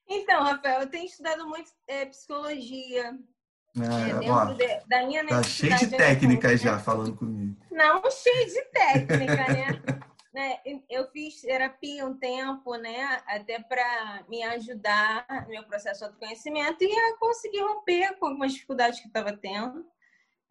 Então, 0.08 0.42
Rafael, 0.42 0.80
eu 0.80 0.90
tenho 0.90 1.04
estudado 1.04 1.46
muito 1.46 1.70
é, 1.86 2.06
psicologia. 2.06 3.18
Ah, 3.76 4.24
é, 4.24 4.30
ó, 4.30 4.44
de, 4.46 4.80
da 4.86 5.06
minha 5.06 5.26
tá 5.26 5.42
cheio 5.42 5.76
de 5.76 5.88
técnica 5.88 6.56
já 6.56 6.76
né? 6.76 6.82
falando 6.82 7.14
comigo. 7.14 7.54
Não, 7.70 8.02
cheio 8.10 8.46
de 8.46 8.64
técnica, 8.70 9.52
né? 9.52 9.66
né? 10.32 10.58
Eu 10.88 11.06
fiz 11.10 11.42
terapia 11.42 12.06
um 12.06 12.18
tempo, 12.18 12.74
né? 12.76 13.20
Até 13.26 13.60
para 13.60 14.24
me 14.28 14.42
ajudar 14.42 15.26
no 15.44 15.50
meu 15.50 15.64
processo 15.64 16.00
de 16.00 16.04
autoconhecimento 16.06 16.82
e 16.82 16.90
a 16.90 17.18
conseguir 17.18 17.60
romper 17.60 18.18
com 18.18 18.26
algumas 18.26 18.52
dificuldades 18.52 19.00
que 19.00 19.08
estava 19.08 19.36
tendo. 19.36 19.84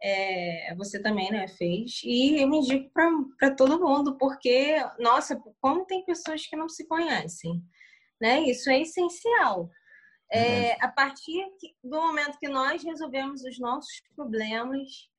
é, 0.01 0.75
você 0.75 1.01
também 1.01 1.31
né, 1.31 1.47
fez, 1.47 2.01
e 2.03 2.39
eu 2.41 2.47
me 2.47 2.57
indico 2.57 2.91
para 3.37 3.55
todo 3.55 3.79
mundo, 3.79 4.15
porque, 4.17 4.77
nossa, 4.99 5.41
como 5.59 5.85
tem 5.85 6.05
pessoas 6.05 6.45
que 6.45 6.55
não 6.55 6.69
se 6.69 6.87
conhecem, 6.87 7.63
né? 8.21 8.41
Isso 8.41 8.69
é 8.69 8.81
essencial. 8.81 9.69
É, 10.31 10.73
a 10.83 10.89
partir 10.89 11.45
do 11.83 12.01
momento 12.01 12.37
que 12.37 12.49
nós 12.49 12.83
resolvemos 12.83 13.43
os 13.43 13.57
nossos 13.59 14.01
problemas, 14.13 15.09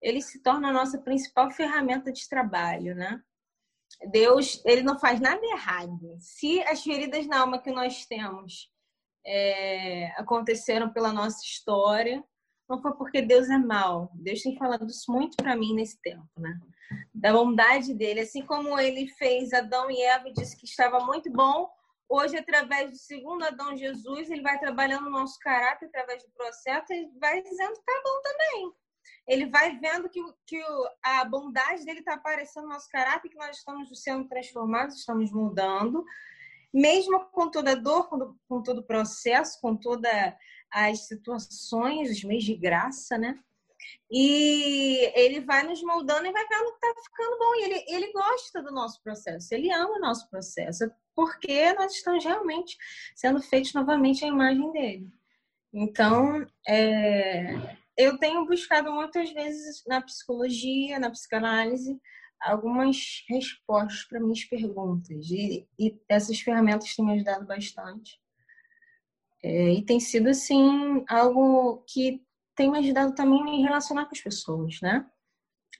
ele 0.00 0.22
se 0.22 0.42
torna 0.42 0.68
a 0.68 0.72
nossa 0.72 0.98
principal 0.98 1.50
ferramenta 1.50 2.10
de 2.10 2.28
trabalho, 2.28 2.94
né? 2.94 3.20
Deus, 4.10 4.60
ele 4.64 4.82
não 4.82 4.98
faz 4.98 5.20
nada 5.20 5.40
errado. 5.44 6.16
Se 6.18 6.62
as 6.62 6.82
feridas 6.82 7.26
na 7.26 7.40
alma 7.40 7.60
que 7.60 7.70
nós 7.70 8.06
temos 8.06 8.70
é, 9.26 10.12
aconteceram 10.18 10.92
pela 10.92 11.12
nossa 11.12 11.42
história, 11.44 12.22
não 12.68 12.80
foi 12.80 12.94
porque 12.94 13.22
Deus 13.22 13.48
é 13.48 13.58
mau. 13.58 14.10
Deus 14.14 14.42
tem 14.42 14.56
falado 14.56 14.86
isso 14.86 15.10
muito 15.10 15.36
para 15.36 15.56
mim 15.56 15.74
nesse 15.74 16.00
tempo, 16.00 16.28
né? 16.38 16.58
Da 17.14 17.32
bondade 17.32 17.94
dele, 17.94 18.20
assim 18.20 18.44
como 18.44 18.78
ele 18.78 19.08
fez 19.08 19.52
Adão 19.52 19.90
e 19.90 20.00
Eva 20.02 20.28
e 20.28 20.32
disse 20.32 20.56
que 20.56 20.66
estava 20.66 21.00
muito 21.00 21.30
bom. 21.30 21.68
Hoje, 22.08 22.36
através 22.36 22.90
do 22.90 22.96
segundo 22.96 23.44
Adão 23.44 23.76
Jesus, 23.76 24.30
ele 24.30 24.42
vai 24.42 24.58
trabalhando 24.58 25.06
o 25.06 25.10
nosso 25.10 25.38
caráter 25.38 25.86
através 25.86 26.22
do 26.22 26.30
processo 26.32 26.92
e 26.92 27.10
vai 27.18 27.42
dizendo 27.42 27.74
que 27.74 27.84
tá 27.84 28.02
bom 28.04 28.22
também 28.22 28.74
ele 29.26 29.46
vai 29.46 29.78
vendo 29.78 30.08
que, 30.08 30.20
que 30.46 30.62
a 31.02 31.24
bondade 31.24 31.84
dele 31.84 32.00
está 32.00 32.14
aparecendo 32.14 32.64
no 32.64 32.70
nosso 32.70 32.88
caráter, 32.88 33.28
que 33.28 33.36
nós 33.36 33.56
estamos 33.56 33.88
sendo 34.02 34.28
transformados, 34.28 34.96
estamos 34.96 35.32
mudando, 35.32 36.04
mesmo 36.72 37.24
com 37.30 37.50
toda 37.50 37.72
a 37.72 37.76
dor, 37.76 38.08
com, 38.08 38.34
com 38.48 38.62
todo 38.62 38.78
o 38.78 38.86
processo, 38.86 39.60
com 39.60 39.76
todas 39.76 40.34
as 40.70 41.06
situações, 41.06 42.10
os 42.10 42.22
meios 42.24 42.44
de 42.44 42.54
graça, 42.54 43.16
né? 43.16 43.38
E 44.10 45.10
ele 45.14 45.40
vai 45.40 45.62
nos 45.62 45.82
moldando 45.82 46.26
e 46.26 46.32
vai 46.32 46.46
vendo 46.48 46.70
que 46.72 46.86
está 46.86 47.02
ficando 47.02 47.38
bom. 47.38 47.54
E 47.54 47.62
ele, 47.64 47.84
ele 47.88 48.12
gosta 48.12 48.62
do 48.62 48.72
nosso 48.72 49.02
processo, 49.02 49.54
ele 49.54 49.70
ama 49.70 49.96
o 49.96 50.00
nosso 50.00 50.28
processo, 50.28 50.90
porque 51.14 51.72
nós 51.74 51.94
estamos 51.94 52.24
realmente 52.24 52.76
sendo 53.14 53.40
feitos 53.40 53.72
novamente 53.72 54.24
à 54.24 54.28
imagem 54.28 54.70
dele. 54.72 55.12
Então, 55.72 56.46
é, 56.68 57.54
eu 57.96 58.18
tenho 58.18 58.46
buscado 58.46 58.92
muitas 58.92 59.30
vezes 59.32 59.82
na 59.86 60.00
psicologia, 60.00 60.98
na 60.98 61.10
psicanálise, 61.10 62.00
algumas 62.40 63.24
respostas 63.28 64.04
para 64.04 64.20
minhas 64.20 64.44
perguntas. 64.44 65.30
E, 65.30 65.66
e, 65.78 65.98
essas 66.08 66.38
ferramentas 66.40 66.94
têm 66.94 67.04
me 67.04 67.12
ajudado 67.14 67.46
bastante. 67.46 68.20
É, 69.42 69.70
e 69.74 69.82
tem 69.82 70.00
sido, 70.00 70.28
assim, 70.28 71.04
algo 71.08 71.84
que 71.86 72.22
tem 72.54 72.70
me 72.70 72.78
ajudado 72.78 73.14
também 73.14 73.40
a 73.40 73.44
me 73.44 73.62
relacionar 73.62 74.06
com 74.06 74.14
as 74.14 74.20
pessoas, 74.20 74.80
né? 74.80 75.06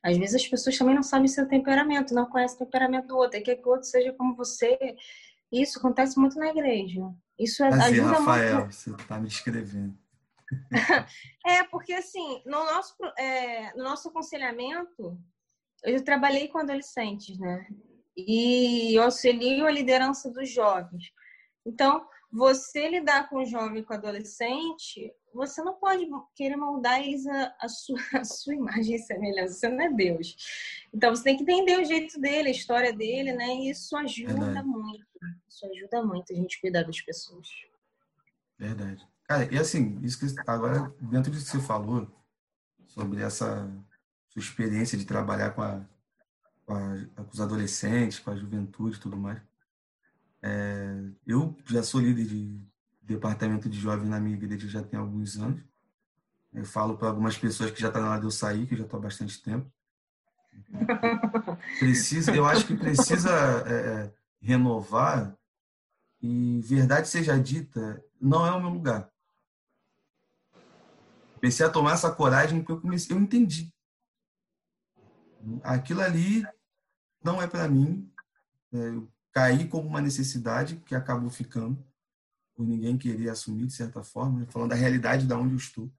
Às 0.03 0.19
vezes 0.19 0.35
as 0.35 0.47
pessoas 0.47 0.77
também 0.77 0.95
não 0.95 1.03
sabem 1.03 1.29
seu 1.29 1.49
temperamento, 1.49 2.15
não 2.15 2.27
conhecem 2.27 2.57
o 2.57 2.59
temperamento 2.59 3.07
do 3.07 3.17
outro, 3.17 3.39
e 3.39 3.43
quer 3.43 3.57
que 3.57 3.67
o 3.67 3.71
outro 3.71 3.87
seja 3.87 4.13
como 4.13 4.37
você. 4.37 4.77
Isso 5.63 5.79
acontece 5.79 6.19
muito 6.19 6.39
na 6.39 6.49
igreja. 6.49 7.01
Isso 7.39 7.59
Prazer, 7.59 8.01
ajuda 8.01 8.19
Rafael, 8.19 8.59
muito. 8.61 8.75
você 8.75 8.91
está 8.91 9.19
me 9.19 9.29
escrevendo. 9.29 9.97
é, 11.47 11.65
porque 11.65 11.93
assim, 11.93 12.43
no 12.45 12.65
nosso, 12.65 12.95
é, 13.19 13.73
no 13.77 13.85
nosso 13.85 14.09
aconselhamento, 14.09 15.19
eu 15.83 16.03
trabalhei 16.03 16.49
com 16.49 16.59
adolescentes, 16.59 17.39
né? 17.39 17.67
E 18.17 18.97
eu 18.97 19.03
auxilio 19.03 19.67
a 19.67 19.71
liderança 19.71 20.31
dos 20.31 20.49
jovens. 20.51 21.11
Então, 21.67 22.07
você 22.35 22.89
lidar 22.89 23.29
com 23.29 23.43
o 23.43 23.47
jovem 23.47 23.79
e 23.79 23.85
com 23.85 23.95
o 23.95 23.97
adolescente, 23.97 25.15
você 25.33 25.63
não 25.63 25.75
pode 25.75 26.05
querer 26.35 26.57
moldar 26.57 27.01
eles 27.01 27.25
a, 27.29 27.55
a, 27.61 27.69
sua, 27.69 27.97
a 28.19 28.25
sua 28.25 28.55
imagem 28.55 28.97
e 28.97 28.99
semelhança. 28.99 29.55
Você 29.55 29.69
não 29.69 29.81
é 29.81 29.89
Deus. 29.89 30.37
Então, 30.93 31.15
você 31.15 31.23
tem 31.23 31.37
que 31.37 31.45
entender 31.45 31.79
o 31.79 31.85
jeito 31.85 32.21
dele, 32.21 32.49
a 32.49 32.53
história 32.53 32.93
dele, 32.93 33.33
né? 33.35 33.47
E 33.55 33.71
isso 33.71 33.97
ajuda 33.97 34.35
Verdade. 34.35 34.67
muito. 34.67 35.07
Isso 35.49 35.65
ajuda 35.65 36.03
muito 36.03 36.33
a 36.33 36.37
gente 36.37 36.61
cuidar 36.61 36.83
das 36.83 37.01
pessoas. 37.01 37.49
Verdade. 38.59 39.07
Cara, 39.29 39.55
e 39.55 39.57
assim, 39.57 40.01
isso 40.03 40.19
que 40.19 40.27
agora, 40.45 40.93
dentro 41.01 41.31
disso 41.31 41.47
que 41.47 41.59
você 41.59 41.67
falou, 41.67 42.11
sobre 42.89 43.23
essa 43.23 43.71
sua 44.31 44.41
experiência 44.41 44.99
de 44.99 45.05
trabalhar 45.05 45.53
com, 45.53 45.63
a, 45.63 45.81
com, 46.67 46.75
com 47.15 47.31
os 47.33 47.41
adolescentes, 47.41 48.19
com 48.19 48.33
a 48.33 48.37
juventude 48.37 48.97
e 48.97 49.01
tudo 49.01 49.17
mais, 49.17 49.41
é, 50.45 51.11
eu 51.27 51.57
já 51.67 51.83
sou 51.83 52.01
líder 52.01 52.27
de 52.27 52.61
departamento 53.03 53.69
de 53.69 53.79
jovens 53.79 54.09
na 54.09 54.21
minha 54.21 54.37
igreja 54.37 54.69
já 54.69 54.83
tem 54.83 54.99
alguns 54.99 55.37
anos. 55.37 55.63
Eu 56.53 56.65
falo 56.65 56.97
para 56.97 57.09
algumas 57.09 57.37
pessoas 57.37 57.71
que 57.71 57.81
já 57.81 57.89
está 57.89 58.01
na 58.01 58.11
hora 58.11 58.21
de 58.21 58.27
eu 58.27 58.31
sair, 58.31 58.67
que 58.67 58.75
eu 58.75 58.79
já 58.79 58.85
estou 58.85 58.99
há 58.99 59.03
bastante 59.03 59.43
tempo. 59.43 59.71
Precisa, 61.81 62.35
eu 62.35 62.45
acho 62.45 62.67
que 62.67 62.77
precisa 62.77 63.31
é, 63.67 63.73
é, 63.73 64.15
renovar 64.41 65.37
e 66.23 66.61
verdade 66.63 67.09
seja 67.09 67.37
dita, 67.37 68.03
não 68.21 68.47
é 68.47 68.53
o 68.53 68.61
meu 68.61 68.71
lugar 68.71 69.11
comecei 71.45 71.67
a 71.67 71.71
tomar 71.71 71.93
essa 71.93 72.11
coragem 72.11 72.61
porque 72.61 72.73
eu 72.73 72.81
comecei, 72.81 73.15
eu 73.15 73.21
entendi. 73.21 73.71
Aquilo 75.63 76.01
ali 76.01 76.43
não 77.23 77.43
é 77.43 77.47
para 77.47 77.69
mim. 77.69 78.11
É, 78.73 78.79
eu 78.79 79.07
caí 79.35 79.67
como 79.69 79.89
uma 79.89 80.01
necessidade 80.01 80.77
que 80.87 80.95
acabou 80.95 81.29
ficando 81.29 81.85
por 82.55 82.65
ninguém 82.65 82.97
querer 82.97 83.29
assumir 83.29 83.67
de 83.67 83.73
certa 83.73 84.03
forma, 84.03 84.41
né? 84.41 84.47
falando 84.49 84.71
da 84.71 84.77
realidade 84.77 85.27
da 85.27 85.37
onde 85.37 85.55
eu 85.55 85.59
estou. 85.59 85.93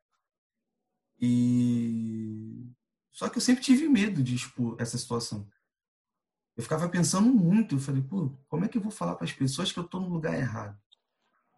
E 1.19 2.65
só 3.11 3.27
que 3.27 3.37
eu 3.37 3.41
sempre 3.41 3.61
tive 3.61 3.89
medo 3.89 4.23
de 4.23 4.33
expor 4.33 4.77
essa 4.79 4.97
situação. 4.97 5.45
Eu 6.55 6.63
ficava 6.63 6.87
pensando 6.87 7.27
muito, 7.27 7.75
eu 7.75 7.79
falei, 7.79 8.01
pô, 8.01 8.31
como 8.47 8.63
é 8.63 8.69
que 8.69 8.77
eu 8.77 8.81
vou 8.81 8.91
falar 8.91 9.15
para 9.15 9.25
as 9.25 9.33
pessoas 9.33 9.69
que 9.69 9.79
eu 9.79 9.83
estou 9.83 9.99
no 9.99 10.07
lugar 10.07 10.33
errado? 10.33 10.79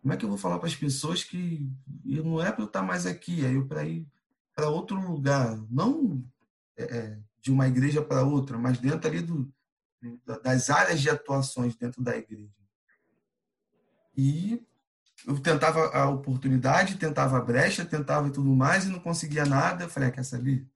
Como 0.02 0.12
é 0.12 0.18
que 0.18 0.26
eu 0.26 0.30
vou 0.30 0.38
falar 0.38 0.58
para 0.58 0.68
as 0.68 0.76
pessoas 0.76 1.24
que 1.24 1.72
eu 2.04 2.24
não 2.24 2.42
é 2.42 2.52
para 2.52 2.64
eu 2.64 2.68
estar 2.68 2.82
mais 2.82 3.06
aqui, 3.06 3.46
é 3.46 3.56
eu 3.56 3.68
para 3.68 3.86
ir 3.86 4.08
para 4.56 4.70
outro 4.70 5.00
lugar, 5.00 5.56
não 5.70 6.26
é, 6.76 6.84
é 6.84 7.20
de 7.40 7.52
uma 7.52 7.68
igreja 7.68 8.02
para 8.02 8.24
outra, 8.24 8.58
mas 8.58 8.80
dentro 8.80 9.08
ali 9.08 9.22
do, 9.22 9.52
das 10.44 10.70
áreas 10.70 11.02
de 11.02 11.10
atuações 11.10 11.76
dentro 11.76 12.02
da 12.02 12.16
igreja. 12.16 12.54
E 14.16 14.64
eu 15.26 15.40
tentava 15.40 15.88
a 15.88 16.10
oportunidade, 16.10 16.98
tentava 16.98 17.38
a 17.38 17.42
brecha, 17.42 17.86
tentava 17.86 18.30
tudo 18.30 18.56
mais 18.56 18.86
e 18.86 18.90
não 18.90 19.00
conseguia 19.00 19.46
nada. 19.46 19.84
Eu 19.84 19.90
falei, 19.90 20.10
ah, 20.10 20.12
quer 20.12 20.24
saber? 20.24 20.68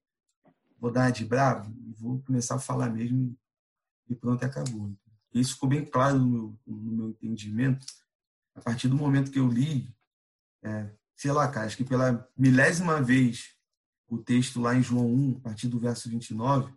Vou 0.80 0.92
dar 0.92 1.12
de 1.12 1.26
bravo 1.26 1.72
e 1.86 1.94
vou 1.94 2.22
começar 2.24 2.56
a 2.56 2.60
falar 2.60 2.90
mesmo 2.90 3.38
e 4.10 4.16
pronto, 4.16 4.44
acabou. 4.44 4.94
Isso 5.34 5.54
ficou 5.54 5.70
bem 5.70 5.86
claro 5.86 6.20
no 6.20 6.28
meu, 6.28 6.60
no 6.68 6.92
meu 6.92 7.10
entendimento 7.10 7.86
a 8.56 8.62
partir 8.62 8.88
do 8.88 8.96
momento 8.96 9.32
que 9.32 9.40
eu 9.40 9.48
li, 9.48 9.94
é, 10.64 10.90
sei 11.16 11.32
lá, 11.32 11.48
cara, 11.48 11.66
acho 11.66 11.78
que 11.78 11.84
pela 11.84 12.28
milésima 12.38 13.02
vez 13.02 13.56
o 14.08 14.18
texto 14.18 14.60
lá 14.60 14.76
em 14.76 14.84
João 14.84 15.08
1, 15.08 15.38
a 15.38 15.40
partir 15.42 15.68
do 15.68 15.80
verso 15.80 16.10
29, 16.10 16.74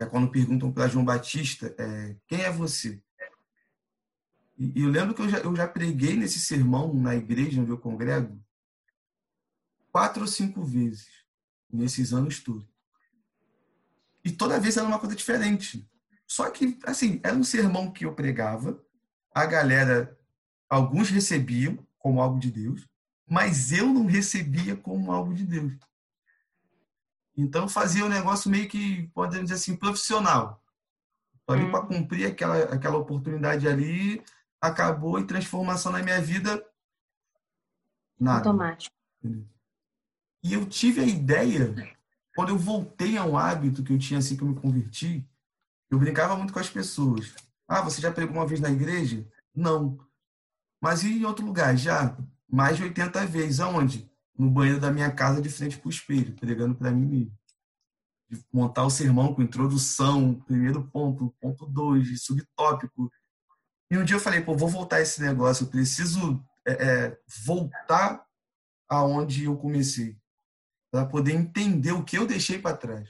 é 0.00 0.06
quando 0.06 0.30
perguntam 0.30 0.72
para 0.72 0.88
João 0.88 1.04
Batista, 1.04 1.74
é, 1.78 2.16
quem 2.26 2.42
é 2.42 2.50
você? 2.50 3.02
E, 4.56 4.80
e, 4.80 4.82
eu 4.82 4.88
lembro 4.88 5.14
que 5.14 5.22
eu 5.22 5.28
já, 5.28 5.38
eu 5.38 5.54
já 5.54 5.66
preguei 5.66 6.16
nesse 6.16 6.38
sermão 6.38 6.92
na 6.94 7.14
igreja 7.14 7.60
onde 7.60 7.70
eu 7.70 7.78
congrego 7.78 8.40
quatro 9.90 10.22
ou 10.22 10.28
cinco 10.28 10.64
vezes 10.64 11.08
nesses 11.70 12.12
anos 12.12 12.40
todos. 12.40 12.66
E 14.24 14.30
toda 14.30 14.60
vez 14.60 14.76
era 14.76 14.86
uma 14.86 14.98
coisa 14.98 15.16
diferente. 15.16 15.88
Só 16.26 16.50
que, 16.50 16.78
assim, 16.84 17.20
era 17.22 17.34
um 17.36 17.44
sermão 17.44 17.90
que 17.90 18.04
eu 18.04 18.14
pregava, 18.14 18.80
a 19.32 19.46
galera 19.46 20.18
alguns 20.68 21.08
recebiam 21.08 21.78
como 21.98 22.20
algo 22.20 22.38
de 22.38 22.50
Deus, 22.50 22.86
mas 23.26 23.72
eu 23.72 23.86
não 23.86 24.06
recebia 24.06 24.76
como 24.76 25.10
algo 25.12 25.34
de 25.34 25.44
Deus. 25.44 25.72
Então 27.38 27.68
fazia 27.68 28.04
um 28.04 28.08
negócio 28.08 28.50
meio 28.50 28.68
que, 28.68 29.06
podemos 29.14 29.44
dizer 29.44 29.54
assim, 29.54 29.76
profissional. 29.76 30.60
Ali 31.46 31.62
hum. 31.62 31.70
para 31.70 31.86
cumprir 31.86 32.26
aquela, 32.26 32.58
aquela 32.64 32.98
oportunidade 32.98 33.68
ali, 33.68 34.20
acabou 34.60 35.20
em 35.20 35.26
transformação 35.26 35.92
na 35.92 36.02
minha 36.02 36.20
vida. 36.20 36.62
Nada. 38.18 38.48
Automático. 38.48 38.92
E 40.42 40.52
eu 40.52 40.66
tive 40.66 41.00
a 41.00 41.06
ideia, 41.06 41.96
quando 42.34 42.48
eu 42.48 42.58
voltei 42.58 43.16
a 43.16 43.24
um 43.24 43.38
hábito 43.38 43.84
que 43.84 43.92
eu 43.92 43.98
tinha 43.98 44.18
assim 44.18 44.36
que 44.36 44.42
eu 44.42 44.48
me 44.48 44.60
converti, 44.60 45.24
eu 45.88 45.98
brincava 45.98 46.36
muito 46.36 46.52
com 46.52 46.58
as 46.58 46.68
pessoas. 46.68 47.34
Ah, 47.68 47.82
você 47.82 48.00
já 48.00 48.10
pregou 48.10 48.34
uma 48.34 48.46
vez 48.46 48.60
na 48.60 48.70
igreja? 48.70 49.24
Não. 49.54 49.96
Mas 50.80 51.04
e 51.04 51.20
em 51.20 51.24
outro 51.24 51.46
lugar? 51.46 51.76
Já 51.76 52.16
mais 52.50 52.76
de 52.76 52.82
80 52.82 53.26
vezes. 53.26 53.60
Aonde? 53.60 54.07
No 54.38 54.50
banheiro 54.50 54.80
da 54.80 54.92
minha 54.92 55.10
casa, 55.10 55.42
de 55.42 55.48
frente 55.50 55.76
para 55.78 55.88
o 55.88 55.90
espelho, 55.90 56.36
pregando 56.36 56.74
para 56.74 56.92
mim 56.92 57.06
mesmo. 57.06 57.38
De 58.30 58.44
montar 58.52 58.84
o 58.84 58.90
sermão 58.90 59.34
com 59.34 59.42
introdução, 59.42 60.34
primeiro 60.34 60.86
ponto, 60.88 61.34
ponto 61.40 61.66
dois, 61.66 62.22
subtópico. 62.22 63.10
E 63.90 63.98
um 63.98 64.04
dia 64.04 64.16
eu 64.16 64.20
falei, 64.20 64.40
pô, 64.42 64.54
vou 64.54 64.68
voltar 64.68 65.00
esse 65.00 65.20
negócio, 65.20 65.64
eu 65.64 65.70
preciso 65.70 66.44
é, 66.66 66.72
é, 66.72 67.18
voltar 67.44 68.24
aonde 68.88 69.44
eu 69.44 69.56
comecei. 69.56 70.16
para 70.90 71.06
poder 71.06 71.32
entender 71.32 71.92
o 71.92 72.04
que 72.04 72.16
eu 72.16 72.26
deixei 72.26 72.58
para 72.58 72.76
trás. 72.76 73.08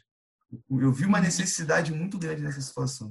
Eu 0.70 0.92
vi 0.92 1.04
uma 1.04 1.20
necessidade 1.20 1.92
muito 1.92 2.18
grande 2.18 2.42
nessa 2.42 2.60
situação. 2.60 3.10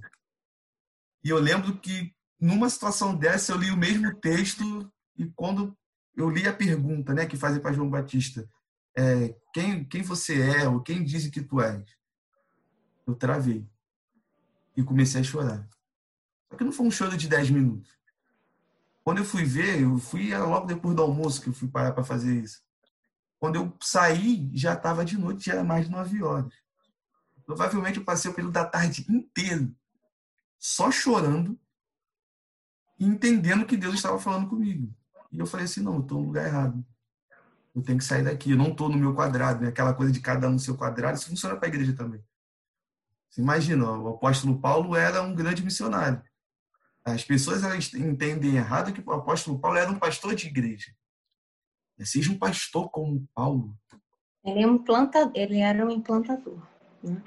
E 1.24 1.30
eu 1.30 1.40
lembro 1.40 1.78
que 1.80 2.14
numa 2.40 2.70
situação 2.70 3.16
dessa 3.16 3.52
eu 3.52 3.58
li 3.58 3.72
o 3.72 3.78
mesmo 3.78 4.16
texto 4.20 4.92
e 5.18 5.26
quando 5.32 5.78
eu 6.18 6.30
li 6.30 6.48
a 6.48 6.54
pergunta, 6.54 7.14
né, 7.14 7.28
que 7.28 7.38
fazem 7.38 7.62
para 7.62 7.72
João 7.72 7.90
Batista, 7.90 8.50
é, 8.96 9.36
quem 9.54 9.86
quem 9.86 10.02
você 10.02 10.42
é 10.42 10.68
ou 10.68 10.82
quem 10.82 11.04
diz 11.04 11.28
que 11.30 11.44
tu 11.44 11.62
és, 11.62 11.86
eu 13.06 13.14
travei 13.14 13.66
e 14.76 14.84
comecei 14.84 15.22
a 15.22 15.24
chorar. 15.24 15.70
Só 16.50 16.58
que 16.58 16.64
não 16.64 16.72
foi 16.72 16.88
um 16.88 16.92
choro 16.92 17.16
de 17.16 17.28
10 17.28 17.52
minutos. 17.52 17.96
Quando 19.04 19.20
eu 19.20 19.26
fui 19.26 19.46
ver, 19.46 19.82
eu 19.82 19.98
fui 20.00 20.36
logo 20.36 20.66
depois 20.66 20.96
do 20.96 21.04
almoço 21.04 21.42
que 21.42 21.50
eu 21.50 21.54
fui 21.54 21.68
parar 21.68 21.94
para 21.94 22.04
fazer 22.04 22.36
isso. 22.42 22.62
Quando 23.40 23.56
eu 23.56 23.78
saí, 23.82 24.50
já 24.54 24.74
estava 24.74 25.06
de 25.06 25.18
noite, 25.18 25.46
já 25.46 25.54
era 25.54 25.64
mais 25.64 25.86
de 25.86 25.92
9 25.92 26.24
horas. 26.24 26.54
Provavelmente 27.46 28.00
eu 28.00 28.04
passei 28.04 28.30
o 28.30 28.34
período 28.34 28.54
da 28.54 28.66
tarde 28.66 29.06
inteiro 29.08 29.74
só 30.58 30.92
chorando 30.92 31.58
e 33.00 33.06
entendendo 33.06 33.66
que 33.66 33.78
Deus 33.78 33.96
estava 33.96 34.20
falando 34.20 34.50
comigo. 34.50 34.94
E 35.38 35.40
eu 35.40 35.46
falei 35.46 35.66
assim, 35.66 35.82
não, 35.82 35.94
eu 35.94 36.02
estou 36.02 36.20
no 36.20 36.26
lugar 36.26 36.48
errado. 36.48 36.84
Eu 37.76 37.84
tenho 37.84 38.00
que 38.00 38.04
sair 38.04 38.24
daqui. 38.24 38.52
Eu 38.52 38.58
não 38.58 38.70
estou 38.70 38.90
no 38.90 38.98
meu 38.98 39.14
quadrado. 39.14 39.62
Né? 39.62 39.68
Aquela 39.68 39.94
coisa 39.94 40.12
de 40.12 40.20
cada 40.20 40.48
um 40.48 40.54
no 40.54 40.60
seu 40.60 40.76
quadrado, 40.76 41.16
isso 41.16 41.30
funciona 41.30 41.56
para 41.56 41.68
a 41.68 41.70
igreja 41.70 41.94
também. 41.94 42.24
Você 43.30 43.40
imagina, 43.40 43.88
o 43.92 44.16
apóstolo 44.16 44.60
Paulo 44.60 44.96
era 44.96 45.22
um 45.22 45.36
grande 45.36 45.64
missionário. 45.64 46.24
As 47.06 47.24
pessoas 47.24 47.64
elas 47.64 47.94
entendem 47.94 48.56
errado 48.56 48.92
que 48.92 49.08
o 49.08 49.14
apóstolo 49.14 49.60
Paulo 49.60 49.78
era 49.78 49.92
um 49.92 50.00
pastor 50.00 50.34
de 50.34 50.48
igreja. 50.48 50.92
Seja 52.00 52.32
um 52.32 52.38
pastor 52.40 52.90
como 52.90 53.28
Paulo. 53.36 53.78
Ele, 54.44 54.64
é 54.64 54.68
um 54.68 54.84
planta, 54.84 55.32
ele 55.36 55.60
era 55.60 55.86
um 55.86 55.92
implantador. 55.92 56.66
Né? 57.04 57.22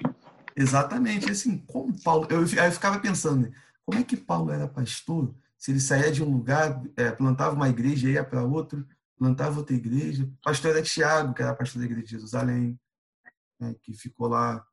Exatamente. 0.53 1.31
Assim, 1.31 1.59
como 1.59 1.97
Paulo. 2.03 2.27
Eu, 2.29 2.41
eu 2.41 2.71
ficava 2.71 2.99
pensando, 2.99 3.47
né? 3.47 3.57
como 3.85 3.99
é 3.99 4.03
que 4.03 4.17
Paulo 4.17 4.51
era 4.51 4.67
pastor 4.67 5.33
se 5.61 5.69
ele 5.69 5.79
saía 5.79 6.11
de 6.11 6.23
um 6.23 6.31
lugar, 6.31 6.81
é, 6.97 7.11
plantava 7.11 7.53
uma 7.53 7.69
igreja 7.69 8.09
ia 8.09 8.23
para 8.23 8.43
outro, 8.43 8.83
plantava 9.15 9.59
outra 9.59 9.75
igreja. 9.75 10.27
Pastor 10.43 10.71
era 10.71 10.81
Tiago, 10.81 11.35
que 11.35 11.43
era 11.43 11.55
pastor 11.55 11.79
da 11.79 11.85
igreja 11.85 12.03
de 12.03 12.11
Jerusalém, 12.13 12.79
né, 13.59 13.75
que 13.83 13.93
ficou 13.93 14.27
lá 14.27 14.65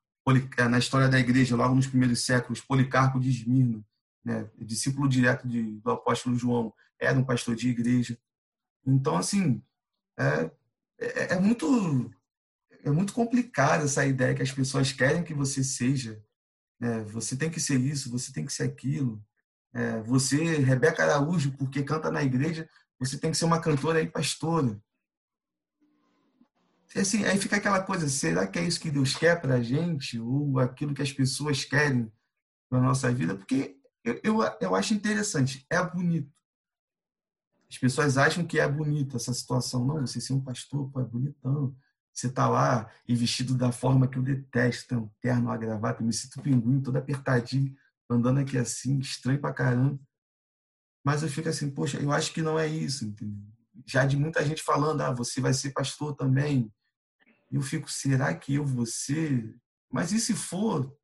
é, 0.57 0.67
na 0.67 0.79
história 0.79 1.07
da 1.07 1.21
igreja, 1.21 1.55
logo 1.55 1.75
nos 1.75 1.87
primeiros 1.87 2.25
séculos, 2.25 2.63
Policarpo 2.63 3.21
de 3.21 3.29
Esmirna, 3.29 3.85
né, 4.25 4.51
discípulo 4.57 5.07
direto 5.07 5.47
de, 5.47 5.79
do 5.79 5.91
apóstolo 5.91 6.37
João, 6.37 6.73
era 6.99 7.19
um 7.19 7.25
pastor 7.25 7.55
de 7.55 7.69
igreja. 7.69 8.19
Então, 8.87 9.19
assim, 9.19 9.63
é, 10.19 10.51
é, 10.99 11.35
é 11.35 11.39
muito 11.39 12.11
é 12.83 12.91
muito 12.91 13.13
complicado 13.13 13.85
essa 13.85 14.07
ideia 14.07 14.35
que 14.35 14.43
as 14.43 14.53
pessoas 14.53 14.91
querem 14.91 15.23
que 15.23 15.35
você 15.35 15.63
seja. 15.63 16.19
Né? 16.81 17.05
Você 17.05 17.37
tem 17.37 17.51
que 17.51 17.61
ser 17.61 17.79
isso, 17.79 18.11
você 18.11 18.33
tem 18.33 18.47
que 18.47 18.53
ser 18.55 18.63
aquilo. 18.63 19.23
É, 19.75 20.01
você, 20.01 20.59
Rebeca 20.59 21.03
Araújo, 21.03 21.53
porque 21.53 21.83
canta 21.83 22.11
na 22.11 22.23
igreja, 22.23 22.69
você 22.99 23.19
tem 23.19 23.31
que 23.31 23.37
ser 23.37 23.45
uma 23.45 23.61
cantora 23.61 24.01
e 24.01 24.11
pastora. 24.11 24.81
E 26.95 27.01
assim, 27.01 27.25
aí 27.25 27.39
fica 27.39 27.57
aquela 27.57 27.83
coisa, 27.83 28.09
será 28.09 28.47
que 28.47 28.59
é 28.59 28.65
isso 28.65 28.81
que 28.81 28.91
Deus 28.91 29.15
quer 29.15 29.41
para 29.41 29.57
a 29.57 29.63
gente? 29.63 30.19
Ou 30.19 30.59
aquilo 30.59 30.95
que 30.95 31.03
as 31.03 31.13
pessoas 31.13 31.65
querem 31.65 32.11
na 32.71 32.81
nossa 32.81 33.13
vida? 33.13 33.37
Porque 33.37 33.77
eu, 34.03 34.21
eu, 34.25 34.57
eu 34.61 34.75
acho 34.75 34.95
interessante, 34.95 35.67
é 35.71 35.83
bonito. 35.85 36.33
As 37.71 37.77
pessoas 37.77 38.17
acham 38.17 38.47
que 38.47 38.59
é 38.59 38.67
bonito 38.67 39.17
essa 39.17 39.33
situação. 39.35 39.85
Não, 39.85 40.01
você 40.01 40.21
ser 40.21 40.33
um 40.33 40.41
pastor, 40.41 40.91
pô, 40.91 41.01
é 41.01 41.05
bonitão. 41.05 41.77
Você 42.13 42.31
tá 42.31 42.49
lá 42.49 42.91
e 43.07 43.15
vestido 43.15 43.55
da 43.55 43.71
forma 43.71 44.09
que 44.09 44.19
eu 44.19 44.23
detesto, 44.23 44.97
um 44.97 45.11
terno, 45.21 45.43
uma 45.43 45.57
gravata, 45.57 46.03
me 46.03 46.13
sinto 46.13 46.43
pinguim, 46.43 46.81
todo 46.81 46.97
apertadinho, 46.97 47.77
andando 48.09 48.41
aqui 48.41 48.57
assim, 48.57 48.99
estranho 48.99 49.41
pra 49.41 49.53
caramba. 49.53 49.99
Mas 51.05 51.23
eu 51.23 51.29
fico 51.29 51.49
assim, 51.49 51.71
poxa, 51.71 51.99
eu 51.99 52.13
acho 52.13 52.33
que 52.33 52.43
não 52.43 52.59
é 52.59 52.67
isso, 52.67 53.05
entendeu? 53.05 53.43
Já 53.87 54.05
de 54.05 54.17
muita 54.17 54.45
gente 54.45 54.63
falando, 54.63 55.01
ah, 55.01 55.13
você 55.13 55.41
vai 55.41 55.55
ser 55.55 55.73
pastor 55.73 56.15
também. 56.15 56.73
Eu 57.51 57.63
fico, 57.63 57.91
será 57.91 58.35
que 58.35 58.55
eu 58.55 58.65
vou 58.65 58.85
ser? 58.85 59.57
Mas 59.91 60.13
e 60.13 60.21
se 60.21 60.35
for? 60.35 60.95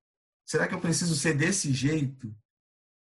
Será 0.44 0.68
que 0.68 0.74
eu 0.74 0.80
preciso 0.80 1.14
ser 1.16 1.34
desse 1.34 1.72
jeito? 1.72 2.34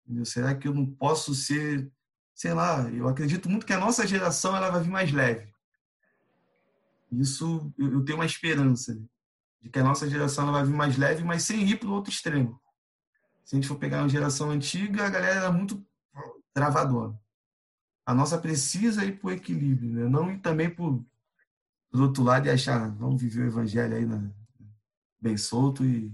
Entendeu? 0.04 0.24
Será 0.24 0.54
que 0.54 0.68
eu 0.68 0.74
não 0.74 0.84
posso 0.84 1.34
ser, 1.34 1.90
sei 2.34 2.52
lá, 2.52 2.82
eu 2.90 3.08
acredito 3.08 3.48
muito 3.48 3.64
que 3.64 3.72
a 3.72 3.78
nossa 3.78 4.06
geração 4.06 4.54
ela 4.54 4.70
vai 4.70 4.82
vir 4.82 4.90
mais 4.90 5.12
leve. 5.12 5.52
Isso 7.10 7.72
eu 7.78 8.04
tenho 8.04 8.18
uma 8.18 8.26
esperança 8.26 8.94
né? 8.94 9.04
de 9.60 9.70
que 9.70 9.78
a 9.78 9.84
nossa 9.84 10.08
geração 10.08 10.44
ela 10.44 10.52
vai 10.52 10.64
vir 10.64 10.74
mais 10.74 10.96
leve, 10.96 11.22
mas 11.24 11.44
sem 11.44 11.68
ir 11.68 11.78
para 11.78 11.88
o 11.88 11.92
outro 11.92 12.12
extremo. 12.12 12.60
Se 13.44 13.54
a 13.54 13.56
gente 13.56 13.68
for 13.68 13.78
pegar 13.78 13.98
uma 13.98 14.08
geração 14.08 14.50
antiga, 14.50 15.06
a 15.06 15.10
galera 15.10 15.40
era 15.40 15.52
muito 15.52 15.84
travadona. 16.52 17.20
A 18.04 18.14
nossa 18.14 18.38
precisa 18.38 19.04
ir 19.04 19.18
o 19.22 19.30
equilíbrio, 19.30 19.92
né? 19.92 20.08
não 20.08 20.30
ir 20.30 20.38
também 20.40 20.68
para 20.68 20.84
o 20.84 21.04
outro 21.94 22.22
lado 22.22 22.46
e 22.46 22.50
achar, 22.50 22.90
vamos 22.96 23.20
viver 23.20 23.42
o 23.42 23.46
evangelho 23.46 23.96
aí 23.96 24.04
na, 24.04 24.30
bem 25.20 25.36
solto 25.36 25.84
e 25.84 26.12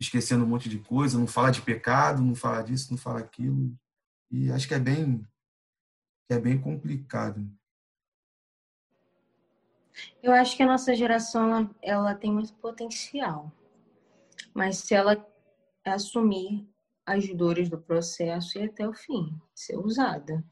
esquecendo 0.00 0.44
um 0.44 0.48
monte 0.48 0.68
de 0.68 0.78
coisa, 0.78 1.18
não 1.18 1.26
falar 1.26 1.50
de 1.50 1.60
pecado, 1.60 2.22
não 2.22 2.34
falar 2.34 2.62
disso, 2.62 2.90
não 2.90 2.96
falar 2.96 3.20
aquilo. 3.20 3.76
E 4.30 4.50
acho 4.50 4.66
que 4.66 4.74
é 4.74 4.78
bem, 4.78 5.26
é 6.30 6.38
bem 6.38 6.58
complicado. 6.58 7.46
Eu 10.22 10.32
acho 10.32 10.56
que 10.56 10.62
a 10.62 10.66
nossa 10.66 10.94
geração 10.94 11.74
ela 11.82 12.14
tem 12.14 12.32
muito 12.32 12.54
potencial, 12.54 13.52
mas 14.54 14.78
se 14.78 14.94
ela 14.94 15.16
assumir 15.84 16.68
as 17.06 17.28
dores 17.34 17.68
do 17.68 17.80
processo 17.80 18.58
e 18.58 18.62
até 18.62 18.86
o 18.86 18.92
fim, 18.92 19.34
ser 19.54 19.76
usada. 19.76 20.44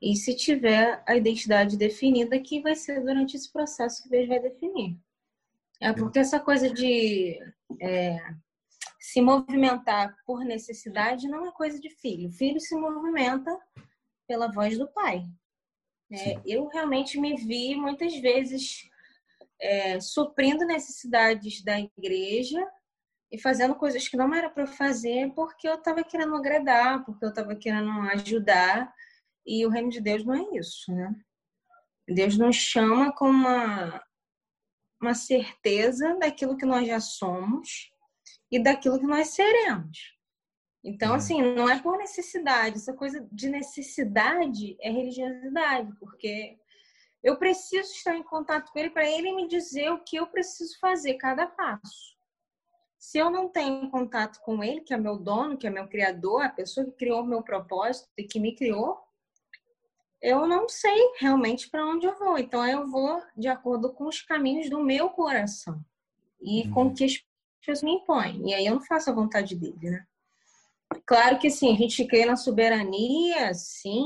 E 0.00 0.16
se 0.16 0.34
tiver 0.34 1.02
a 1.06 1.16
identidade 1.16 1.76
definida, 1.76 2.40
que 2.40 2.60
vai 2.60 2.74
ser 2.74 3.00
durante 3.00 3.36
esse 3.36 3.52
processo 3.52 4.02
que 4.02 4.08
Deus 4.08 4.28
vai 4.28 4.40
definir. 4.40 4.96
É 5.80 5.92
porque 5.92 6.18
essa 6.18 6.40
coisa 6.40 6.72
de 6.72 7.38
é, 7.80 8.18
se 8.98 9.20
movimentar 9.20 10.16
por 10.26 10.44
necessidade 10.44 11.28
não 11.28 11.46
é 11.46 11.52
coisa 11.52 11.78
de 11.80 11.90
filho. 11.90 12.28
O 12.28 12.32
filho 12.32 12.60
se 12.60 12.74
movimenta 12.74 13.56
pela 14.26 14.50
voz 14.50 14.76
do 14.76 14.88
pai. 14.88 15.26
É, 16.10 16.40
eu 16.44 16.66
realmente 16.68 17.20
me 17.20 17.36
vi 17.36 17.76
muitas 17.76 18.16
vezes 18.18 18.88
é, 19.60 20.00
suprindo 20.00 20.64
necessidades 20.66 21.62
da 21.62 21.78
igreja 21.78 22.66
e 23.30 23.38
fazendo 23.38 23.74
coisas 23.74 24.08
que 24.08 24.16
não 24.16 24.34
era 24.34 24.48
para 24.48 24.66
fazer 24.66 25.32
porque 25.34 25.68
eu 25.68 25.74
estava 25.74 26.02
querendo 26.02 26.34
agradar, 26.34 27.04
porque 27.04 27.24
eu 27.24 27.28
estava 27.28 27.54
querendo 27.54 27.90
ajudar. 28.12 28.92
E 29.46 29.64
o 29.66 29.70
reino 29.70 29.90
de 29.90 30.00
Deus 30.00 30.24
não 30.24 30.34
é 30.34 30.58
isso, 30.58 30.92
né? 30.92 31.14
Deus 32.06 32.38
nos 32.38 32.56
chama 32.56 33.12
com 33.12 33.28
uma, 33.28 34.02
uma 35.00 35.14
certeza 35.14 36.16
daquilo 36.18 36.56
que 36.56 36.64
nós 36.64 36.86
já 36.86 37.00
somos 37.00 37.90
e 38.50 38.62
daquilo 38.62 38.98
que 38.98 39.06
nós 39.06 39.28
seremos. 39.28 40.16
Então, 40.82 41.10
uhum. 41.10 41.14
assim, 41.16 41.42
não 41.54 41.68
é 41.68 41.80
por 41.80 41.98
necessidade. 41.98 42.76
Essa 42.76 42.94
coisa 42.94 43.26
de 43.30 43.48
necessidade 43.48 44.76
é 44.80 44.90
religiosidade, 44.90 45.92
porque 45.98 46.58
eu 47.22 47.36
preciso 47.36 47.92
estar 47.92 48.16
em 48.16 48.22
contato 48.22 48.72
com 48.72 48.78
ele 48.78 48.90
para 48.90 49.08
ele 49.08 49.34
me 49.34 49.46
dizer 49.48 49.90
o 49.90 50.02
que 50.02 50.16
eu 50.16 50.26
preciso 50.26 50.78
fazer, 50.78 51.14
cada 51.14 51.46
passo. 51.46 52.17
Se 53.08 53.16
eu 53.16 53.30
não 53.30 53.48
tenho 53.48 53.90
contato 53.90 54.38
com 54.40 54.62
ele, 54.62 54.82
que 54.82 54.92
é 54.92 54.96
meu 54.98 55.16
dono, 55.16 55.56
que 55.56 55.66
é 55.66 55.70
meu 55.70 55.88
criador, 55.88 56.42
a 56.42 56.50
pessoa 56.50 56.84
que 56.84 56.92
criou 56.92 57.22
o 57.22 57.26
meu 57.26 57.42
propósito 57.42 58.06
e 58.18 58.22
que 58.22 58.38
me 58.38 58.54
criou, 58.54 58.98
eu 60.20 60.46
não 60.46 60.68
sei 60.68 61.14
realmente 61.18 61.70
para 61.70 61.86
onde 61.86 62.04
eu 62.04 62.18
vou. 62.18 62.36
Então, 62.36 62.66
eu 62.66 62.86
vou 62.86 63.18
de 63.34 63.48
acordo 63.48 63.94
com 63.94 64.08
os 64.08 64.20
caminhos 64.20 64.68
do 64.68 64.84
meu 64.84 65.08
coração 65.08 65.82
e 66.38 66.68
com 66.68 66.88
o 66.88 66.94
que 66.94 67.04
as 67.04 67.24
pessoas 67.60 67.82
me 67.82 67.92
impõem. 67.92 68.50
E 68.50 68.52
aí 68.52 68.66
eu 68.66 68.74
não 68.74 68.82
faço 68.82 69.08
a 69.08 69.14
vontade 69.14 69.56
dele, 69.56 69.88
né? 69.88 70.06
Claro 71.06 71.38
que 71.38 71.48
sim, 71.48 71.72
a 71.72 71.78
gente 71.78 72.06
crê 72.06 72.26
na 72.26 72.36
soberania, 72.36 73.54
sim, 73.54 74.04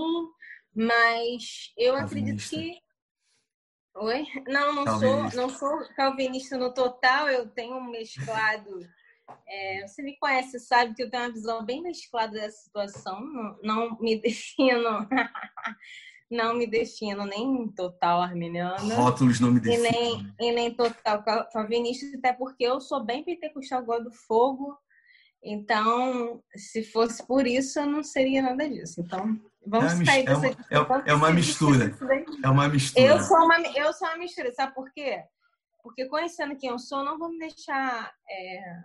mas 0.73 1.73
eu 1.77 1.97
acredito 1.97 2.49
que. 2.49 2.81
Oi? 3.95 4.27
Não, 4.49 4.75
não 4.75 4.99
sou, 4.99 5.23
não 5.35 5.49
sou 5.51 5.87
calvinista 5.95 6.57
no 6.57 6.73
total, 6.73 7.29
eu 7.29 7.49
tenho 7.49 7.77
um 7.77 7.91
mesclado. 7.91 8.81
É, 9.47 9.87
você 9.87 10.03
me 10.03 10.17
conhece, 10.19 10.59
sabe 10.59 10.95
que 10.95 11.03
eu 11.03 11.11
tenho 11.11 11.25
uma 11.25 11.33
visão 11.33 11.65
bem 11.65 11.83
mesclada 11.83 12.33
dessa 12.33 12.65
situação, 12.65 13.21
não, 13.21 13.59
não 13.63 13.99
me 14.01 14.17
defino. 14.21 15.09
não 16.31 16.55
me 16.55 16.67
defino 16.67 17.27
nem 17.27 17.69
total 17.69 18.23
arminiana. 18.23 18.95
Rótulos 18.95 19.39
não 19.39 19.53
me 19.53 19.61
definem. 19.61 19.91
E 19.91 19.93
nem, 19.93 20.35
e 20.41 20.53
nem 20.53 20.75
total 20.75 21.23
calvinista, 21.53 22.07
até 22.17 22.33
porque 22.33 22.65
eu 22.65 22.81
sou 22.81 23.05
bem 23.05 23.23
pentecostal, 23.23 23.85
gosto 23.85 24.05
do 24.05 24.13
fogo, 24.13 24.77
então, 25.43 26.41
se 26.55 26.85
fosse 26.85 27.27
por 27.27 27.47
isso, 27.47 27.81
eu 27.81 27.87
não 27.87 28.03
seria 28.05 28.43
nada 28.43 28.69
disso. 28.69 29.01
Então, 29.01 29.41
vamos 29.67 30.01
é 30.01 30.05
sair 30.05 30.25
dessa 30.25 30.47
é, 30.71 30.79
uma, 30.79 30.99
é, 30.99 31.11
é 31.11 31.15
uma 31.15 31.31
mistura. 31.31 31.97
É 32.43 32.49
uma 32.49 32.69
mistura. 32.69 33.07
Eu 33.07 33.21
sou 33.21 33.39
uma, 33.39 33.61
eu 33.61 33.93
sou 33.93 34.09
uma 34.09 34.19
mistura. 34.19 34.53
Sabe 34.53 34.75
por 34.75 34.91
quê? 34.93 35.23
Porque 35.83 36.07
conhecendo 36.07 36.57
quem 36.57 36.71
eu 36.71 36.79
sou, 36.79 37.05
não 37.05 37.19
vou 37.19 37.29
me 37.31 37.39
deixar 37.39 38.13
é, 38.31 38.83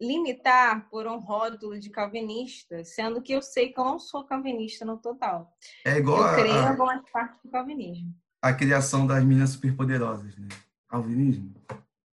limitar 0.00 0.88
por 0.88 1.06
um 1.06 1.18
rótulo 1.18 1.78
de 1.78 1.90
calvinista, 1.90 2.84
sendo 2.84 3.22
que 3.22 3.32
eu 3.32 3.42
sei 3.42 3.72
que 3.72 3.78
eu 3.78 3.84
não 3.84 3.98
sou 3.98 4.24
calvinista 4.24 4.84
no 4.84 4.98
total. 4.98 5.52
É 5.84 5.96
igual 5.98 6.28
eu 6.28 6.34
creio 6.34 6.54
a, 6.54 6.62
em 6.62 6.66
algumas 6.68 7.10
partes 7.10 7.38
do 7.44 7.50
calvinismo. 7.50 8.14
A 8.42 8.52
criação 8.52 9.06
das 9.06 9.24
meninas 9.24 9.50
superpoderosas, 9.50 10.36
né? 10.36 10.48
Calvinismo, 10.88 11.54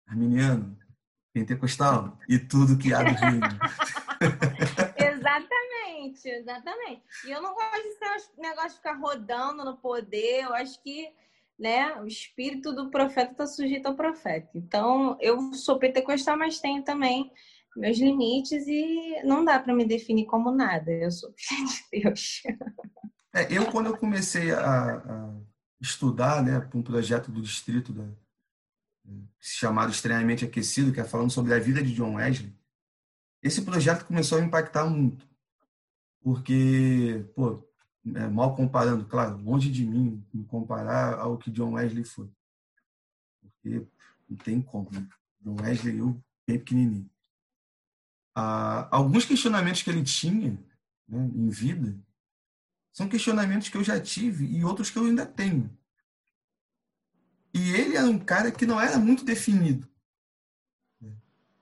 arminiano, 0.07 0.77
pentecostal 1.33 2.19
e 2.29 2.39
tudo 2.39 2.79
que 2.79 2.93
há 2.93 3.03
do 3.03 3.15
reino. 3.15 3.41
exatamente, 5.39 6.29
exatamente. 6.29 7.03
E 7.27 7.31
eu 7.31 7.43
não 7.43 7.55
gosto 7.55 7.83
de 7.83 7.95
ser 7.95 8.31
um 8.39 8.43
negócio 8.43 8.71
de 8.71 8.77
ficar 8.77 8.95
rodando 8.95 9.65
no 9.65 9.77
poder. 9.77 10.45
Eu 10.45 10.55
acho 10.55 10.83
que 10.83 11.13
né, 11.59 11.95
o 12.01 12.07
espírito 12.07 12.73
do 12.73 12.91
profeta 12.91 13.33
está 13.33 13.47
sujeito 13.47 13.87
ao 13.87 13.95
profeta. 13.95 14.51
Então, 14.55 15.17
eu 15.21 15.53
sou 15.53 15.79
pentecostal, 15.79 16.37
mas 16.37 16.59
tenho 16.59 16.83
também 16.83 17.31
meus 17.77 17.99
limites 17.99 18.67
e 18.67 19.23
não 19.25 19.45
dá 19.45 19.59
para 19.59 19.75
me 19.75 19.85
definir 19.85 20.27
como 20.27 20.51
nada. 20.51 20.91
Eu 20.91 21.11
sou 21.11 21.33
filha 21.37 21.65
de 21.65 22.03
Deus. 22.03 22.43
É, 23.33 23.53
eu, 23.53 23.71
quando 23.71 23.87
eu 23.87 23.97
comecei 23.97 24.51
a, 24.51 24.97
a 24.97 25.35
estudar 25.81 26.43
né, 26.43 26.61
para 26.61 26.79
um 26.79 26.83
projeto 26.83 27.31
do 27.31 27.41
distrito 27.41 27.93
da, 27.93 28.05
chamado 29.39 29.93
Estranhamente 29.93 30.45
Aquecido, 30.45 30.93
que 30.93 31.01
é 31.01 31.05
falando 31.05 31.31
sobre 31.31 31.55
a 31.55 31.59
vida 31.59 31.83
de 31.83 31.95
John 31.95 32.15
Wesley, 32.15 32.53
esse 33.43 33.63
projeto 33.63 34.05
começou 34.05 34.39
a 34.39 34.45
impactar 34.45 34.87
muito. 34.89 35.27
Porque, 36.23 37.25
pô, 37.35 37.67
é, 38.15 38.29
mal 38.29 38.55
comparando, 38.55 39.05
claro, 39.07 39.37
longe 39.39 39.71
de 39.71 39.85
mim 39.85 40.25
me 40.33 40.45
comparar 40.45 41.19
ao 41.19 41.39
que 41.39 41.51
John 41.51 41.73
Wesley 41.73 42.05
foi. 42.05 42.29
Porque 43.41 43.87
não 44.29 44.37
tem 44.37 44.61
como. 44.61 44.91
Né? 44.91 45.07
John 45.41 45.57
Wesley, 45.61 45.99
eu 45.99 46.23
bem 46.47 46.59
pequenininho. 46.59 47.11
Ah, 48.35 48.89
alguns 48.91 49.25
questionamentos 49.25 49.83
que 49.83 49.91
ele 49.91 50.03
tinha 50.03 50.53
né, 51.09 51.31
em 51.35 51.49
vida 51.49 51.99
são 52.93 53.09
questionamentos 53.09 53.69
que 53.69 53.77
eu 53.77 53.85
já 53.85 54.01
tive 54.01 54.45
e 54.47 54.65
outros 54.65 54.91
que 54.91 54.99
eu 54.99 55.05
ainda 55.05 55.27
tenho. 55.27 55.71
E 57.53 57.73
ele 57.73 57.97
era 57.97 58.07
um 58.07 58.19
cara 58.19 58.53
que 58.53 58.67
não 58.67 58.81
era 58.81 58.99
muito 58.99 59.25
definido. 59.25 59.89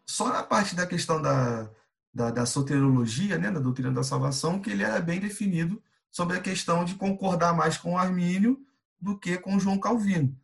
Só 0.08 0.32
na 0.32 0.42
parte 0.42 0.74
da 0.74 0.86
questão 0.86 1.20
da, 1.20 1.70
da, 2.14 2.30
da 2.30 2.46
soteriologia, 2.46 3.36
né, 3.36 3.50
da 3.50 3.60
doutrina 3.60 3.92
da 3.92 4.02
salvação, 4.02 4.58
que 4.58 4.70
ele 4.70 4.82
era 4.82 5.00
bem 5.00 5.20
definido 5.20 5.82
sobre 6.10 6.38
a 6.38 6.40
questão 6.40 6.84
de 6.84 6.94
concordar 6.94 7.54
mais 7.54 7.76
com 7.76 7.98
Armínio 7.98 8.58
do 8.98 9.18
que 9.18 9.36
com 9.36 9.60
João 9.60 9.78
Calvino. 9.78 10.34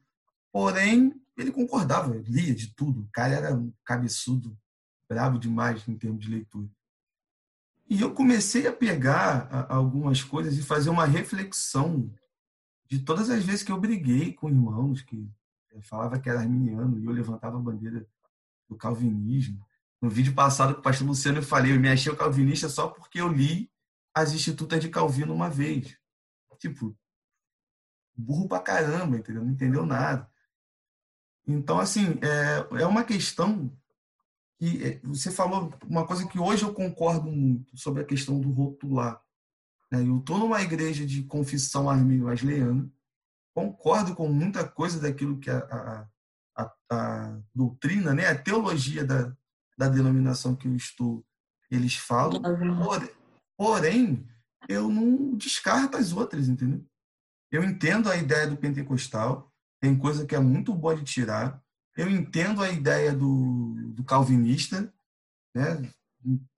Porém, 0.52 1.18
ele 1.36 1.50
concordava, 1.50 2.14
lia 2.26 2.54
de 2.54 2.74
tudo. 2.74 3.00
O 3.00 3.08
cara 3.10 3.34
era 3.34 3.54
um 3.54 3.72
cabeçudo, 3.84 4.56
bravo 5.08 5.38
demais 5.38 5.88
em 5.88 5.96
termos 5.96 6.22
de 6.22 6.30
leitura. 6.30 6.68
E 7.88 8.02
eu 8.02 8.12
comecei 8.12 8.66
a 8.66 8.72
pegar 8.72 9.66
algumas 9.68 10.22
coisas 10.22 10.58
e 10.58 10.62
fazer 10.62 10.90
uma 10.90 11.06
reflexão 11.06 12.12
de 12.86 12.98
todas 12.98 13.30
as 13.30 13.42
vezes 13.44 13.62
que 13.62 13.72
eu 13.72 13.80
briguei 13.80 14.34
com 14.34 14.48
irmãos 14.48 15.00
que 15.00 15.26
falava 15.82 16.18
que 16.18 16.28
era 16.28 16.40
arminiano 16.40 16.98
e 16.98 17.06
eu 17.06 17.12
levantava 17.12 17.56
a 17.56 17.60
bandeira 17.60 18.06
do 18.68 18.76
calvinismo. 18.76 19.64
No 20.00 20.10
vídeo 20.10 20.34
passado 20.34 20.74
com 20.74 20.80
o 20.80 20.82
pastor 20.82 21.06
Luciano 21.06 21.38
eu 21.38 21.42
falei, 21.42 21.72
eu 21.72 21.80
me 21.80 21.88
achei 21.88 22.14
calvinista 22.14 22.68
só 22.68 22.88
porque 22.88 23.20
eu 23.20 23.28
li 23.28 23.70
as 24.14 24.32
Institutas 24.32 24.80
de 24.80 24.88
Calvino 24.88 25.34
uma 25.34 25.50
vez. 25.50 25.96
Tipo, 26.58 26.96
burro 28.16 28.48
pra 28.48 28.60
caramba, 28.60 29.16
entendeu? 29.16 29.42
Não 29.42 29.50
entendeu 29.50 29.84
nada. 29.84 30.30
Então, 31.46 31.78
assim, 31.78 32.18
é, 32.22 32.82
é 32.82 32.86
uma 32.86 33.04
questão 33.04 33.70
que 34.58 34.82
é, 34.84 35.00
você 35.02 35.30
falou 35.30 35.72
uma 35.86 36.06
coisa 36.06 36.26
que 36.26 36.38
hoje 36.38 36.62
eu 36.62 36.72
concordo 36.72 37.30
muito 37.30 37.76
sobre 37.76 38.02
a 38.02 38.06
questão 38.06 38.40
do 38.40 38.50
rotular. 38.50 39.20
Né? 39.90 40.06
Eu 40.06 40.18
estou 40.18 40.38
numa 40.38 40.62
igreja 40.62 41.04
de 41.04 41.22
confissão 41.24 41.90
armínio-wesleyana, 41.90 42.90
concordo 43.52 44.14
com 44.14 44.28
muita 44.28 44.66
coisa 44.66 45.00
daquilo 45.00 45.38
que 45.38 45.50
a, 45.50 45.58
a, 45.58 46.08
a, 46.56 46.72
a 46.90 47.40
doutrina, 47.54 48.14
né? 48.14 48.26
a 48.28 48.38
teologia 48.38 49.04
da, 49.04 49.34
da 49.76 49.88
denominação 49.88 50.54
que 50.54 50.68
eu 50.68 50.76
estou, 50.76 51.24
eles 51.70 51.96
falam. 51.96 52.40
Porém, 53.56 54.26
eu 54.68 54.88
não 54.88 55.36
descarto 55.36 55.96
as 55.96 56.12
outras, 56.12 56.48
entendeu? 56.48 56.84
Eu 57.50 57.62
entendo 57.62 58.10
a 58.10 58.16
ideia 58.16 58.46
do 58.46 58.56
pentecostal, 58.56 59.52
tem 59.80 59.96
coisa 59.96 60.26
que 60.26 60.34
é 60.34 60.40
muito 60.40 60.74
boa 60.74 60.96
de 60.96 61.04
tirar. 61.04 61.62
Eu 61.96 62.10
entendo 62.10 62.62
a 62.62 62.70
ideia 62.70 63.12
do, 63.12 63.74
do 63.92 64.02
calvinista, 64.02 64.92
né? 65.54 65.90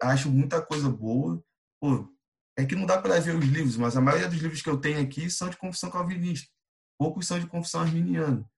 Acho 0.01 0.31
muita 0.31 0.63
coisa 0.63 0.89
boa. 0.89 1.43
Pô, 1.81 2.09
é 2.57 2.65
que 2.65 2.75
não 2.75 2.87
dá 2.87 3.01
para 3.01 3.21
ver 3.21 3.37
os 3.37 3.45
livros, 3.45 3.77
mas 3.77 3.97
a 3.97 4.01
maioria 4.01 4.29
dos 4.29 4.39
livros 4.39 4.63
que 4.63 4.71
eu 4.71 4.79
tenho 4.79 5.01
aqui 5.01 5.29
são 5.29 5.51
de 5.51 5.59
confissão 5.59 5.91
calvinista. 5.91 6.49
Poucos 6.99 7.27
são 7.27 7.39
de 7.39 7.47
confissão 7.47 7.83
arminiana. 7.83 8.49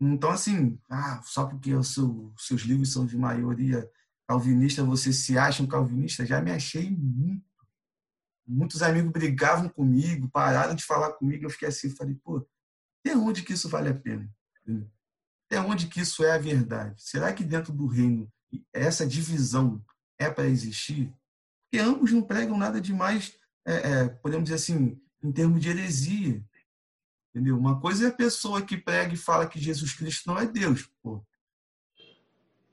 Então, 0.00 0.30
assim, 0.30 0.78
ah, 0.90 1.20
só 1.24 1.46
porque 1.46 1.70
seu, 1.82 2.32
seus 2.36 2.62
livros 2.62 2.92
são 2.92 3.06
de 3.06 3.16
maioria 3.16 3.88
calvinista, 4.26 4.82
você 4.82 5.12
se 5.12 5.38
acha 5.38 5.62
um 5.62 5.66
calvinista? 5.66 6.26
Já 6.26 6.40
me 6.40 6.50
achei 6.50 6.90
muito 6.90 7.44
muitos 8.46 8.82
amigos 8.82 9.10
brigavam 9.10 9.68
comigo, 9.68 10.28
pararam 10.28 10.74
de 10.74 10.84
falar 10.84 11.12
comigo, 11.12 11.44
eu 11.44 11.50
fiquei 11.50 11.68
assim, 11.68 11.90
falei, 11.90 12.14
pô, 12.14 12.46
até 13.00 13.16
onde 13.16 13.42
que 13.42 13.52
isso 13.52 13.68
vale 13.68 13.88
a 13.88 13.94
pena? 13.94 14.30
Até 15.46 15.60
onde 15.60 15.86
que 15.86 16.00
isso 16.00 16.24
é 16.24 16.32
a 16.32 16.38
verdade? 16.38 16.94
Será 17.02 17.32
que 17.32 17.44
dentro 17.44 17.72
do 17.72 17.86
reino 17.86 18.30
essa 18.72 19.06
divisão 19.06 19.84
é 20.18 20.30
para 20.30 20.46
existir? 20.46 21.12
Porque 21.64 21.82
ambos 21.84 22.12
não 22.12 22.22
pregam 22.22 22.56
nada 22.56 22.80
demais, 22.80 23.34
é, 23.66 23.74
é, 23.74 24.08
podemos 24.08 24.44
dizer 24.44 24.56
assim, 24.56 25.00
em 25.22 25.32
termos 25.32 25.60
de 25.60 25.70
heresia. 25.70 26.44
Entendeu? 27.34 27.58
Uma 27.58 27.80
coisa 27.80 28.06
é 28.06 28.08
a 28.08 28.12
pessoa 28.12 28.62
que 28.62 28.76
prega 28.76 29.12
e 29.12 29.16
fala 29.16 29.46
que 29.46 29.58
Jesus 29.58 29.92
Cristo 29.92 30.28
não 30.28 30.38
é 30.38 30.46
Deus. 30.46 30.88
Pô. 31.02 31.24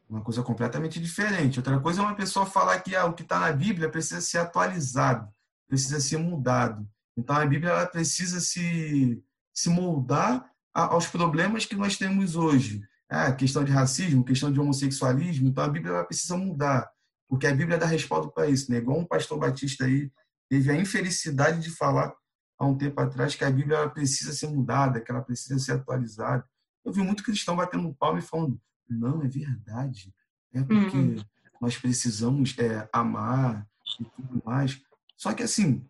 Uma 0.07 0.21
coisa 0.21 0.43
completamente 0.43 0.99
diferente. 0.99 1.57
Outra 1.57 1.79
coisa 1.79 2.01
é 2.01 2.03
uma 2.03 2.15
pessoa 2.15 2.45
falar 2.45 2.79
que 2.81 2.95
ah, 2.95 3.05
o 3.05 3.13
que 3.13 3.23
está 3.23 3.39
na 3.39 3.51
Bíblia 3.51 3.89
precisa 3.89 4.21
ser 4.21 4.37
atualizado 4.37 5.27
precisa 5.71 6.01
ser 6.01 6.17
mudado. 6.17 6.85
Então 7.15 7.33
a 7.33 7.45
Bíblia 7.45 7.71
ela 7.71 7.87
precisa 7.87 8.41
se, 8.41 9.23
se 9.53 9.69
moldar 9.69 10.45
aos 10.73 11.07
problemas 11.07 11.63
que 11.63 11.77
nós 11.77 11.97
temos 11.97 12.35
hoje. 12.35 12.81
É, 13.09 13.31
questão 13.31 13.63
de 13.63 13.71
racismo, 13.71 14.25
questão 14.25 14.51
de 14.51 14.59
homossexualismo, 14.59 15.47
então 15.47 15.63
a 15.63 15.69
Bíblia 15.69 15.93
ela 15.93 16.03
precisa 16.03 16.37
mudar, 16.37 16.89
porque 17.27 17.47
a 17.47 17.53
Bíblia 17.53 17.77
dá 17.77 17.85
respaldo 17.85 18.31
para 18.31 18.47
isso. 18.47 18.69
Né? 18.69 18.77
Igual 18.77 18.99
um 18.99 19.05
pastor 19.05 19.37
batista 19.39 19.85
aí 19.85 20.11
teve 20.49 20.69
a 20.69 20.75
infelicidade 20.75 21.61
de 21.61 21.69
falar 21.69 22.13
há 22.61 22.65
um 22.65 22.77
tempo 22.77 23.01
atrás 23.01 23.33
que 23.33 23.43
a 23.43 23.49
Bíblia 23.49 23.89
precisa 23.89 24.31
ser 24.33 24.47
mudada, 24.47 25.01
que 25.01 25.11
ela 25.11 25.23
precisa 25.23 25.57
ser 25.57 25.71
atualizada. 25.73 26.47
Eu 26.85 26.93
vi 26.93 27.01
muito 27.01 27.23
cristão 27.23 27.55
batendo 27.55 27.93
palma 27.95 28.19
e 28.19 28.21
falando, 28.21 28.61
não, 28.87 29.23
é 29.23 29.27
verdade, 29.27 30.13
é 30.53 30.61
porque 30.61 30.95
uhum. 30.95 31.15
nós 31.59 31.75
precisamos 31.75 32.55
é, 32.59 32.87
amar 32.93 33.67
e 33.99 34.05
tudo 34.05 34.43
mais. 34.45 34.79
Só 35.17 35.33
que 35.33 35.41
assim, 35.41 35.83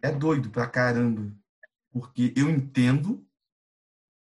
é 0.00 0.12
doido 0.12 0.48
pra 0.48 0.68
caramba. 0.68 1.34
Porque 1.90 2.32
eu 2.36 2.48
entendo, 2.48 3.26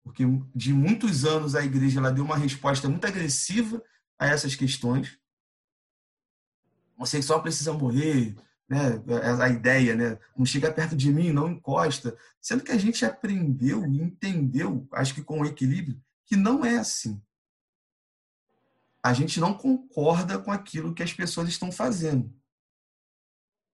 porque 0.03 0.25
de 0.55 0.73
muitos 0.73 1.25
anos 1.25 1.55
a 1.55 1.65
igreja 1.65 2.01
ela 2.01 2.11
deu 2.11 2.25
uma 2.25 2.37
resposta 2.37 2.89
muito 2.89 3.07
agressiva 3.07 3.81
a 4.19 4.27
essas 4.27 4.57
questões. 4.57 5.19
O 6.99 7.07
sexual 7.07 7.43
precisa 7.43 7.73
morrer, 7.73 8.35
né? 8.69 9.03
A 9.41 9.49
ideia, 9.49 9.95
né? 9.95 10.19
Não 10.37 10.45
chega 10.45 10.73
perto 10.73 10.97
de 10.97 11.13
mim, 11.13 11.33
não 11.33 11.51
encosta. 11.51 12.17
Sendo 12.41 12.65
que 12.65 12.73
a 12.73 12.79
gente 12.79 13.05
aprendeu 13.05 13.87
e 13.87 14.01
entendeu, 14.01 14.87
acho 14.93 15.15
que 15.15 15.23
com 15.23 15.45
equilíbrio, 15.45 16.01
que 16.25 16.37
não 16.37 16.65
é 16.65 16.79
assim. 16.79 17.23
A 19.03 19.13
gente 19.13 19.39
não 19.39 19.55
concorda 19.55 20.39
com 20.39 20.51
aquilo 20.51 20.93
que 20.93 21.03
as 21.03 21.13
pessoas 21.13 21.49
estão 21.49 21.71
fazendo. 21.71 22.35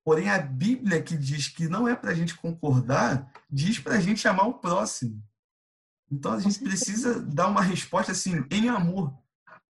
Porém, 0.05 0.29
a 0.29 0.39
Bíblia 0.39 1.03
que 1.03 1.17
diz 1.17 1.49
que 1.49 1.69
não 1.69 1.89
é 1.89 1.95
para 1.95 2.11
a 2.11 2.15
gente 2.15 2.37
concordar, 2.37 3.33
diz 3.49 3.79
para 3.79 3.95
a 3.95 4.01
gente 4.01 4.27
amar 4.27 4.49
o 4.49 4.59
próximo. 4.59 5.23
Então, 6.11 6.33
a 6.33 6.41
gente 6.41 6.59
precisa 6.59 7.23
dar 7.23 7.49
uma 7.49 7.63
resposta 7.63 8.13
assim, 8.13 8.45
em 8.51 8.69
amor 8.69 9.17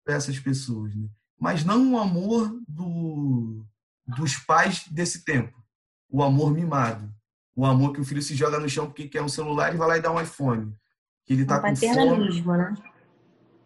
para 0.02 0.14
essas 0.14 0.38
pessoas. 0.40 0.94
Né? 0.96 1.08
Mas 1.38 1.64
não 1.64 1.92
o 1.92 1.98
amor 1.98 2.60
do, 2.66 3.64
dos 4.06 4.36
pais 4.36 4.86
desse 4.88 5.24
tempo. 5.24 5.62
O 6.08 6.22
amor 6.22 6.52
mimado. 6.52 7.12
O 7.56 7.64
amor 7.64 7.92
que 7.92 8.00
o 8.00 8.04
filho 8.04 8.22
se 8.22 8.34
joga 8.34 8.58
no 8.58 8.68
chão 8.68 8.86
porque 8.86 9.08
quer 9.08 9.22
um 9.22 9.28
celular 9.28 9.74
e 9.74 9.76
vai 9.76 9.88
lá 9.88 9.98
e 9.98 10.02
dá 10.02 10.10
um 10.10 10.20
iPhone. 10.20 10.76
Que 11.24 11.32
ele 11.32 11.44
tá 11.44 11.60
com 11.60 11.74
fome. 11.74 12.42
Né? 12.42 12.74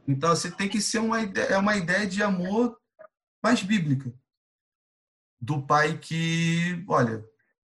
Então, 0.06 0.30
você 0.30 0.50
tem 0.50 0.68
que 0.68 0.80
ser 0.80 0.98
uma 0.98 1.20
ideia, 1.20 1.46
é 1.46 1.58
uma 1.58 1.76
ideia 1.76 2.06
de 2.06 2.22
amor 2.22 2.78
mais 3.42 3.62
bíblica 3.62 4.12
do 5.40 5.62
pai 5.62 5.98
que, 5.98 6.84
olha, 6.88 7.20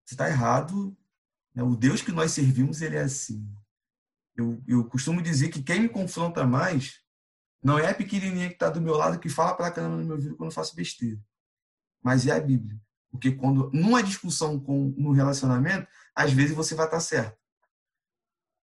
você 0.05 0.13
está 0.13 0.29
errado, 0.29 0.95
né? 1.55 1.63
o 1.63 1.75
Deus 1.75 2.01
que 2.01 2.11
nós 2.11 2.31
servimos, 2.31 2.81
ele 2.81 2.97
é 2.97 3.01
assim. 3.01 3.49
Eu, 4.35 4.61
eu 4.67 4.85
costumo 4.85 5.21
dizer 5.21 5.49
que 5.49 5.61
quem 5.61 5.81
me 5.81 5.89
confronta 5.89 6.45
mais 6.45 6.99
Não 7.63 7.77
é 7.77 7.91
a 7.91 7.95
pequenininha 7.95 8.47
que 8.47 8.55
está 8.55 8.69
do 8.69 8.81
meu 8.81 8.95
lado 8.95 9.19
que 9.19 9.29
fala 9.29 9.55
para 9.55 9.71
caramba 9.71 9.97
no 9.97 10.03
meu 10.03 10.15
ouvido 10.15 10.35
quando 10.35 10.49
eu 10.49 10.55
faço 10.55 10.75
besteira. 10.75 11.19
Mas 12.03 12.27
é 12.27 12.31
a 12.31 12.39
Bíblia. 12.39 12.79
Porque 13.09 13.31
quando 13.31 13.69
numa 13.71 14.01
discussão 14.03 14.59
com 14.59 14.93
no 14.97 15.11
relacionamento, 15.11 15.87
às 16.15 16.33
vezes 16.33 16.55
você 16.55 16.75
vai 16.75 16.85
estar 16.85 16.99
certo. 16.99 17.37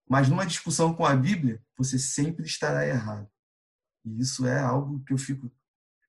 Mas 0.09 0.29
numa 0.29 0.45
discussão 0.45 0.93
com 0.93 1.07
a 1.07 1.15
Bíblia, 1.15 1.63
você 1.79 1.99
sempre 1.99 2.45
estará 2.45 2.87
errado. 2.87 3.29
E 4.05 4.21
isso 4.21 4.47
é 4.47 4.59
algo 4.59 5.03
que 5.05 5.13
eu 5.13 5.19
fico 5.19 5.51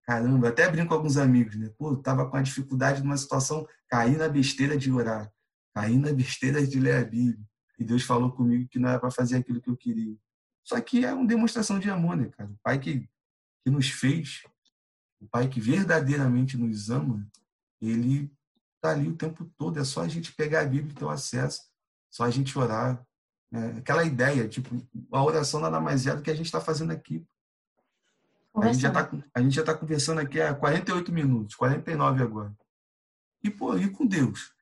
caramba, 0.04 0.50
até 0.50 0.70
brinco 0.70 0.90
com 0.90 0.96
alguns 0.96 1.18
amigos, 1.18 1.56
né? 1.56 1.70
Pô, 1.78 1.96
tava 1.96 2.30
com 2.30 2.36
a 2.36 2.42
dificuldade 2.42 3.02
numa 3.02 3.16
situação, 3.16 3.66
caí 3.88 4.18
na 4.18 4.28
besteira 4.28 4.78
de 4.78 4.92
orar, 4.92 5.32
caí 5.74 5.98
na 5.98 6.12
besteira 6.12 6.66
de 6.66 6.80
ler 6.80 6.98
a 6.98 7.06
Bíblia. 7.06 7.46
E 7.80 7.84
Deus 7.84 8.04
falou 8.04 8.32
comigo 8.32 8.68
que 8.68 8.78
não 8.78 8.90
era 8.90 9.00
para 9.00 9.12
fazer 9.12 9.38
aquilo 9.38 9.62
que 9.62 9.70
eu 9.70 9.78
queria. 9.78 10.16
Só 10.64 10.80
que 10.82 11.06
é 11.06 11.14
uma 11.14 11.26
demonstração 11.26 11.80
de 11.80 11.90
amor, 11.90 12.18
né, 12.18 12.30
cara? 12.38 12.50
O 12.50 12.58
Pai 12.64 12.80
que, 12.80 13.10
que 13.64 13.72
nos 13.72 13.90
fez, 13.90 14.44
o 15.22 15.28
Pai 15.28 15.48
que 15.48 15.62
verdadeiramente 15.62 16.58
nos 16.58 16.90
ama, 16.90 17.26
ele 17.80 18.32
tá 18.82 18.90
ali 18.92 19.08
o 19.08 19.16
tempo 19.16 19.46
todo. 19.58 19.80
É 19.80 19.84
só 19.84 20.02
a 20.02 20.08
gente 20.08 20.34
pegar 20.34 20.62
a 20.62 20.66
Bíblia 20.66 20.92
e 20.92 20.96
ter 20.96 21.06
o 21.06 21.10
acesso, 21.10 21.62
só 22.10 22.24
a 22.24 22.30
gente 22.30 22.58
orar. 22.58 23.06
É, 23.54 23.78
aquela 23.78 24.04
ideia, 24.04 24.48
tipo, 24.48 24.76
a 25.12 25.24
oração 25.24 25.60
nada 25.60 25.80
mais 25.80 26.08
é 26.08 26.16
do 26.16 26.22
que 26.22 26.32
a 26.32 26.36
gente 26.36 26.46
está 26.48 26.60
fazendo 26.60 26.92
aqui. 26.92 27.26
A 28.56 28.68
gente, 28.68 28.82
já 28.82 28.90
está 28.90 29.10
a 29.34 29.42
gente 29.42 29.56
já 29.56 29.62
está 29.62 29.74
conversando 29.74 30.20
aqui 30.20 30.42
há 30.42 30.54
48 30.54 31.12
minutos, 31.12 31.56
49 31.56 32.22
agora. 32.22 32.54
E, 33.44 33.50
pô, 33.50 33.78
e 33.78 33.90
com 33.90 34.06
Deus? 34.06 34.54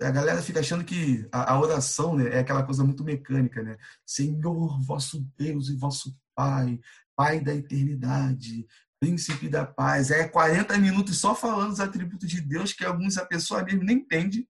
A 0.00 0.10
galera 0.10 0.42
fica 0.42 0.60
achando 0.60 0.84
que 0.84 1.26
a, 1.32 1.54
a 1.54 1.60
oração 1.60 2.14
né, 2.14 2.28
é 2.28 2.38
aquela 2.40 2.62
coisa 2.62 2.84
muito 2.84 3.02
mecânica, 3.02 3.62
né? 3.62 3.78
Senhor, 4.04 4.80
vosso 4.82 5.26
Deus 5.36 5.68
e 5.68 5.76
vosso 5.76 6.16
Pai, 6.34 6.78
Pai 7.16 7.40
da 7.40 7.54
eternidade, 7.54 8.66
príncipe 9.00 9.48
da 9.48 9.64
paz. 9.64 10.10
É 10.10 10.28
40 10.28 10.76
minutos 10.78 11.18
só 11.18 11.34
falando 11.34 11.72
os 11.72 11.80
atributos 11.80 12.28
de 12.28 12.40
Deus 12.40 12.72
que 12.72 12.84
alguns 12.84 13.16
a 13.16 13.24
pessoa 13.24 13.62
mesmo 13.62 13.84
nem 13.84 13.98
entende, 13.98 14.48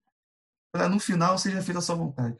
para 0.72 0.88
no 0.88 0.98
final 0.98 1.38
seja 1.38 1.62
feita 1.62 1.78
a 1.78 1.82
sua 1.82 1.96
vontade. 1.96 2.38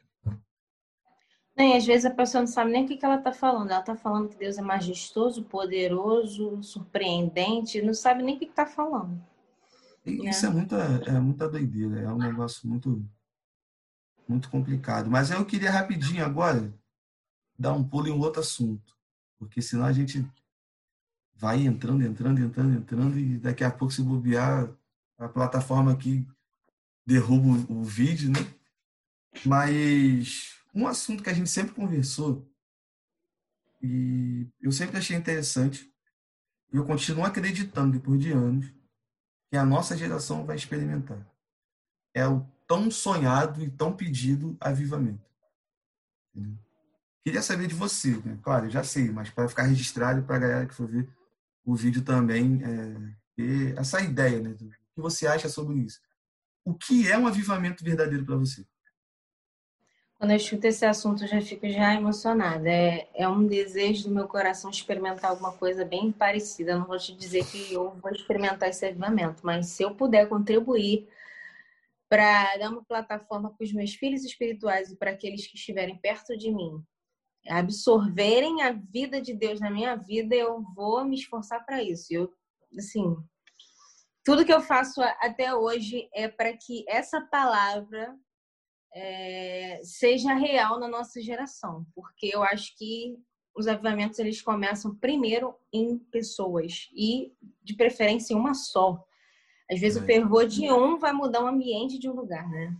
Nem, 1.57 1.75
às 1.75 1.85
vezes 1.85 2.05
a 2.05 2.11
pessoa 2.11 2.41
não 2.41 2.47
sabe 2.47 2.71
nem 2.71 2.85
o 2.85 2.87
que, 2.87 2.97
que 2.97 3.03
ela 3.03 3.17
está 3.17 3.33
falando. 3.33 3.71
Ela 3.71 3.79
está 3.79 3.95
falando 3.95 4.29
que 4.29 4.37
Deus 4.37 4.59
é 4.59 4.61
majestoso, 4.61 5.43
poderoso, 5.43 6.61
surpreendente, 6.61 7.81
não 7.81 7.95
sabe 7.95 8.21
nem 8.21 8.35
o 8.35 8.39
que 8.39 8.45
está 8.45 8.67
falando. 8.67 9.19
Isso 10.05 10.45
é. 10.45 10.49
é 10.49 10.51
muita, 10.51 10.75
é 11.07 11.19
muita 11.19 11.49
doideira, 11.49 11.99
é 12.01 12.07
um 12.09 12.17
negócio 12.17 12.69
muito, 12.69 13.03
muito 14.27 14.49
complicado. 14.51 15.09
Mas 15.09 15.31
eu 15.31 15.43
queria 15.45 15.71
rapidinho 15.71 16.23
agora 16.23 16.71
dar 17.57 17.73
um 17.73 17.83
pulo 17.83 18.07
em 18.07 18.11
um 18.11 18.19
outro 18.19 18.39
assunto, 18.39 18.95
porque 19.39 19.59
senão 19.59 19.85
a 19.85 19.91
gente 19.91 20.23
vai 21.37 21.65
entrando, 21.65 22.03
entrando, 22.03 22.41
entrando, 22.41 22.77
entrando, 22.77 23.19
e 23.19 23.37
daqui 23.37 23.63
a 23.63 23.71
pouco, 23.71 23.93
se 23.93 24.01
bobear, 24.01 24.69
a 25.17 25.29
plataforma 25.29 25.91
aqui 25.91 26.27
derruba 27.05 27.47
o, 27.71 27.79
o 27.79 27.83
vídeo, 27.83 28.31
né? 28.31 28.39
Mas 29.45 30.55
um 30.73 30.87
assunto 30.87 31.23
que 31.23 31.29
a 31.29 31.33
gente 31.33 31.49
sempre 31.49 31.73
conversou, 31.73 32.49
e 33.81 34.47
eu 34.59 34.71
sempre 34.71 34.97
achei 34.97 35.15
interessante, 35.15 35.91
e 36.73 36.77
eu 36.77 36.85
continuo 36.85 37.23
acreditando, 37.23 37.97
depois 37.97 38.19
de 38.19 38.31
anos, 38.31 38.65
que 39.49 39.57
a 39.57 39.65
nossa 39.65 39.95
geração 39.95 40.45
vai 40.45 40.55
experimentar. 40.55 41.25
É 42.13 42.27
o 42.27 42.45
tão 42.67 42.89
sonhado 42.91 43.63
e 43.63 43.69
tão 43.69 43.95
pedido 43.95 44.57
avivamento. 44.59 45.25
Queria 47.23 47.41
saber 47.41 47.67
de 47.67 47.75
você, 47.75 48.17
né? 48.17 48.37
claro, 48.41 48.65
eu 48.65 48.69
já 48.69 48.83
sei, 48.83 49.09
mas 49.11 49.29
para 49.29 49.47
ficar 49.47 49.63
registrado 49.63 50.23
para 50.23 50.35
a 50.35 50.39
galera 50.39 50.65
que 50.65 50.73
for 50.73 50.87
ver 50.87 51.07
o 51.67 51.75
vídeo 51.75 52.01
também, 52.01 52.61
é, 52.63 53.77
essa 53.77 53.99
ideia, 53.99 54.39
né? 54.39 54.53
Do 54.53 54.69
que 54.69 54.77
você 54.95 55.27
acha 55.27 55.49
sobre 55.49 55.77
isso. 55.79 55.99
O 56.63 56.73
que 56.73 57.11
é 57.11 57.17
um 57.17 57.27
avivamento 57.27 57.83
verdadeiro 57.83 58.25
para 58.25 58.37
você? 58.37 58.65
Quando 60.17 60.31
eu 60.31 60.37
escuto 60.37 60.65
esse 60.65 60.85
assunto, 60.85 61.25
eu 61.25 61.27
já 61.27 61.41
fico 61.41 61.69
já 61.69 61.93
emocionada. 61.93 62.69
É, 62.69 63.09
é 63.13 63.27
um 63.27 63.45
desejo 63.45 64.05
do 64.05 64.15
meu 64.15 64.29
coração 64.29 64.71
experimentar 64.71 65.29
alguma 65.29 65.51
coisa 65.51 65.83
bem 65.83 66.09
parecida. 66.09 66.71
Eu 66.71 66.79
não 66.79 66.87
vou 66.87 66.97
te 66.97 67.13
dizer 67.13 67.45
que 67.45 67.73
eu 67.73 67.91
vou 68.01 68.11
experimentar 68.11 68.69
esse 68.69 68.85
avivamento, 68.85 69.45
mas 69.45 69.67
se 69.67 69.83
eu 69.83 69.93
puder 69.93 70.27
contribuir 70.29 71.07
para 72.09 72.55
dar 72.57 72.71
uma 72.71 72.83
plataforma 72.85 73.53
para 73.53 73.65
os 73.65 73.73
meus 73.73 73.93
filhos 73.93 74.23
espirituais 74.23 74.89
e 74.89 74.95
para 74.95 75.11
aqueles 75.11 75.45
que 75.45 75.57
estiverem 75.57 75.97
perto 75.97 76.37
de 76.37 76.49
mim 76.49 76.81
absorverem 77.49 78.61
a 78.61 78.71
vida 78.71 79.21
de 79.21 79.33
Deus 79.33 79.59
na 79.59 79.69
minha 79.69 79.95
vida, 79.95 80.35
eu 80.35 80.61
vou 80.75 81.03
me 81.05 81.15
esforçar 81.15 81.65
para 81.65 81.83
isso. 81.83 82.07
Eu, 82.11 82.31
assim, 82.77 83.15
tudo 84.23 84.45
que 84.45 84.53
eu 84.53 84.61
faço 84.61 85.01
até 85.01 85.53
hoje 85.55 86.09
é 86.13 86.27
para 86.27 86.55
que 86.55 86.83
essa 86.87 87.21
palavra 87.21 88.15
é, 88.93 89.79
seja 89.83 90.33
real 90.33 90.79
na 90.79 90.87
nossa 90.87 91.21
geração, 91.21 91.85
porque 91.93 92.29
eu 92.33 92.43
acho 92.43 92.75
que 92.77 93.17
os 93.55 93.67
avivamentos 93.67 94.19
eles 94.19 94.41
começam 94.41 94.95
primeiro 94.95 95.55
em 95.73 95.97
pessoas 95.97 96.89
e 96.93 97.33
de 97.63 97.75
preferência 97.75 98.33
em 98.33 98.37
uma 98.37 98.53
só. 98.53 99.03
Às 99.69 99.79
vezes 99.79 99.97
é. 99.97 100.03
o 100.03 100.05
fervor 100.05 100.45
de 100.45 100.71
um 100.71 100.97
vai 100.97 101.11
mudar 101.11 101.43
o 101.43 101.47
ambiente 101.47 101.97
de 101.97 102.09
um 102.09 102.13
lugar, 102.13 102.47
né? 102.49 102.75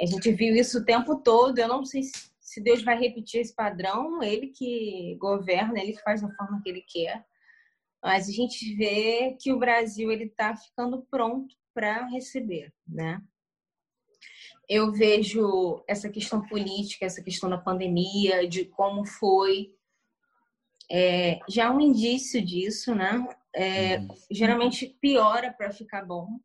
A 0.00 0.06
gente 0.06 0.30
viu 0.32 0.54
isso 0.54 0.78
o 0.78 0.84
tempo 0.84 1.16
todo. 1.16 1.58
Eu 1.58 1.68
não 1.68 1.84
sei 1.84 2.02
se 2.02 2.30
Deus 2.62 2.82
vai 2.82 2.98
repetir 2.98 3.40
esse 3.40 3.54
padrão, 3.54 4.22
ele 4.22 4.48
que 4.48 5.16
governa, 5.20 5.78
ele 5.80 5.92
que 5.92 6.02
faz 6.02 6.22
da 6.22 6.30
forma 6.34 6.60
que 6.62 6.68
ele 6.68 6.82
quer. 6.82 7.24
Mas 8.02 8.28
a 8.28 8.32
gente 8.32 8.74
vê 8.76 9.36
que 9.40 9.52
o 9.52 9.58
Brasil 9.58 10.10
ele 10.10 10.24
está 10.24 10.56
ficando 10.56 11.06
pronto 11.10 11.54
para 11.74 12.06
receber, 12.06 12.72
né? 12.86 13.22
eu 14.68 14.92
vejo 14.92 15.82
essa 15.88 16.10
questão 16.10 16.46
política, 16.46 17.06
essa 17.06 17.22
questão 17.22 17.48
da 17.48 17.56
pandemia, 17.56 18.46
de 18.46 18.66
como 18.66 19.04
foi, 19.06 19.74
é, 20.90 21.40
já 21.48 21.64
é 21.64 21.70
um 21.70 21.80
indício 21.80 22.44
disso, 22.44 22.94
né? 22.94 23.26
É, 23.54 23.98
uhum. 23.98 24.08
Geralmente 24.30 24.86
piora 25.00 25.50
para 25.50 25.72
ficar 25.72 26.04
bom. 26.04 26.38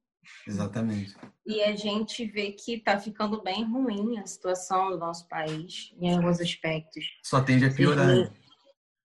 Exatamente. 0.47 1.15
E 1.45 1.61
a 1.61 1.75
gente 1.75 2.25
vê 2.25 2.51
que 2.51 2.75
está 2.75 2.99
ficando 2.99 3.41
bem 3.41 3.63
ruim 3.63 4.17
a 4.19 4.25
situação 4.25 4.91
do 4.91 4.97
nosso 4.97 5.27
país 5.27 5.93
em 5.99 6.13
alguns 6.13 6.39
aspectos. 6.39 7.05
Só 7.23 7.41
tende 7.41 7.65
a 7.65 7.73
piorar. 7.73 8.31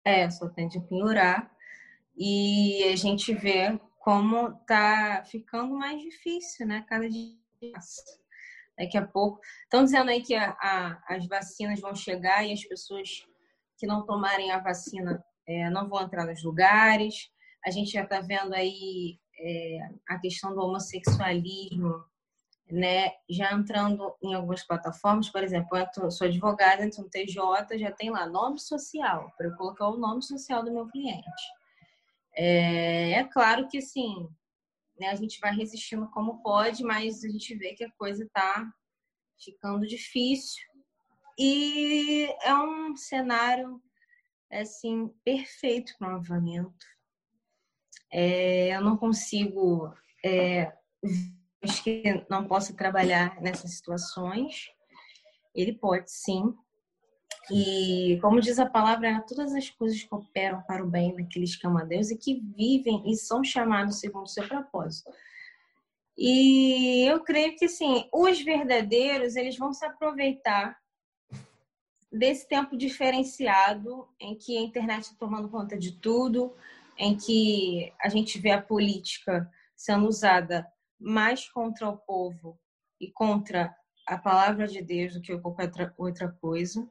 É, 0.04 0.30
só 0.30 0.48
tende 0.48 0.78
a 0.78 0.80
piorar. 0.80 1.50
E 2.16 2.84
a 2.84 2.96
gente 2.96 3.32
vê 3.34 3.78
como 3.98 4.48
está 4.60 5.24
ficando 5.24 5.74
mais 5.74 6.00
difícil, 6.00 6.66
né? 6.66 6.84
Cada 6.88 7.08
dia 7.08 7.36
daqui 8.78 8.96
a 8.96 9.06
pouco. 9.06 9.40
Estão 9.64 9.84
dizendo 9.84 10.10
aí 10.10 10.22
que 10.22 10.34
a, 10.34 10.56
a, 10.60 11.02
as 11.08 11.26
vacinas 11.26 11.80
vão 11.80 11.94
chegar 11.94 12.44
e 12.44 12.52
as 12.52 12.64
pessoas 12.64 13.26
que 13.76 13.86
não 13.86 14.04
tomarem 14.06 14.50
a 14.50 14.58
vacina 14.58 15.22
é, 15.46 15.68
não 15.70 15.88
vão 15.88 16.02
entrar 16.02 16.26
nos 16.26 16.42
lugares. 16.42 17.30
A 17.66 17.70
gente 17.70 17.90
já 17.90 18.04
está 18.04 18.20
vendo 18.20 18.54
aí 18.54 19.18
é, 19.38 19.90
a 20.08 20.18
questão 20.18 20.54
do 20.54 20.60
homossexualismo, 20.60 22.04
né? 22.70 23.12
Já 23.28 23.52
entrando 23.52 24.14
em 24.22 24.34
algumas 24.34 24.62
plataformas, 24.62 25.30
por 25.30 25.42
exemplo, 25.42 25.78
eu 25.78 26.10
sou 26.10 26.26
advogada, 26.26 26.84
então 26.84 27.08
TJ 27.08 27.78
já 27.78 27.90
tem 27.90 28.10
lá 28.10 28.26
nome 28.26 28.58
social, 28.58 29.32
para 29.36 29.46
eu 29.46 29.56
colocar 29.56 29.88
o 29.88 29.96
nome 29.96 30.22
social 30.22 30.62
do 30.62 30.72
meu 30.72 30.86
cliente. 30.88 31.24
É, 32.34 33.12
é 33.12 33.24
claro 33.24 33.66
que, 33.68 33.78
assim, 33.78 34.28
né? 34.98 35.08
A 35.08 35.14
gente 35.14 35.40
vai 35.40 35.54
resistindo 35.54 36.08
como 36.10 36.42
pode, 36.42 36.82
mas 36.82 37.24
a 37.24 37.28
gente 37.28 37.54
vê 37.54 37.74
que 37.74 37.84
a 37.84 37.92
coisa 37.92 38.24
está 38.24 38.70
ficando 39.38 39.86
difícil. 39.86 40.66
E 41.38 42.26
é 42.42 42.54
um 42.54 42.96
cenário 42.96 43.80
assim 44.50 45.08
perfeito 45.24 45.94
para 45.98 46.08
um 46.08 46.16
avivamento. 46.16 46.86
É, 48.10 48.74
eu 48.76 48.80
não 48.80 48.96
consigo, 48.96 49.92
é, 50.24 50.72
que 51.84 52.24
não 52.30 52.46
posso 52.46 52.74
trabalhar 52.74 53.40
nessas 53.40 53.72
situações. 53.72 54.70
Ele 55.54 55.72
pode 55.72 56.10
sim, 56.10 56.54
e, 57.50 58.18
como 58.20 58.40
diz 58.40 58.58
a 58.58 58.66
palavra, 58.66 59.24
todas 59.26 59.54
as 59.54 59.70
coisas 59.70 60.02
cooperam 60.04 60.62
para 60.62 60.84
o 60.84 60.88
bem 60.88 61.14
daqueles 61.16 61.56
que 61.56 61.66
amam 61.66 61.82
a 61.82 61.84
Deus 61.84 62.10
e 62.10 62.16
que 62.16 62.42
vivem 62.56 63.10
e 63.10 63.16
são 63.16 63.42
chamados 63.42 64.00
segundo 64.00 64.26
o 64.26 64.28
seu 64.28 64.46
propósito. 64.46 65.10
E 66.16 67.04
eu 67.08 67.20
creio 67.20 67.56
que, 67.56 67.68
sim, 67.68 68.06
os 68.12 68.40
verdadeiros, 68.42 69.36
eles 69.36 69.56
vão 69.56 69.72
se 69.72 69.84
aproveitar 69.84 70.76
desse 72.12 72.46
tempo 72.46 72.76
diferenciado 72.76 74.06
em 74.20 74.34
que 74.34 74.56
a 74.56 74.60
internet 74.60 75.04
está 75.04 75.16
tomando 75.18 75.48
conta 75.48 75.78
de 75.78 75.92
tudo, 75.92 76.54
em 76.98 77.16
que 77.16 77.92
a 78.00 78.08
gente 78.08 78.38
vê 78.38 78.50
a 78.50 78.60
política 78.60 79.48
sendo 79.76 80.08
usada 80.08 80.66
mais 80.98 81.48
contra 81.48 81.88
o 81.88 81.96
povo 81.96 82.58
e 83.00 83.10
contra 83.12 83.74
a 84.06 84.18
palavra 84.18 84.66
de 84.66 84.82
Deus 84.82 85.14
do 85.14 85.20
que 85.20 85.38
qualquer 85.38 85.70
outra 85.96 86.28
coisa. 86.40 86.88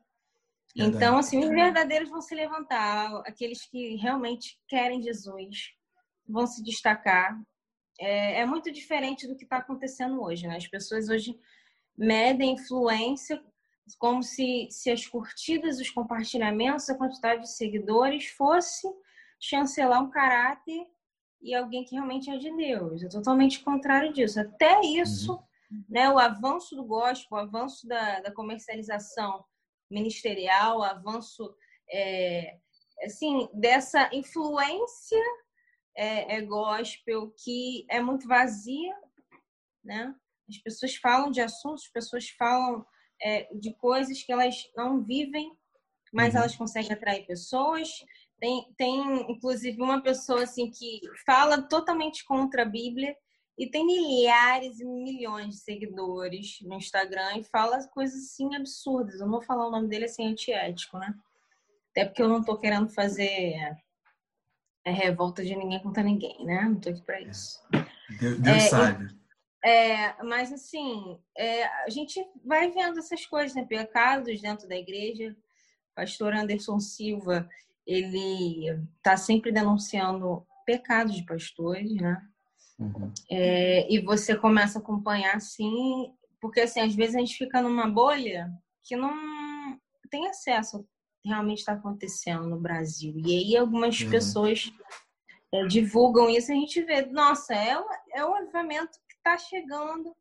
Então, 0.75 1.17
assim, 1.17 1.39
os 1.39 1.49
verdadeiros 1.49 2.09
vão 2.09 2.21
se 2.21 2.35
levantar, 2.35 3.11
aqueles 3.25 3.65
que 3.65 3.95
realmente 3.95 4.59
querem 4.67 5.01
Jesus 5.01 5.73
vão 6.27 6.45
se 6.45 6.63
destacar. 6.63 7.37
É, 7.99 8.41
é 8.41 8.45
muito 8.45 8.71
diferente 8.71 9.27
do 9.27 9.35
que 9.35 9.43
está 9.43 9.57
acontecendo 9.57 10.21
hoje, 10.21 10.47
né? 10.47 10.55
As 10.55 10.67
pessoas 10.67 11.09
hoje 11.09 11.37
medem 11.97 12.53
influência 12.53 13.43
como 13.97 14.21
se, 14.21 14.67
se 14.69 14.91
as 14.91 15.07
curtidas, 15.07 15.79
os 15.79 15.89
compartilhamentos, 15.89 16.89
a 16.89 16.97
quantidade 16.97 17.41
de 17.41 17.51
seguidores 17.51 18.27
fosse 18.27 18.87
chancelar 19.39 20.01
um 20.01 20.09
caráter 20.09 20.85
e 21.41 21.53
alguém 21.53 21.83
que 21.83 21.95
realmente 21.95 22.29
é 22.29 22.37
de 22.37 22.55
Deus. 22.55 23.03
É 23.03 23.09
totalmente 23.09 23.63
contrário 23.63 24.11
disso. 24.11 24.39
Até 24.39 24.81
isso, 24.81 25.33
uhum. 25.71 25.83
né, 25.87 26.09
o 26.09 26.17
avanço 26.17 26.75
do 26.75 26.83
gospel, 26.83 27.37
o 27.37 27.41
avanço 27.41 27.87
da, 27.87 28.19
da 28.21 28.31
comercialização 28.31 29.45
ministerial, 29.89 30.79
o 30.79 30.83
avanço 30.83 31.55
é, 31.89 32.57
assim, 33.03 33.47
dessa 33.53 34.09
influência 34.13 35.21
é, 35.95 36.37
é 36.37 36.41
gospel 36.41 37.33
que 37.43 37.85
é 37.89 37.99
muito 38.01 38.27
vazia, 38.27 38.95
né? 39.83 40.13
As 40.49 40.57
pessoas 40.59 40.95
falam 40.95 41.31
de 41.31 41.41
assuntos, 41.41 41.85
as 41.85 41.91
pessoas 41.91 42.29
falam 42.29 42.85
é, 43.21 43.53
de 43.53 43.73
coisas 43.75 44.21
que 44.21 44.31
elas 44.31 44.69
não 44.75 45.03
vivem, 45.03 45.51
mas 46.13 46.33
uhum. 46.33 46.41
elas 46.41 46.55
conseguem 46.55 46.93
atrair 46.93 47.25
pessoas. 47.25 48.05
Tem, 48.39 48.71
tem, 48.77 49.31
inclusive, 49.31 49.81
uma 49.81 50.01
pessoa 50.01 50.43
assim 50.43 50.69
que 50.69 51.01
fala 51.25 51.61
totalmente 51.61 52.23
contra 52.23 52.61
a 52.61 52.65
Bíblia 52.65 53.15
e 53.57 53.67
tem 53.67 53.85
milhares 53.85 54.79
e 54.79 54.85
milhões 54.85 55.55
de 55.55 55.61
seguidores 55.61 56.59
no 56.61 56.75
Instagram 56.75 57.37
e 57.37 57.43
fala 57.43 57.83
coisas 57.87 58.25
assim 58.25 58.55
absurdas. 58.55 59.15
Eu 59.15 59.25
não 59.25 59.31
vou 59.31 59.41
falar 59.41 59.67
o 59.67 59.71
nome 59.71 59.87
dele 59.87 60.05
assim, 60.05 60.27
antiético, 60.27 60.99
né? 60.99 61.15
Até 61.91 62.05
porque 62.05 62.21
eu 62.21 62.29
não 62.29 62.43
tô 62.43 62.55
querendo 62.57 62.87
fazer 62.89 63.55
é, 64.85 64.91
revolta 64.91 65.43
de 65.43 65.55
ninguém 65.55 65.81
contra 65.81 66.03
ninguém, 66.03 66.45
né? 66.45 66.61
Não 66.61 66.79
tô 66.79 66.89
aqui 66.89 67.01
pra 67.01 67.19
isso. 67.19 67.59
Deus, 68.19 68.39
Deus 68.39 68.55
é, 68.55 68.59
sabe. 68.59 69.17
É, 69.65 70.23
mas 70.23 70.53
assim, 70.53 71.19
é, 71.35 71.65
a 71.65 71.89
gente 71.89 72.23
vai 72.45 72.69
vendo 72.69 72.99
essas 72.99 73.25
coisas, 73.25 73.55
né? 73.55 73.65
Pecados 73.65 74.39
dentro 74.39 74.67
da 74.67 74.77
igreja. 74.77 75.35
Pastor 75.95 76.31
Anderson 76.35 76.79
Silva, 76.79 77.49
ele 77.87 78.69
está 78.97 79.17
sempre 79.17 79.51
denunciando 79.51 80.45
pecados 80.65 81.15
de 81.15 81.23
pastores, 81.23 81.95
né? 81.95 82.21
Uhum. 82.77 83.11
É, 83.31 83.91
e 83.91 83.99
você 84.01 84.35
começa 84.35 84.77
a 84.77 84.81
acompanhar 84.81 85.35
assim, 85.35 86.13
porque 86.39 86.61
assim, 86.61 86.81
às 86.81 86.93
vezes 86.93 87.15
a 87.15 87.19
gente 87.19 87.37
fica 87.37 87.61
numa 87.61 87.89
bolha 87.89 88.51
que 88.83 88.95
não 88.95 89.11
tem 90.11 90.27
acesso 90.27 90.77
ao 90.77 90.83
que 90.83 91.29
realmente 91.29 91.59
está 91.59 91.73
acontecendo 91.73 92.47
no 92.47 92.59
Brasil. 92.59 93.13
E 93.17 93.39
aí 93.39 93.57
algumas 93.57 93.99
uhum. 93.99 94.09
pessoas 94.11 94.71
é, 95.51 95.65
divulgam 95.65 96.29
isso 96.29 96.51
e 96.51 96.55
a 96.55 96.59
gente 96.59 96.83
vê, 96.83 97.05
nossa, 97.05 97.55
é, 97.55 97.75
é 98.13 98.23
um 98.23 98.35
avivamento 98.35 98.99
está 99.27 99.37
chegando. 99.37 100.15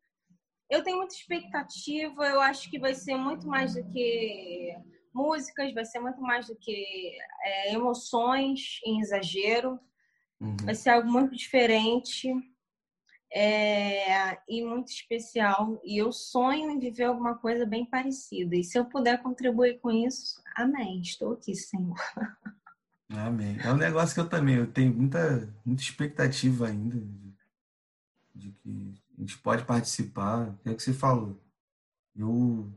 Eu 0.69 0.83
tenho 0.83 0.97
muita 0.97 1.13
expectativa, 1.13 2.25
eu 2.25 2.41
acho 2.41 2.69
que 2.69 2.77
vai 2.77 2.93
ser 2.93 3.15
muito 3.15 3.47
mais 3.47 3.75
do 3.75 3.83
que 3.85 4.75
músicas, 5.17 5.73
vai 5.73 5.83
ser 5.83 5.99
muito 5.99 6.21
mais 6.21 6.47
do 6.47 6.55
que 6.55 7.17
é, 7.43 7.73
emoções 7.73 8.79
em 8.85 9.01
exagero. 9.01 9.79
Uhum. 10.39 10.55
Vai 10.63 10.75
ser 10.75 10.91
algo 10.91 11.11
muito 11.11 11.35
diferente 11.35 12.31
é, 13.33 14.37
e 14.47 14.63
muito 14.63 14.89
especial. 14.91 15.81
E 15.83 15.97
eu 15.97 16.11
sonho 16.11 16.69
em 16.69 16.79
viver 16.79 17.05
alguma 17.05 17.35
coisa 17.35 17.65
bem 17.65 17.85
parecida. 17.85 18.55
E 18.55 18.63
se 18.63 18.77
eu 18.77 18.85
puder 18.85 19.21
contribuir 19.21 19.79
com 19.79 19.89
isso, 19.89 20.41
amém. 20.55 21.01
Estou 21.01 21.33
aqui, 21.33 21.55
Senhor. 21.55 21.97
Amém. 23.09 23.57
É 23.63 23.71
um 23.71 23.77
negócio 23.77 24.13
que 24.13 24.19
eu 24.19 24.29
também 24.29 24.55
eu 24.55 24.71
tenho 24.71 24.93
muita, 24.93 25.53
muita 25.65 25.81
expectativa 25.81 26.67
ainda 26.67 27.01
de 28.35 28.51
que 28.51 28.93
a 29.17 29.21
gente 29.21 29.37
pode 29.39 29.65
participar. 29.65 30.55
É 30.63 30.69
o 30.69 30.75
que 30.75 30.83
você 30.83 30.93
falou. 30.93 31.39
Eu, 32.15 32.71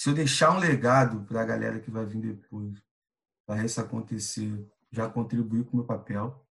se 0.00 0.08
eu 0.08 0.14
deixar 0.14 0.56
um 0.56 0.58
legado 0.58 1.26
para 1.26 1.42
a 1.42 1.44
galera 1.44 1.78
que 1.78 1.90
vai 1.90 2.06
vir 2.06 2.22
depois, 2.22 2.82
para 3.44 3.62
isso 3.62 3.78
acontecer, 3.82 4.66
já 4.90 5.06
contribuir 5.10 5.64
com 5.64 5.74
o 5.74 5.76
meu 5.76 5.84
papel. 5.84 6.42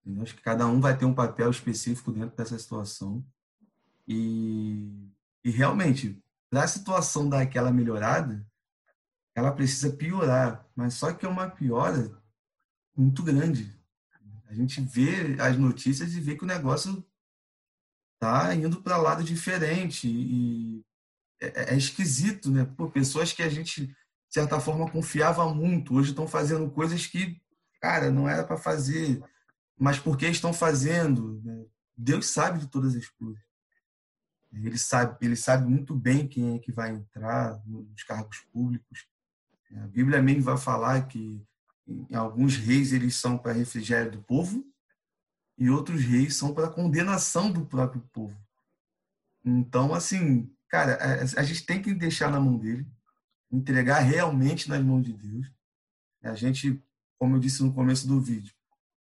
Entendeu? 0.00 0.22
Acho 0.22 0.36
que 0.36 0.42
cada 0.42 0.64
um 0.64 0.80
vai 0.80 0.96
ter 0.96 1.04
um 1.04 1.12
papel 1.12 1.50
específico 1.50 2.12
dentro 2.12 2.36
dessa 2.36 2.56
situação. 2.56 3.26
E, 4.06 5.10
e 5.42 5.50
realmente, 5.50 6.22
para 6.48 6.62
a 6.62 6.68
situação 6.68 7.28
dar 7.28 7.40
aquela 7.40 7.72
melhorada, 7.72 8.46
ela 9.34 9.50
precisa 9.50 9.90
piorar. 9.90 10.64
Mas 10.76 10.94
só 10.94 11.12
que 11.12 11.26
é 11.26 11.28
uma 11.28 11.50
piora 11.50 12.16
muito 12.96 13.24
grande. 13.24 13.76
A 14.46 14.54
gente 14.54 14.80
vê 14.82 15.36
as 15.40 15.58
notícias 15.58 16.14
e 16.14 16.20
vê 16.20 16.36
que 16.36 16.44
o 16.44 16.46
negócio 16.46 17.04
tá 18.20 18.54
indo 18.54 18.80
para 18.80 18.98
lado 18.98 19.24
diferente 19.24 20.06
e 20.08 20.86
é, 21.40 21.74
é, 21.74 21.76
esquisito, 21.76 22.50
né? 22.50 22.64
Pô, 22.76 22.90
pessoas 22.90 23.32
que 23.32 23.42
a 23.42 23.48
gente 23.48 23.86
de 23.86 24.34
certa 24.34 24.60
forma 24.60 24.90
confiava 24.90 25.52
muito, 25.54 25.94
hoje 25.94 26.10
estão 26.10 26.28
fazendo 26.28 26.70
coisas 26.70 27.06
que, 27.06 27.40
cara, 27.80 28.10
não 28.10 28.28
era 28.28 28.44
para 28.44 28.58
fazer, 28.58 29.22
mas 29.78 29.98
por 29.98 30.18
que 30.18 30.26
estão 30.26 30.52
fazendo? 30.52 31.40
Né? 31.42 31.64
Deus 31.96 32.26
sabe 32.26 32.58
de 32.58 32.66
todas 32.66 32.94
as 32.94 33.08
coisas. 33.08 33.42
Ele 34.52 34.78
sabe, 34.78 35.16
ele 35.24 35.36
sabe 35.36 35.68
muito 35.68 35.94
bem 35.94 36.26
quem 36.26 36.56
é 36.56 36.58
que 36.58 36.72
vai 36.72 36.90
entrar 36.90 37.60
nos 37.66 38.02
cargos 38.02 38.38
públicos. 38.52 39.06
A 39.76 39.86
Bíblia 39.86 40.22
mesmo 40.22 40.42
vai 40.42 40.56
falar 40.56 41.06
que 41.06 41.42
alguns 42.12 42.56
reis 42.56 42.92
eles 42.92 43.16
são 43.16 43.36
para 43.36 43.52
refrigério 43.52 44.12
do 44.12 44.22
povo 44.22 44.64
e 45.56 45.68
outros 45.68 46.02
reis 46.02 46.36
são 46.36 46.54
para 46.54 46.70
condenação 46.70 47.50
do 47.50 47.66
próprio 47.66 48.00
povo. 48.12 48.38
Então, 49.44 49.94
assim, 49.94 50.50
cara, 50.68 50.98
a, 51.36 51.42
gente 51.42 51.64
tem 51.64 51.80
que 51.80 51.94
deixar 51.94 52.30
na 52.30 52.38
mão 52.38 52.56
dele, 52.56 52.86
entregar 53.50 54.00
realmente 54.00 54.68
nas 54.68 54.82
mãos 54.82 55.02
de 55.02 55.12
Deus. 55.12 55.50
A 56.22 56.34
gente, 56.34 56.82
como 57.18 57.36
eu 57.36 57.40
disse 57.40 57.62
no 57.62 57.72
começo 57.72 58.06
do 58.06 58.20
vídeo, 58.20 58.54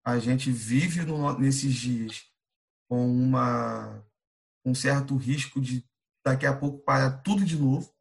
a 0.04 0.18
gente 0.18 0.50
vive 0.50 1.04
no, 1.04 1.38
nesses 1.38 1.74
dias 1.74 2.26
com 2.88 3.06
uma 3.06 4.04
um 4.64 4.74
certo 4.74 5.16
risco 5.16 5.60
de 5.60 5.84
daqui 6.24 6.46
a 6.46 6.56
pouco 6.56 6.84
parar 6.84 7.10
tudo 7.18 7.44
de 7.44 7.58
novo 7.58 7.92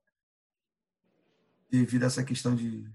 devido 1.70 2.03
a 2.03 2.07
essa 2.07 2.24
questão 2.24 2.55
de, 2.55 2.88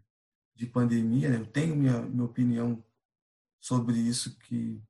de 0.55 0.67
pandemia. 0.67 1.29
Né? 1.29 1.37
Eu 1.37 1.47
tenho 1.47 1.75
minha, 1.75 2.01
minha 2.03 2.25
opinião 2.25 2.85
sobre 3.59 3.99
isso 3.99 4.39
que 4.39 4.81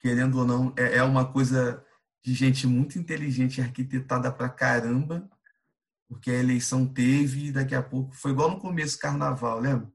querendo 0.00 0.38
ou 0.38 0.46
não, 0.46 0.74
é, 0.76 0.96
é 0.96 1.02
uma 1.02 1.30
coisa 1.30 1.84
de 2.22 2.34
gente 2.34 2.66
muito 2.66 2.98
inteligente, 2.98 3.60
arquitetada 3.60 4.30
pra 4.30 4.48
caramba, 4.48 5.28
porque 6.08 6.30
a 6.30 6.38
eleição 6.38 6.86
teve 6.86 7.46
e 7.46 7.52
daqui 7.52 7.74
a 7.74 7.82
pouco 7.82 8.12
foi 8.14 8.32
igual 8.32 8.50
no 8.50 8.60
começo 8.60 8.96
do 8.96 9.00
carnaval, 9.00 9.60
lembra? 9.60 9.90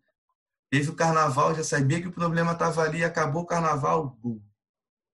Teve 0.72 0.90
o 0.90 0.96
carnaval, 0.96 1.54
já 1.54 1.64
sabia 1.64 2.02
que 2.02 2.08
o 2.08 2.14
problema 2.14 2.54
estava 2.54 2.82
ali, 2.82 3.04
acabou 3.04 3.44
o 3.44 3.46
carnaval. 3.46 4.18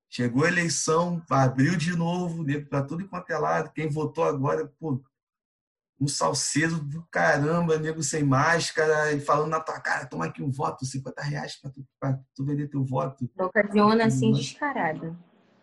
Chegou 0.09 0.45
a 0.45 0.47
eleição, 0.47 1.21
abriu 1.29 1.75
de 1.75 1.95
novo, 1.95 2.45
para 2.69 2.83
tudo 2.83 3.07
quanto 3.07 3.29
é 3.31 3.37
lado. 3.37 3.71
Quem 3.73 3.89
votou 3.89 4.23
agora, 4.23 4.65
pô, 4.79 5.03
um 5.99 6.07
salcedo 6.07 6.79
do 6.79 7.05
caramba, 7.11 7.77
nego 7.77 8.01
sem 8.01 8.23
máscara, 8.23 9.11
e 9.11 9.19
falando 9.19 9.51
na 9.51 9.59
tua 9.59 9.79
cara, 9.79 10.07
toma 10.07 10.25
aqui 10.25 10.41
um 10.41 10.49
voto, 10.49 10.85
50 10.85 11.21
reais 11.21 11.55
para 11.59 11.69
tu, 11.69 11.85
pra 11.99 12.19
tu 12.35 12.43
vender 12.43 12.67
teu 12.67 12.83
voto. 12.83 13.29
Ocasiona 13.37 14.05
assim 14.05 14.31
descarada. 14.31 15.15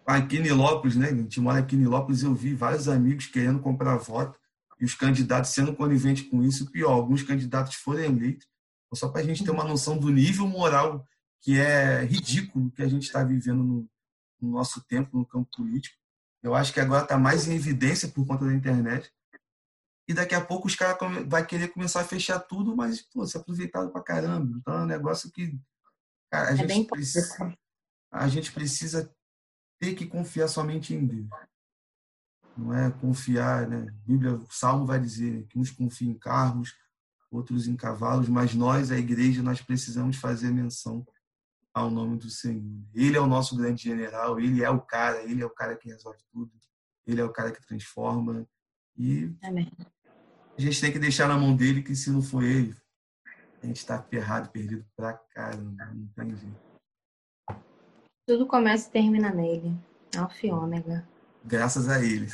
Aqui 0.09 0.39
em 0.39 0.41
Nilópolis, 0.41 0.97
né? 0.97 1.11
A 1.11 1.15
gente 1.15 1.39
mora 1.39 1.61
em 1.61 1.77
Nilópolis, 1.77 2.23
eu 2.23 2.35
vi 2.35 2.55
vários 2.55 2.89
amigos 2.89 3.27
querendo 3.27 3.61
comprar 3.61 3.95
voto 3.99 4.39
e 4.81 4.85
os 4.87 4.95
candidatos 4.95 5.51
sendo 5.51 5.77
coniventes 5.77 6.27
com 6.31 6.43
isso. 6.43 6.71
Pior, 6.71 6.93
alguns 6.93 7.23
candidatos 7.23 7.75
foram 7.75 8.01
eleitos, 8.01 8.47
só 8.95 9.11
para 9.11 9.21
a 9.21 9.25
gente 9.25 9.45
ter 9.45 9.51
uma 9.51 9.65
noção 9.65 9.99
do 9.99 10.09
nível 10.09 10.49
moral 10.49 11.07
que 11.43 11.59
é 11.59 12.03
ridículo 12.05 12.71
que 12.71 12.81
a 12.81 12.89
gente 12.89 13.03
está 13.03 13.23
vivendo 13.23 13.63
no, 13.63 13.91
no 14.41 14.51
nosso 14.53 14.83
tempo, 14.87 15.15
no 15.15 15.27
campo 15.27 15.47
político. 15.55 15.95
Eu 16.43 16.55
acho 16.55 16.73
que 16.73 16.81
agora 16.81 17.03
está 17.03 17.19
mais 17.19 17.47
em 17.47 17.55
evidência 17.55 18.09
por 18.09 18.27
conta 18.27 18.47
da 18.47 18.55
internet 18.55 19.13
e 20.09 20.15
daqui 20.15 20.35
a 20.35 20.41
pouco 20.41 20.69
os 20.69 20.75
caras 20.75 20.97
vai 21.27 21.45
querer 21.45 21.69
começar 21.69 22.01
a 22.01 22.05
fechar 22.05 22.39
tudo, 22.39 22.75
mas 22.75 23.03
pô, 23.03 23.27
se 23.27 23.37
aproveitado 23.37 23.91
pra 23.91 24.03
caramba. 24.03 24.57
Então 24.57 24.73
é 24.73 24.83
um 24.85 24.87
negócio 24.87 25.31
que 25.31 25.55
cara, 26.31 26.49
a, 26.49 26.53
é 26.53 26.57
gente 26.57 26.89
precisa, 26.89 27.59
a 28.11 28.27
gente 28.27 28.53
precisa 28.53 29.15
ter 29.79 29.95
que 29.95 30.07
confiar 30.07 30.49
somente 30.49 30.95
em 30.95 31.07
Deus. 31.07 31.29
Não 32.57 32.75
é 32.75 32.91
confiar, 32.91 33.69
né? 33.69 33.87
A 33.89 34.07
Bíblia, 34.07 34.35
o 34.35 34.47
Salmo 34.51 34.85
vai 34.85 34.99
dizer 34.99 35.47
que 35.47 35.59
uns 35.59 35.71
confiam 35.71 36.11
em 36.11 36.19
carros, 36.19 36.75
outros 37.31 37.69
em 37.69 37.77
cavalos, 37.77 38.29
mas 38.29 38.55
nós, 38.55 38.91
a 38.91 38.99
igreja, 38.99 39.43
nós 39.43 39.61
precisamos 39.61 40.17
fazer 40.17 40.51
menção 40.51 41.07
ao 41.73 41.91
nome 41.91 42.17
do 42.17 42.29
Senhor. 42.29 42.65
Ele 42.93 43.17
é 43.17 43.21
o 43.21 43.27
nosso 43.27 43.57
grande 43.57 43.83
general, 43.83 44.41
ele 44.41 44.65
é 44.65 44.71
o 44.71 44.81
cara, 44.81 45.23
ele 45.23 45.43
é 45.43 45.47
o 45.47 45.51
cara 45.51 45.77
que 45.77 45.89
resolve 45.89 46.19
tudo, 46.33 46.51
ele 47.07 47.21
é 47.21 47.25
o 47.25 47.33
cara 47.33 47.53
que 47.53 47.65
transforma. 47.65 48.47
E 48.97 49.33
Amém 49.45 49.71
a 50.59 50.61
gente 50.61 50.81
tem 50.81 50.91
que 50.91 50.99
deixar 50.99 51.29
na 51.29 51.39
mão 51.39 51.55
dele 51.55 51.85
que 51.85 51.95
se 51.95 52.11
não 52.11 52.21
for 52.21 52.43
ele, 52.43 52.75
a 53.63 53.67
gente 53.67 53.77
está 53.77 54.03
ferrado, 54.03 54.51
perdido 54.51 54.85
pra 54.97 55.13
caramba, 55.33 55.87
não 55.95 56.09
tem 56.09 56.37
jeito. 56.37 56.68
Tudo 58.29 58.47
começa 58.47 58.87
e 58.87 58.93
termina 58.93 59.31
nele. 59.31 59.75
Alfa 60.15 60.47
e 60.47 60.51
ômega. 60.51 61.09
Graças 61.43 61.89
a 61.89 62.05
ele. 62.05 62.27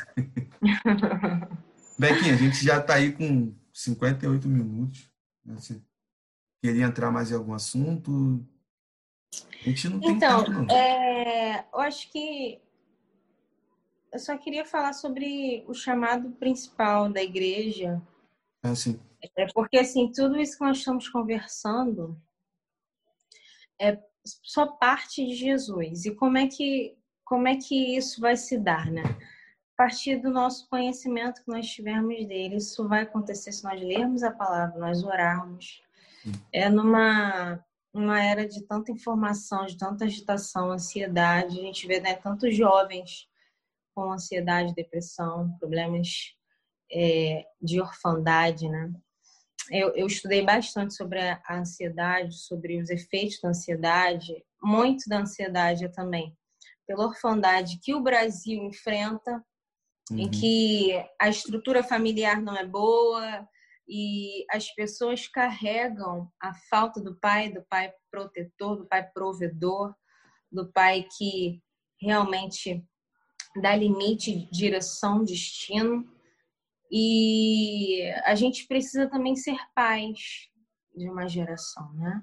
Bequinha, 1.97 2.35
a 2.35 2.37
gente 2.37 2.65
já 2.65 2.81
está 2.81 2.95
aí 2.95 3.13
com 3.13 3.55
58 3.73 4.49
minutos. 4.49 5.09
Né? 5.45 5.55
Você 5.55 5.81
queria 6.61 6.87
entrar 6.87 7.13
mais 7.13 7.31
em 7.31 7.37
algum 7.37 7.55
assunto? 7.55 8.45
A 9.65 9.69
gente 9.69 9.89
não 9.89 10.01
tem 10.01 10.11
então, 10.11 10.43
tempo, 10.43 10.63
não. 10.63 10.77
É, 10.77 11.65
eu 11.73 11.79
acho 11.79 12.11
que 12.11 12.61
eu 14.13 14.19
só 14.19 14.37
queria 14.37 14.65
falar 14.65 14.95
sobre 14.95 15.65
o 15.69 15.75
chamado 15.75 16.29
principal 16.33 17.09
da 17.09 17.23
igreja. 17.23 18.03
Ah, 18.65 18.75
sim. 18.75 18.99
É 19.37 19.47
porque, 19.55 19.79
assim, 19.79 20.11
tudo 20.11 20.41
isso 20.41 20.59
que 20.59 20.65
nós 20.65 20.79
estamos 20.79 21.09
conversando 21.09 22.21
é 23.81 24.03
só 24.25 24.67
parte 24.67 25.25
de 25.27 25.35
Jesus. 25.35 26.05
E 26.05 26.15
como 26.15 26.39
é 26.39 26.47
que, 26.47 26.97
como 27.25 27.49
é 27.49 27.57
que 27.57 27.97
isso 27.97 28.21
vai 28.21 28.37
se 28.37 28.59
dar, 28.59 28.91
né? 28.91 29.03
A 29.03 29.77
partir 29.77 30.17
do 30.17 30.31
nosso 30.31 30.69
conhecimento 30.69 31.43
que 31.43 31.51
nós 31.51 31.67
tivermos 31.69 32.27
dele. 32.27 32.57
Isso 32.57 32.89
vai 32.89 33.03
acontecer 33.03 33.53
se 33.53 33.65
nós 33.65 33.81
lermos 33.81 34.23
a 34.23 34.31
palavra, 34.31 34.79
nós 34.79 35.03
orarmos. 35.03 35.83
É 36.53 36.69
numa, 36.69 37.63
numa 37.93 38.23
era 38.23 38.49
de 38.49 38.63
tanta 38.63 38.93
informação, 38.93 39.67
de 39.67 39.77
tanta 39.77 40.05
agitação, 40.05 40.71
ansiedade. 40.71 41.59
A 41.59 41.63
gente 41.63 41.87
vê 41.87 42.01
né, 42.01 42.15
tantos 42.15 42.57
jovens 42.57 43.29
com 43.95 44.13
ansiedade, 44.13 44.75
depressão, 44.75 45.57
problemas 45.59 46.35
é, 46.91 47.47
de 47.61 47.81
orfandade, 47.81 48.69
né? 48.69 48.93
Eu, 49.71 49.95
eu, 49.95 50.07
estudei 50.07 50.43
bastante 50.43 50.95
sobre 50.95 51.21
a 51.21 51.43
ansiedade, 51.51 52.35
sobre 52.35 52.81
os 52.81 52.91
efeitos 52.91 53.41
da 53.41 53.49
ansiedade, 53.49 54.45
muito 54.63 55.09
da 55.09 55.21
ansiedade 55.21 55.89
também, 55.89 56.37
pela 56.87 57.07
orfandade 57.07 57.79
que 57.83 57.95
o 57.95 58.03
Brasil 58.03 58.63
enfrenta, 58.63 59.43
uhum. 60.11 60.19
em 60.19 60.31
que 60.31 60.93
a 61.21 61.29
estrutura 61.29 61.83
familiar 61.83 62.43
não 62.43 62.57
é 62.57 62.67
boa 62.67 63.49
e 63.89 64.45
as 64.51 64.71
pessoas 64.75 65.29
carregam 65.29 66.31
a 66.41 66.55
falta 66.71 67.01
do 67.01 67.15
pai, 67.17 67.51
do 67.51 67.63
pai 67.65 67.93
protetor, 68.11 68.77
do 68.77 68.87
pai 68.87 69.09
provedor, 69.13 69.95
do 70.51 70.71
pai 70.73 71.07
que 71.17 71.63
realmente 72.01 72.85
dá 73.61 73.75
limite, 73.75 74.49
direção, 74.51 75.25
destino. 75.25 76.09
E 76.97 78.09
a 78.25 78.37
gente 78.37 78.69
precisa 78.69 79.09
também 79.09 79.35
ser 79.35 79.59
pais 79.75 80.49
de 80.97 81.11
uma 81.11 81.27
geração, 81.27 81.93
né? 81.95 82.23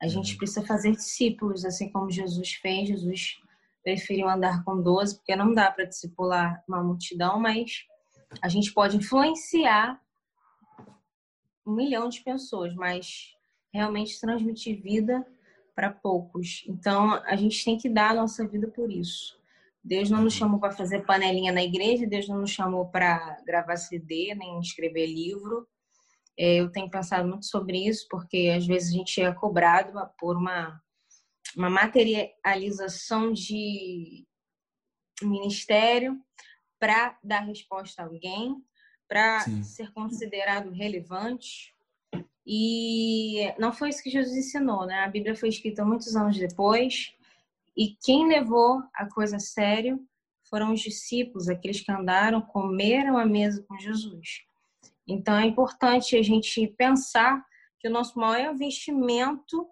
A 0.00 0.08
gente 0.08 0.32
uhum. 0.32 0.38
precisa 0.38 0.64
fazer 0.64 0.92
discípulos, 0.92 1.66
assim 1.66 1.92
como 1.92 2.10
Jesus 2.10 2.54
fez. 2.54 2.88
Jesus 2.88 3.36
preferiu 3.84 4.26
andar 4.26 4.64
com 4.64 4.80
12, 4.80 5.16
porque 5.16 5.36
não 5.36 5.52
dá 5.52 5.70
para 5.70 5.84
discipular 5.84 6.64
uma 6.66 6.82
multidão, 6.82 7.38
mas 7.38 7.84
a 8.40 8.48
gente 8.48 8.72
pode 8.72 8.96
influenciar 8.96 10.00
um 11.66 11.74
milhão 11.74 12.08
de 12.08 12.22
pessoas, 12.22 12.74
mas 12.74 13.36
realmente 13.70 14.18
transmitir 14.18 14.80
vida 14.80 15.26
para 15.74 15.90
poucos. 15.90 16.64
Então, 16.66 17.12
a 17.26 17.36
gente 17.36 17.62
tem 17.62 17.76
que 17.76 17.90
dar 17.90 18.12
a 18.12 18.14
nossa 18.14 18.48
vida 18.48 18.66
por 18.68 18.90
isso. 18.90 19.38
Deus 19.86 20.10
não 20.10 20.22
nos 20.22 20.34
uhum. 20.34 20.40
chamou 20.40 20.58
para 20.58 20.72
fazer 20.72 21.06
panelinha 21.06 21.52
na 21.52 21.62
igreja, 21.62 22.08
Deus 22.08 22.28
não 22.28 22.40
nos 22.40 22.50
chamou 22.50 22.88
para 22.88 23.40
gravar 23.46 23.76
CD, 23.76 24.34
nem 24.34 24.58
escrever 24.58 25.06
livro. 25.06 25.64
É, 26.36 26.56
eu 26.56 26.70
tenho 26.72 26.90
pensado 26.90 27.28
muito 27.28 27.46
sobre 27.46 27.86
isso, 27.86 28.04
porque 28.10 28.52
às 28.54 28.66
vezes 28.66 28.92
a 28.92 28.96
gente 28.96 29.20
é 29.20 29.32
cobrado 29.32 29.92
por 30.18 30.36
uma, 30.36 30.82
uma 31.56 31.70
materialização 31.70 33.32
de 33.32 34.26
ministério 35.22 36.20
para 36.80 37.16
dar 37.22 37.40
resposta 37.40 38.02
a 38.02 38.06
alguém, 38.06 38.56
para 39.08 39.40
ser 39.62 39.92
considerado 39.92 40.68
relevante. 40.72 41.72
E 42.44 43.54
não 43.56 43.72
foi 43.72 43.90
isso 43.90 44.02
que 44.02 44.10
Jesus 44.10 44.36
ensinou, 44.36 44.84
né? 44.84 45.04
A 45.04 45.08
Bíblia 45.08 45.36
foi 45.36 45.48
escrita 45.48 45.84
muitos 45.84 46.16
anos 46.16 46.36
depois 46.36 47.15
e 47.76 47.96
quem 48.02 48.26
levou 48.28 48.82
a 48.94 49.06
coisa 49.12 49.36
a 49.36 49.40
sério 49.40 50.00
foram 50.48 50.72
os 50.72 50.80
discípulos, 50.80 51.48
aqueles 51.48 51.80
que 51.80 51.92
andaram, 51.92 52.40
comeram 52.40 53.18
a 53.18 53.26
mesa 53.26 53.64
com 53.68 53.78
Jesus. 53.78 54.44
Então 55.06 55.36
é 55.36 55.44
importante 55.44 56.16
a 56.16 56.22
gente 56.22 56.66
pensar 56.68 57.44
que 57.78 57.88
o 57.88 57.92
nosso 57.92 58.18
maior 58.18 58.54
investimento 58.54 59.68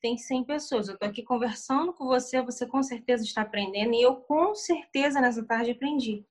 tem 0.00 0.14
que 0.14 0.22
ser 0.22 0.34
em 0.34 0.44
pessoas. 0.44 0.88
Eu 0.88 0.94
estou 0.94 1.08
aqui 1.08 1.22
conversando 1.22 1.92
com 1.92 2.06
você, 2.06 2.42
você 2.42 2.66
com 2.66 2.82
certeza 2.82 3.24
está 3.24 3.42
aprendendo, 3.42 3.94
e 3.94 4.02
eu 4.02 4.16
com 4.16 4.54
certeza 4.54 5.20
nessa 5.20 5.44
tarde 5.44 5.70
aprendi. 5.70 6.24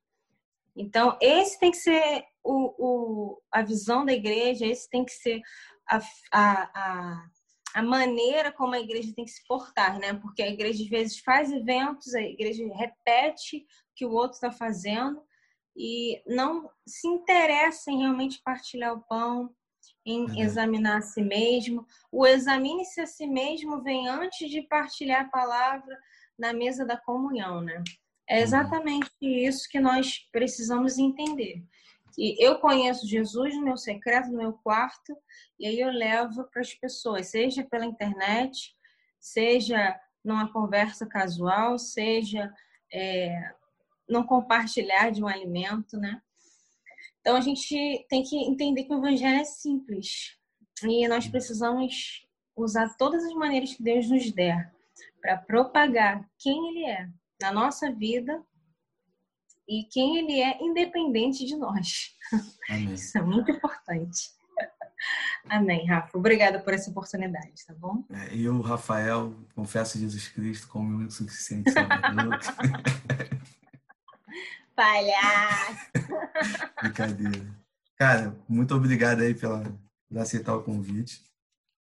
Então, 0.76 1.18
esse 1.22 1.60
tem 1.60 1.72
que 1.72 1.78
ser 1.78 2.26
o, 2.44 2.76
o, 2.78 3.42
a 3.52 3.62
visão 3.62 4.06
da 4.06 4.14
igreja, 4.14 4.66
esse 4.66 4.90
tem 4.90 5.04
que 5.04 5.12
ser 5.12 5.42
a, 5.88 6.00
a, 6.32 6.64
a 6.74 7.30
a 7.76 7.84
maneira 7.84 8.54
como 8.54 8.74
a 8.74 8.80
igreja 8.80 9.12
tem 9.14 9.26
que 9.26 9.32
se 9.32 9.46
portar, 9.46 10.00
né? 10.00 10.14
Porque 10.14 10.42
a 10.42 10.48
igreja 10.48 10.82
às 10.82 10.90
vezes 10.90 11.20
faz 11.20 11.52
eventos, 11.52 12.16
a 12.16 12.22
igreja 12.22 12.64
repete 12.74 13.58
o 13.58 13.64
que 13.94 14.06
o 14.06 14.14
outro 14.14 14.36
está 14.36 14.50
fazendo 14.50 15.22
e 15.76 16.24
não 16.26 16.72
se 16.88 17.06
interessa 17.06 17.92
em 17.92 18.00
realmente 18.00 18.42
partilhar 18.46 18.94
o 18.94 19.02
pão, 19.02 19.54
em 20.06 20.24
uhum. 20.24 20.40
examinar 20.40 21.00
a 21.00 21.02
si 21.02 21.22
mesmo. 21.22 21.86
O 22.10 22.26
examine-se 22.26 23.02
a 23.02 23.06
si 23.06 23.28
mesmo 23.28 23.84
vem 23.84 24.08
antes 24.08 24.50
de 24.50 24.62
partilhar 24.62 25.26
a 25.26 25.30
palavra 25.30 26.00
na 26.40 26.54
mesa 26.54 26.86
da 26.86 26.96
comunhão, 26.96 27.60
né? 27.60 27.84
É 28.26 28.38
uhum. 28.38 28.42
exatamente 28.42 29.12
isso 29.22 29.68
que 29.70 29.82
nós 29.82 30.20
precisamos 30.32 30.98
entender 30.98 31.62
que 32.16 32.42
eu 32.42 32.60
conheço 32.60 33.08
Jesus 33.08 33.54
no 33.56 33.64
meu 33.64 33.78
secreto, 33.78 34.32
no 34.32 34.38
meu 34.38 34.54
quarto, 34.54 35.16
e 35.60 35.68
aí 35.68 35.80
eu 35.80 35.90
levo 35.90 36.46
para 36.46 36.62
as 36.62 36.74
pessoas, 36.74 37.28
seja 37.28 37.64
pela 37.64 37.86
internet, 37.86 38.74
seja 39.20 40.00
numa 40.24 40.52
conversa 40.52 41.06
casual, 41.06 41.78
seja 41.78 42.52
é, 42.92 43.54
no 44.08 44.26
compartilhar 44.26 45.12
de 45.12 45.22
um 45.22 45.28
alimento, 45.28 45.98
né? 45.98 46.22
Então 47.20 47.36
a 47.36 47.42
gente 47.42 48.06
tem 48.08 48.24
que 48.24 48.38
entender 48.38 48.86
que 48.86 48.94
o 48.94 48.98
evangelho 48.98 49.42
é 49.42 49.44
simples 49.44 50.38
e 50.84 51.08
nós 51.08 51.28
precisamos 51.28 52.26
usar 52.56 52.96
todas 52.98 53.26
as 53.26 53.34
maneiras 53.34 53.74
que 53.74 53.84
Deus 53.84 54.10
nos 54.10 54.32
der 54.32 54.74
para 55.20 55.38
propagar 55.38 56.24
quem 56.38 56.70
Ele 56.70 56.86
é 56.86 57.10
na 57.42 57.52
nossa 57.52 57.92
vida 57.92 58.42
e 59.68 59.84
quem 59.92 60.18
ele 60.18 60.42
é 60.42 60.64
independente 60.64 61.46
de 61.46 61.56
nós. 61.56 62.16
Amém. 62.70 62.94
Isso 62.96 63.18
é 63.18 63.22
muito 63.22 63.52
importante. 63.52 64.36
Amém, 65.50 65.86
Rafa. 65.88 66.18
Obrigada 66.18 66.60
por 66.60 66.74
essa 66.74 66.90
oportunidade, 66.90 67.66
tá 67.66 67.74
bom? 67.74 68.04
É, 68.10 68.36
eu, 68.36 68.60
Rafael, 68.62 69.34
confesso 69.54 70.00
Jesus 70.00 70.28
Cristo 70.28 70.68
como 70.68 70.98
meu 70.98 71.12
suficiente 71.12 71.72
salvador. 71.72 72.40
Palhaço! 74.76 75.92
Brincadeira. 76.82 77.66
Cara, 77.96 78.36
muito 78.48 78.76
obrigado 78.76 79.22
aí 79.22 79.34
pela, 79.34 79.64
por 80.10 80.18
aceitar 80.18 80.56
o 80.56 80.64
convite. 80.64 81.24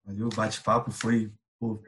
Valeu, 0.05 0.27
o 0.27 0.35
bate-papo 0.35 0.91
foi 0.91 1.31
pô, 1.59 1.83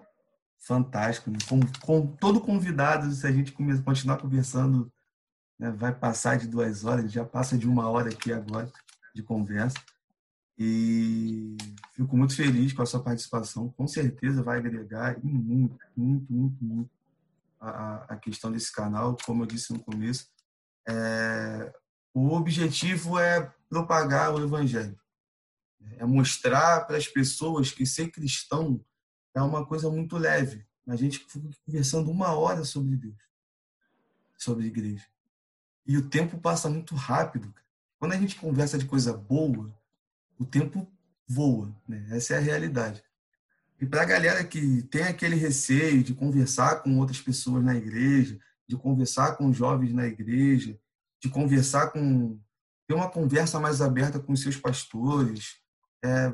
fantástico. 0.60 1.32
Com, 1.48 1.60
com 1.82 2.06
todo 2.18 2.42
convidado, 2.42 3.10
se 3.12 3.26
a 3.26 3.32
gente 3.32 3.52
continuar 3.52 4.18
conversando 4.18 4.92
né? 5.62 5.70
vai 5.70 5.94
passar 5.94 6.40
de 6.40 6.48
duas 6.48 6.84
horas, 6.84 7.12
já 7.12 7.24
passa 7.24 7.56
de 7.56 7.68
uma 7.68 7.88
hora 7.88 8.10
aqui 8.10 8.34
agora 8.34 8.70
de 9.14 9.22
conversa. 9.22 9.78
E 10.58 11.56
fico 11.94 12.18
muito 12.18 12.36
feliz 12.36 12.74
com 12.74 12.82
a 12.82 12.86
sua 12.86 13.02
participação. 13.02 13.70
Com 13.70 13.88
certeza 13.88 14.44
vai 14.44 14.58
agregar 14.58 15.18
muito, 15.24 15.80
muito, 15.96 16.34
muito, 16.34 16.64
muito 16.64 16.90
a, 17.60 18.14
a 18.14 18.18
questão 18.18 18.52
desse 18.52 18.72
canal. 18.72 19.16
Como 19.24 19.44
eu 19.44 19.48
disse 19.48 19.72
no 19.72 19.80
começo, 19.80 20.28
é, 20.88 21.72
o 22.14 22.30
objetivo 22.34 23.20
é 23.20 23.54
propagar 23.70 24.34
o 24.34 24.44
evangelho, 24.44 25.00
é 25.98 26.06
mostrar 26.06 26.86
para 26.86 26.98
as 26.98 27.08
pessoas 27.08 27.72
que 27.72 27.86
ser 27.86 28.10
cristão 28.10 28.84
é 29.34 29.42
uma 29.42 29.66
coisa 29.66 29.90
muito 29.90 30.18
leve. 30.18 30.66
A 30.88 30.96
gente 30.96 31.20
fica 31.20 31.50
conversando 31.66 32.12
uma 32.12 32.34
hora 32.34 32.64
sobre 32.66 32.98
Deus, 32.98 33.18
sobre 34.38 34.66
igreja. 34.66 35.11
E 35.92 35.98
o 35.98 36.08
tempo 36.08 36.38
passa 36.38 36.70
muito 36.70 36.96
rápido. 36.96 37.54
Quando 38.00 38.14
a 38.14 38.18
gente 38.18 38.38
conversa 38.38 38.78
de 38.78 38.86
coisa 38.86 39.12
boa, 39.12 39.70
o 40.40 40.46
tempo 40.46 40.90
voa. 41.28 41.70
Né? 41.86 42.08
Essa 42.12 42.36
é 42.36 42.38
a 42.38 42.40
realidade. 42.40 43.04
E 43.78 43.86
para 43.86 44.04
a 44.04 44.06
galera 44.06 44.42
que 44.42 44.84
tem 44.84 45.04
aquele 45.04 45.36
receio 45.36 46.02
de 46.02 46.14
conversar 46.14 46.82
com 46.82 46.98
outras 46.98 47.20
pessoas 47.20 47.62
na 47.62 47.76
igreja, 47.76 48.40
de 48.66 48.78
conversar 48.78 49.36
com 49.36 49.52
jovens 49.52 49.92
na 49.92 50.08
igreja, 50.08 50.80
de 51.22 51.28
conversar 51.28 51.88
com. 51.88 52.40
ter 52.88 52.94
uma 52.94 53.10
conversa 53.10 53.60
mais 53.60 53.82
aberta 53.82 54.18
com 54.18 54.32
os 54.32 54.42
seus 54.42 54.56
pastores, 54.56 55.58
é, 56.06 56.34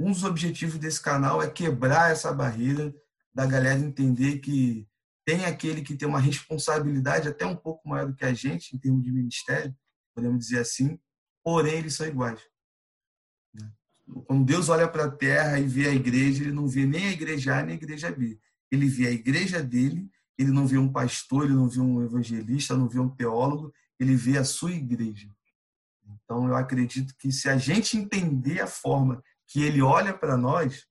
um 0.00 0.10
dos 0.10 0.24
objetivos 0.24 0.78
desse 0.78 1.02
canal 1.02 1.42
é 1.42 1.50
quebrar 1.50 2.12
essa 2.12 2.32
barreira 2.32 2.94
da 3.34 3.44
galera 3.44 3.78
entender 3.78 4.38
que 4.38 4.88
tem 5.26 5.44
aquele 5.44 5.82
que 5.82 5.96
tem 5.96 6.06
uma 6.06 6.20
responsabilidade 6.20 7.28
até 7.28 7.44
um 7.44 7.56
pouco 7.56 7.86
maior 7.88 8.06
do 8.06 8.14
que 8.14 8.24
a 8.24 8.32
gente 8.32 8.74
em 8.74 8.78
termos 8.78 9.02
de 9.02 9.10
ministério, 9.10 9.76
podemos 10.14 10.38
dizer 10.38 10.60
assim, 10.60 10.98
porém 11.44 11.78
eles 11.78 11.94
são 11.94 12.06
iguais. 12.06 12.40
Né? 13.52 13.70
Quando 14.24 14.44
Deus 14.44 14.68
olha 14.68 14.86
para 14.86 15.06
a 15.06 15.10
terra 15.10 15.58
e 15.58 15.66
vê 15.66 15.88
a 15.88 15.94
igreja, 15.94 16.44
ele 16.44 16.52
não 16.52 16.68
vê 16.68 16.86
nem 16.86 17.08
a 17.08 17.10
igreja 17.10 17.58
A 17.58 17.62
nem 17.62 17.72
a 17.72 17.76
igreja 17.76 18.10
B. 18.12 18.38
Ele 18.70 18.86
vê 18.86 19.08
a 19.08 19.10
igreja 19.10 19.60
dele, 19.60 20.08
ele 20.38 20.52
não 20.52 20.64
vê 20.64 20.78
um 20.78 20.92
pastor, 20.92 21.44
ele 21.44 21.54
não 21.54 21.68
vê 21.68 21.80
um 21.80 22.02
evangelista, 22.02 22.76
não 22.76 22.88
vê 22.88 23.00
um 23.00 23.08
teólogo, 23.08 23.72
ele 23.98 24.14
vê 24.14 24.38
a 24.38 24.44
sua 24.44 24.72
igreja. 24.72 25.28
Então, 26.04 26.46
eu 26.46 26.54
acredito 26.54 27.14
que 27.18 27.32
se 27.32 27.48
a 27.48 27.56
gente 27.56 27.96
entender 27.96 28.60
a 28.60 28.66
forma 28.66 29.22
que 29.48 29.62
ele 29.62 29.82
olha 29.82 30.16
para 30.16 30.36
nós, 30.36 30.86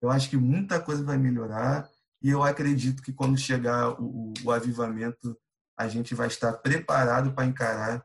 eu 0.00 0.10
acho 0.10 0.30
que 0.30 0.36
muita 0.36 0.80
coisa 0.80 1.02
vai 1.02 1.18
melhorar 1.18 1.88
e 2.24 2.30
eu 2.30 2.42
acredito 2.42 3.02
que 3.02 3.12
quando 3.12 3.36
chegar 3.36 4.00
o, 4.00 4.32
o 4.42 4.50
avivamento, 4.50 5.38
a 5.76 5.86
gente 5.88 6.14
vai 6.14 6.26
estar 6.26 6.54
preparado 6.54 7.34
para 7.34 7.44
encarar 7.44 8.02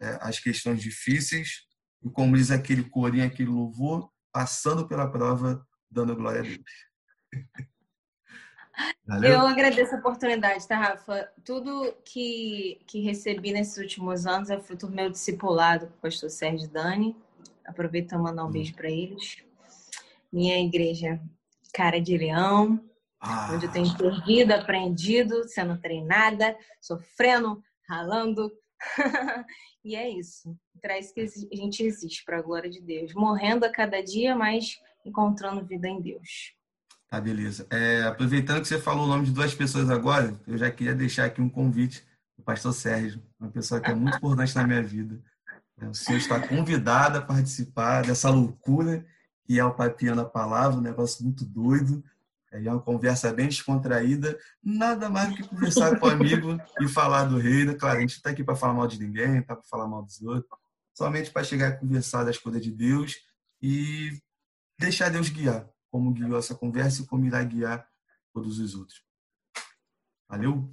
é, 0.00 0.16
as 0.20 0.38
questões 0.38 0.80
difíceis 0.80 1.66
e, 2.00 2.08
como 2.08 2.36
diz 2.36 2.52
aquele 2.52 2.84
corinho, 2.84 3.26
aquele 3.26 3.48
louvor, 3.50 4.08
passando 4.30 4.86
pela 4.86 5.10
prova, 5.10 5.66
dando 5.90 6.14
glória 6.14 6.42
a 6.42 6.44
Deus. 6.44 6.62
Valeu? 9.04 9.32
Eu 9.32 9.40
agradeço 9.40 9.92
a 9.96 9.98
oportunidade, 9.98 10.68
tá, 10.68 10.76
Rafa? 10.76 11.28
Tudo 11.44 11.92
que, 12.04 12.80
que 12.86 13.00
recebi 13.00 13.50
nesses 13.50 13.76
últimos 13.76 14.24
anos 14.24 14.50
é 14.50 14.60
fruto 14.60 14.86
do 14.86 14.94
meu 14.94 15.10
discipulado 15.10 15.88
com 15.88 15.94
o 15.94 16.00
pastor 16.00 16.30
Sérgio 16.30 16.68
Dani. 16.70 17.16
Aproveito 17.64 18.10
para 18.10 18.18
mandar 18.18 18.44
um 18.44 18.46
hum. 18.46 18.52
beijo 18.52 18.72
para 18.74 18.88
eles. 18.88 19.38
Minha 20.32 20.60
igreja, 20.60 21.20
cara 21.72 22.00
de 22.00 22.16
leão, 22.16 22.87
ah. 23.20 23.50
onde 23.52 23.66
eu 23.66 23.72
tenho 23.72 23.96
perdido, 23.96 24.52
aprendido, 24.52 25.48
sendo 25.48 25.78
treinada, 25.78 26.56
sofrendo, 26.80 27.62
ralando. 27.88 28.50
e 29.84 29.96
é 29.96 30.08
isso. 30.08 30.56
Traz 30.80 31.12
que 31.12 31.20
a 31.20 31.56
gente 31.56 31.82
existe 31.82 32.24
para 32.24 32.38
a 32.38 32.42
glória 32.42 32.70
de 32.70 32.80
Deus, 32.80 33.12
morrendo 33.14 33.64
a 33.64 33.72
cada 33.72 34.02
dia, 34.02 34.36
mas 34.36 34.78
encontrando 35.04 35.64
vida 35.64 35.88
em 35.88 36.00
Deus. 36.00 36.54
Tá, 37.08 37.20
beleza. 37.20 37.66
É, 37.70 38.02
aproveitando 38.02 38.60
que 38.60 38.68
você 38.68 38.78
falou 38.78 39.04
o 39.04 39.08
nome 39.08 39.24
de 39.24 39.32
duas 39.32 39.54
pessoas 39.54 39.90
agora, 39.90 40.38
eu 40.46 40.58
já 40.58 40.70
queria 40.70 40.94
deixar 40.94 41.24
aqui 41.24 41.40
um 41.40 41.48
convite 41.48 42.04
do 42.36 42.44
pastor 42.44 42.72
Sérgio, 42.72 43.22
uma 43.40 43.50
pessoa 43.50 43.80
que 43.80 43.90
é 43.90 43.94
muito 43.94 44.18
importante 44.18 44.54
na 44.54 44.66
minha 44.66 44.82
vida. 44.82 45.20
É, 45.80 45.86
o 45.86 45.94
senhor 45.94 46.18
está 46.18 46.46
convidado 46.46 47.18
a 47.18 47.22
participar 47.22 48.02
dessa 48.02 48.28
loucura 48.30 49.04
que 49.48 49.58
é 49.58 49.64
o 49.64 49.72
Papiando 49.72 50.20
a 50.20 50.26
Palavra, 50.26 50.78
um 50.78 50.82
negócio 50.82 51.24
muito 51.24 51.42
doido. 51.42 52.04
É 52.50 52.58
uma 52.58 52.80
conversa 52.80 53.32
bem 53.32 53.46
descontraída, 53.46 54.38
nada 54.62 55.10
mais 55.10 55.30
do 55.30 55.36
que 55.36 55.48
conversar 55.48 55.98
com 55.98 56.06
o 56.06 56.10
amigo 56.10 56.58
e 56.80 56.88
falar 56.88 57.24
do 57.24 57.36
reino. 57.36 57.76
Claro, 57.76 57.98
a 57.98 58.00
gente 58.00 58.14
está 58.14 58.30
aqui 58.30 58.42
para 58.42 58.56
falar 58.56 58.72
mal 58.72 58.86
de 58.86 58.98
ninguém, 58.98 59.38
está 59.38 59.54
para 59.54 59.64
falar 59.64 59.86
mal 59.86 60.02
dos 60.02 60.22
outros, 60.22 60.50
somente 60.94 61.30
para 61.30 61.44
chegar 61.44 61.68
a 61.68 61.76
conversar 61.76 62.24
das 62.24 62.38
coisas 62.38 62.62
de 62.62 62.70
Deus 62.70 63.16
e 63.60 64.18
deixar 64.78 65.10
Deus 65.10 65.28
guiar 65.28 65.68
como 65.90 66.12
guiou 66.12 66.38
essa 66.38 66.54
conversa 66.54 67.02
e 67.02 67.06
como 67.06 67.26
irá 67.26 67.42
guiar 67.42 67.86
todos 68.32 68.58
os 68.58 68.74
outros. 68.74 69.02
Valeu? 70.28 70.70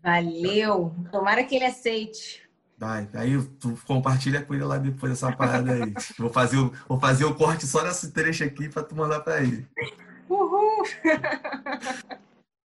Valeu! 0.00 0.94
Tomara 1.10 1.44
que 1.44 1.56
ele 1.56 1.64
aceite. 1.64 2.48
Vai, 2.78 3.10
aí 3.14 3.42
tu 3.58 3.76
compartilha 3.86 4.40
com 4.44 4.54
ele 4.54 4.62
lá 4.62 4.78
depois 4.78 5.10
dessa 5.10 5.34
parada 5.34 5.72
aí. 5.72 5.92
vou, 6.16 6.32
fazer 6.32 6.58
o, 6.58 6.72
vou 6.88 7.00
fazer 7.00 7.24
o 7.24 7.34
corte 7.34 7.66
só 7.66 7.82
nesse 7.82 8.12
trecho 8.12 8.44
aqui 8.44 8.68
para 8.68 8.84
tu 8.84 8.94
mandar 8.94 9.20
para 9.20 9.42
ele. 9.42 9.66
Uhul! 10.28 10.84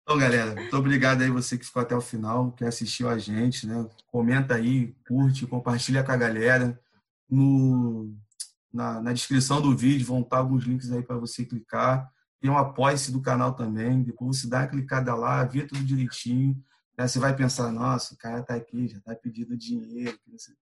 Então, 0.07 0.19
galera, 0.19 0.53
muito 0.53 0.77
obrigado 0.77 1.23
aí 1.23 1.31
você 1.31 1.57
que 1.57 1.65
ficou 1.65 1.81
até 1.81 1.95
o 1.95 2.01
final, 2.01 2.51
que 2.51 2.63
assistiu 2.63 3.09
a 3.09 3.17
gente, 3.17 3.65
né? 3.65 3.89
Comenta 4.05 4.53
aí, 4.53 4.95
curte, 5.07 5.47
compartilha 5.47 6.03
com 6.03 6.11
a 6.11 6.15
galera. 6.15 6.79
No, 7.27 8.13
na, 8.71 9.01
na 9.01 9.13
descrição 9.13 9.59
do 9.59 9.75
vídeo 9.75 10.05
vão 10.05 10.21
estar 10.21 10.37
alguns 10.37 10.63
links 10.63 10.91
aí 10.91 11.01
para 11.01 11.17
você 11.17 11.43
clicar. 11.43 12.07
Tem 12.39 12.51
um 12.51 12.57
apoia-se 12.57 13.11
do 13.11 13.19
canal 13.19 13.53
também. 13.53 14.03
Depois 14.03 14.37
você 14.37 14.47
dá 14.47 14.59
uma 14.59 14.67
clicada 14.67 15.15
lá, 15.15 15.43
vê 15.43 15.65
tudo 15.65 15.83
direitinho. 15.83 16.55
Aí 16.97 17.09
você 17.09 17.17
vai 17.17 17.35
pensar, 17.35 17.71
nossa, 17.71 18.13
o 18.13 18.17
cara 18.17 18.43
tá 18.43 18.53
aqui, 18.53 18.87
já 18.87 18.99
tá 19.01 19.15
pedindo 19.15 19.57
dinheiro, 19.57 20.17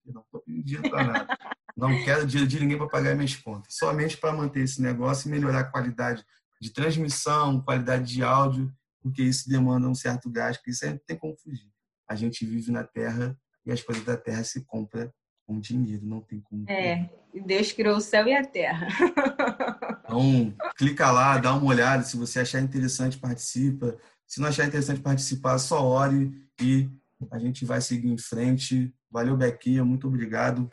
não 0.06 0.24
tô 0.32 0.40
pedindo 0.40 0.66
dinheiro 0.66 0.90
para 0.90 1.04
nada. 1.04 1.38
Não 1.76 1.90
quero 2.06 2.26
dinheiro 2.26 2.50
de 2.50 2.60
ninguém 2.60 2.78
para 2.78 2.88
pagar 2.88 3.14
minhas 3.14 3.36
contas. 3.36 3.76
Somente 3.76 4.16
para 4.16 4.32
manter 4.32 4.62
esse 4.62 4.82
negócio 4.82 5.28
e 5.28 5.32
melhorar 5.32 5.60
a 5.60 5.64
qualidade 5.66 6.26
de 6.64 6.72
transmissão, 6.72 7.62
qualidade 7.62 8.14
de 8.14 8.24
áudio, 8.24 8.74
porque 9.02 9.22
isso 9.22 9.50
demanda 9.50 9.88
um 9.88 9.94
certo 9.94 10.30
gasto, 10.30 10.64
que 10.64 10.72
isso 10.72 10.86
aí 10.86 10.92
não 10.92 11.02
tem 11.06 11.18
como 11.18 11.36
fugir. 11.36 11.70
A 12.08 12.16
gente 12.16 12.46
vive 12.46 12.72
na 12.72 12.86
Terra 12.86 13.38
e 13.66 13.72
as 13.72 13.82
coisas 13.82 14.06
da 14.06 14.16
Terra 14.16 14.44
se 14.46 14.64
compram 14.66 15.12
com 15.46 15.60
dinheiro, 15.60 16.06
não 16.06 16.22
tem 16.22 16.40
como. 16.40 16.64
É, 16.70 17.10
Deus 17.46 17.74
criou 17.74 17.98
o 17.98 18.02
céu 18.02 18.28
e 18.28 18.34
a 18.34 18.46
terra. 18.46 18.88
Então, 20.06 20.54
clica 20.78 21.10
lá, 21.10 21.40
dá 21.40 21.56
uma 21.56 21.66
olhada. 21.66 22.04
Se 22.04 22.16
você 22.16 22.42
achar 22.42 22.62
interessante, 22.62 23.18
participa. 23.18 23.98
Se 24.28 24.40
não 24.40 24.48
achar 24.48 24.68
interessante 24.68 25.02
participar, 25.02 25.58
só 25.58 25.84
ore 25.84 26.32
e 26.62 26.88
a 27.32 27.40
gente 27.40 27.66
vai 27.66 27.82
seguir 27.82 28.10
em 28.10 28.18
frente. 28.18 28.94
Valeu, 29.10 29.36
Bequinha, 29.36 29.84
muito 29.84 30.08
obrigado. 30.08 30.70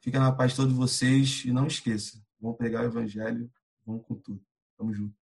Fica 0.00 0.20
na 0.20 0.30
paz 0.30 0.54
todos 0.54 0.72
vocês 0.74 1.42
e 1.44 1.50
não 1.50 1.66
esqueça, 1.66 2.22
vamos 2.40 2.56
pregar 2.56 2.84
o 2.84 2.86
evangelho, 2.86 3.50
vamos 3.84 4.06
com 4.06 4.14
tudo. 4.14 4.40
Tamo 4.78 4.92
junto. 4.94 5.27